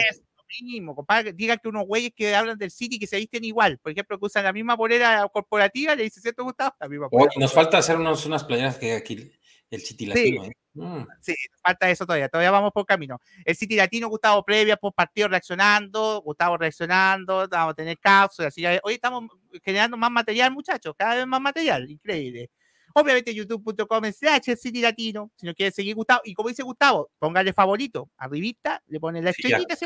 mínimo, 0.59 0.95
compadre, 0.95 1.33
diga 1.33 1.57
que 1.57 1.67
unos 1.67 1.85
güeyes 1.85 2.11
que 2.15 2.35
hablan 2.35 2.57
del 2.57 2.71
City 2.71 2.99
que 2.99 3.07
se 3.07 3.17
visten 3.17 3.43
igual, 3.43 3.77
por 3.79 3.91
ejemplo, 3.91 4.19
que 4.19 4.25
usan 4.25 4.43
la 4.43 4.53
misma 4.53 4.75
bolera 4.75 5.27
corporativa, 5.31 5.95
le 5.95 6.03
dice, 6.03 6.21
¿cierto, 6.21 6.43
Gustavo? 6.43 6.75
La 6.79 6.87
misma 6.87 7.07
nos 7.37 7.53
falta 7.53 7.77
hacer 7.77 7.97
unos, 7.97 8.25
unas 8.25 8.43
playeras 8.43 8.77
que 8.77 8.93
aquí 8.93 9.31
el 9.69 9.81
City 9.81 10.05
Latino. 10.05 10.45
¿eh? 10.45 10.51
Mm. 10.73 11.03
Sí, 11.21 11.33
falta 11.63 11.89
eso 11.89 12.05
todavía, 12.05 12.29
todavía 12.29 12.51
vamos 12.51 12.71
por 12.73 12.85
camino. 12.85 13.19
El 13.45 13.55
City 13.55 13.75
Latino, 13.75 14.09
Gustavo, 14.09 14.43
previa, 14.43 14.77
por 14.77 14.93
partido 14.93 15.27
reaccionando, 15.27 16.21
Gustavo 16.21 16.57
reaccionando, 16.57 17.47
vamos 17.49 17.71
a 17.71 17.75
tener 17.75 17.97
cápsulas, 17.97 18.53
así 18.53 18.65
hoy 18.83 18.93
estamos 18.93 19.25
generando 19.63 19.97
más 19.97 20.11
material, 20.11 20.51
muchachos, 20.51 20.93
cada 20.97 21.15
vez 21.15 21.27
más 21.27 21.41
material, 21.41 21.89
increíble. 21.89 22.49
Obviamente 22.93 23.33
youtube.com 23.33 24.11
slash 24.11 24.55
City 24.57 24.81
Latino, 24.81 25.31
si 25.35 25.45
no 25.45 25.53
quiere 25.53 25.71
seguir 25.71 25.95
Gustavo. 25.95 26.21
Y 26.23 26.33
como 26.33 26.49
dice 26.49 26.63
Gustavo, 26.63 27.11
póngale 27.19 27.53
favorito. 27.53 28.09
Arribita, 28.17 28.81
le 28.87 28.99
pone 28.99 29.21
la 29.21 29.31
estrellita, 29.31 29.75
sí, 29.75 29.85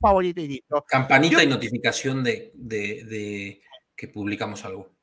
favorito 0.00 0.40
y 0.40 0.48
listo. 0.48 0.84
Campanita 0.88 1.42
y 1.42 1.46
notificación 1.46 2.22
de, 2.24 2.52
de, 2.54 3.62
que 3.96 4.08
publicamos 4.08 4.64
algo. 4.64 4.94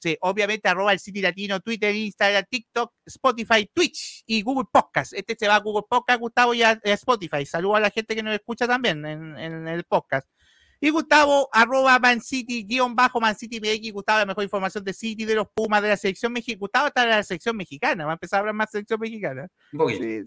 Sí, 0.00 0.16
obviamente 0.20 0.68
arroba 0.68 0.92
el 0.92 1.00
City 1.00 1.20
Latino, 1.20 1.58
Twitter, 1.58 1.92
Instagram, 1.92 2.44
TikTok, 2.48 2.94
Spotify, 3.04 3.68
Twitch 3.74 4.22
y 4.26 4.42
Google 4.42 4.68
Podcast. 4.72 5.12
Este 5.12 5.34
se 5.36 5.48
va 5.48 5.56
a 5.56 5.60
Google 5.60 5.86
Podcast, 5.90 6.20
Gustavo, 6.20 6.54
y 6.54 6.62
a, 6.62 6.80
Spotify. 6.84 7.44
Saludo 7.44 7.76
a 7.76 7.80
la 7.80 7.90
gente 7.90 8.14
que 8.14 8.22
nos 8.22 8.34
escucha 8.34 8.68
también 8.68 9.04
en, 9.04 9.36
en 9.36 9.66
el 9.66 9.82
podcast. 9.84 10.28
Y 10.80 10.90
Gustavo, 10.90 11.48
arroba 11.52 11.98
Man 11.98 12.20
City, 12.20 12.62
guion 12.62 12.94
bajo 12.94 13.20
Man 13.20 13.36
City 13.36 13.60
MX, 13.60 13.92
Gustavo, 13.92 14.20
la 14.20 14.26
mejor 14.26 14.44
información 14.44 14.84
de 14.84 14.92
City, 14.92 15.24
de 15.24 15.34
los 15.34 15.48
Pumas, 15.52 15.82
de 15.82 15.88
la 15.88 15.96
selección 15.96 16.32
mexicana. 16.32 16.58
Gustavo 16.60 16.86
está 16.86 17.02
en 17.02 17.10
la 17.10 17.22
selección 17.22 17.56
mexicana, 17.56 18.04
va 18.04 18.12
a 18.12 18.14
empezar 18.14 18.38
a 18.38 18.40
hablar 18.40 18.54
más 18.54 18.70
selección 18.70 19.00
mexicana. 19.00 19.48
Sí, 19.72 20.24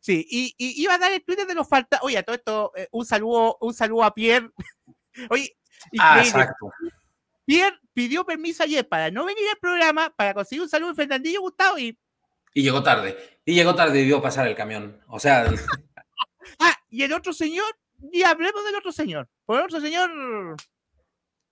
sí. 0.00 0.26
Y, 0.28 0.54
y, 0.58 0.82
iba 0.82 0.94
a 0.94 0.98
dar 0.98 1.12
el 1.12 1.24
Twitter 1.24 1.46
de 1.46 1.54
los 1.54 1.68
falta. 1.68 2.00
Oye, 2.02 2.18
a 2.18 2.22
todo 2.24 2.34
esto, 2.34 2.72
eh, 2.76 2.88
un 2.90 3.06
saludo, 3.06 3.58
un 3.60 3.74
saludo 3.74 4.02
a 4.02 4.12
Pierre. 4.12 4.50
Oye, 5.30 5.56
ah, 6.00 6.20
exacto. 6.20 6.72
Pierre 7.44 7.78
pidió 7.92 8.24
permiso 8.24 8.64
ayer 8.64 8.88
para 8.88 9.10
no 9.10 9.24
venir 9.24 9.44
al 9.50 9.58
programa, 9.58 10.12
para 10.16 10.34
conseguir 10.34 10.62
un 10.62 10.68
saludo 10.68 10.90
de 10.90 10.96
Fernandillo 10.96 11.40
Gustavo 11.40 11.78
y. 11.78 11.96
Y 12.54 12.62
llegó 12.62 12.82
tarde. 12.82 13.16
Y 13.44 13.54
llegó 13.54 13.74
tarde 13.74 14.00
y 14.00 14.04
vio 14.04 14.20
pasar 14.20 14.48
el 14.48 14.56
camión. 14.56 15.00
O 15.06 15.20
sea. 15.20 15.44
ah, 16.58 16.76
y 16.90 17.04
el 17.04 17.12
otro 17.12 17.32
señor 17.32 17.64
y 18.10 18.22
hablemos 18.22 18.64
del 18.64 18.74
otro 18.76 18.92
señor. 18.92 19.28
Por 19.44 19.58
el 19.58 19.64
otro 19.64 19.80
señor. 19.80 20.10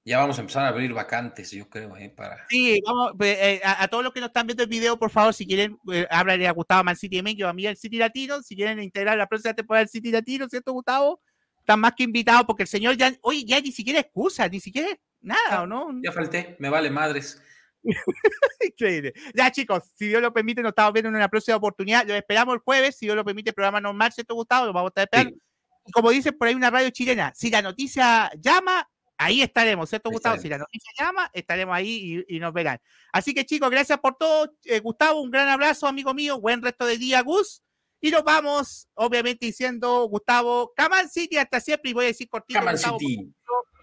Ya 0.05 0.19
vamos 0.19 0.39
a 0.39 0.41
empezar 0.41 0.65
a 0.65 0.69
abrir 0.69 0.93
vacantes, 0.95 1.51
yo 1.51 1.69
creo, 1.69 1.95
¿eh? 1.97 2.09
para. 2.09 2.47
Sí, 2.49 2.81
vamos, 2.85 3.13
eh, 3.21 3.61
a, 3.63 3.87
todos 3.89 4.03
los 4.03 4.13
que 4.13 4.21
nos 4.21 4.29
están 4.29 4.47
viendo 4.47 4.63
el 4.63 4.69
video, 4.69 4.99
por 4.99 5.11
favor, 5.11 5.35
si 5.35 5.47
quieren, 5.47 5.79
eh, 5.93 6.07
háblale 6.11 6.49
a 6.49 6.53
Gustavo 6.53 6.83
Man 6.85 6.97
City 6.97 7.23
que 7.37 7.45
a 7.45 7.53
mí 7.53 7.67
el 7.67 7.77
City 7.77 7.99
Latino, 7.99 8.43
si 8.43 8.57
quieren 8.57 8.83
integrar 8.83 9.19
la 9.19 9.27
próxima 9.27 9.53
temporada 9.53 9.83
del 9.83 9.91
City 9.91 10.11
Latino, 10.11 10.49
¿cierto, 10.49 10.73
Gustavo? 10.73 11.21
Están 11.59 11.81
más 11.81 11.93
que 11.95 12.05
invitados 12.05 12.45
porque 12.47 12.63
el 12.63 12.69
señor 12.69 12.97
ya, 12.97 13.13
oye, 13.21 13.45
ya 13.45 13.61
ni 13.61 13.73
siquiera 13.73 14.01
excusa, 14.01 14.49
ni 14.49 14.59
siquiera 14.59 14.89
nada, 15.21 15.63
¿o 15.63 15.67
no? 15.67 15.91
Ya 16.03 16.13
falté, 16.13 16.57
me 16.59 16.71
vale 16.71 16.91
madres. 16.91 17.43
Increíble. 18.61 19.13
Ya, 19.35 19.53
chicos, 19.53 19.85
si 19.95 20.09
Dios 20.09 20.23
lo 20.23 20.33
permite, 20.33 20.63
nos 20.63 20.71
estamos 20.71 20.95
viendo 20.95 21.11
en 21.11 21.17
una 21.17 21.29
próxima 21.29 21.59
oportunidad. 21.59 22.07
Lo 22.07 22.15
esperamos 22.15 22.55
el 22.55 22.61
jueves, 22.61 22.97
si 22.97 23.05
Dios 23.05 23.17
lo 23.17 23.25
permite, 23.25 23.53
programa 23.53 23.83
normal, 23.83 24.13
¿cierto, 24.13 24.35
Gustavo? 24.35 24.67
Lo 24.67 24.73
vamos 24.73 24.89
a 24.89 25.03
estar 25.03 25.05
esperando 25.05 25.50
como 25.93 26.11
dice 26.11 26.33
por 26.33 26.49
ahí 26.49 26.55
una 26.55 26.71
radio 26.71 26.91
chilena, 26.91 27.33
si 27.35 27.51
la 27.51 27.63
noticia 27.63 28.31
llama, 28.39 28.89
ahí 29.21 29.43
estaremos, 29.43 29.89
¿cierto, 29.89 30.11
Gustavo? 30.11 30.41
Si 30.41 30.49
la 30.49 30.59
noticia 30.59 30.91
llama, 30.99 31.31
estaremos 31.33 31.75
ahí 31.75 32.25
y, 32.27 32.39
nos 32.39 32.53
verán. 32.53 32.81
Así 33.13 33.35
que, 33.35 33.45
chicos, 33.45 33.71
gracias 33.71 33.99
por 33.99 34.17
todo. 34.17 34.55
Eh, 34.65 34.81
Gustavo, 34.81 35.21
un 35.21 35.31
gran 35.31 35.49
abrazo, 35.49 35.87
amigo 35.87 36.15
mío. 36.15 36.41
Buen 36.41 36.63
resto 36.63 36.87
de 36.87 36.97
día, 36.97 37.23
Gus. 37.23 37.63
Y 38.01 38.11
nos 38.11 38.25
vamos, 38.25 38.89
obviamente, 38.95 39.45
diciendo, 39.45 40.05
Gustavo, 40.09 40.73
Caman 40.75 41.11
City, 41.11 41.37
hasta 41.37 41.61
siempre. 41.61 41.91
Y 41.91 41.93
voy 41.93 42.05
a 42.07 42.09
decir 42.09 42.29
cortito, 42.31 42.61
Gustavo, 42.63 42.99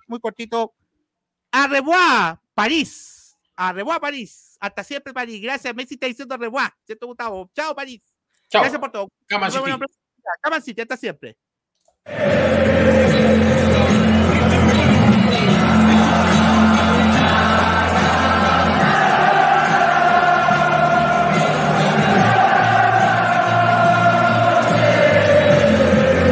Muy, 0.07 0.19
cortito 0.19 0.73
muy. 1.53 1.93
A 1.93 2.41
París. 2.55 3.37
A 3.55 3.99
París. 3.99 4.57
Hasta 4.59 4.83
siempre, 4.83 5.13
París. 5.13 5.39
Gracias, 5.39 5.75
Messi 5.75 5.93
está 5.93 6.07
diciendo 6.07 6.33
a 6.33 6.77
¿cierto, 6.83 7.05
Gustavo? 7.05 7.51
Chao, 7.53 7.75
París. 7.75 8.01
Chao. 8.49 8.61
Gracias 8.61 8.79
por 8.79 8.91
todo. 8.91 9.07
Caman 9.27 9.51
City. 9.51 9.71
Caman 10.41 10.61
City, 10.63 10.81
hasta 10.81 10.97
siempre. 10.97 11.37
É. 12.09 12.96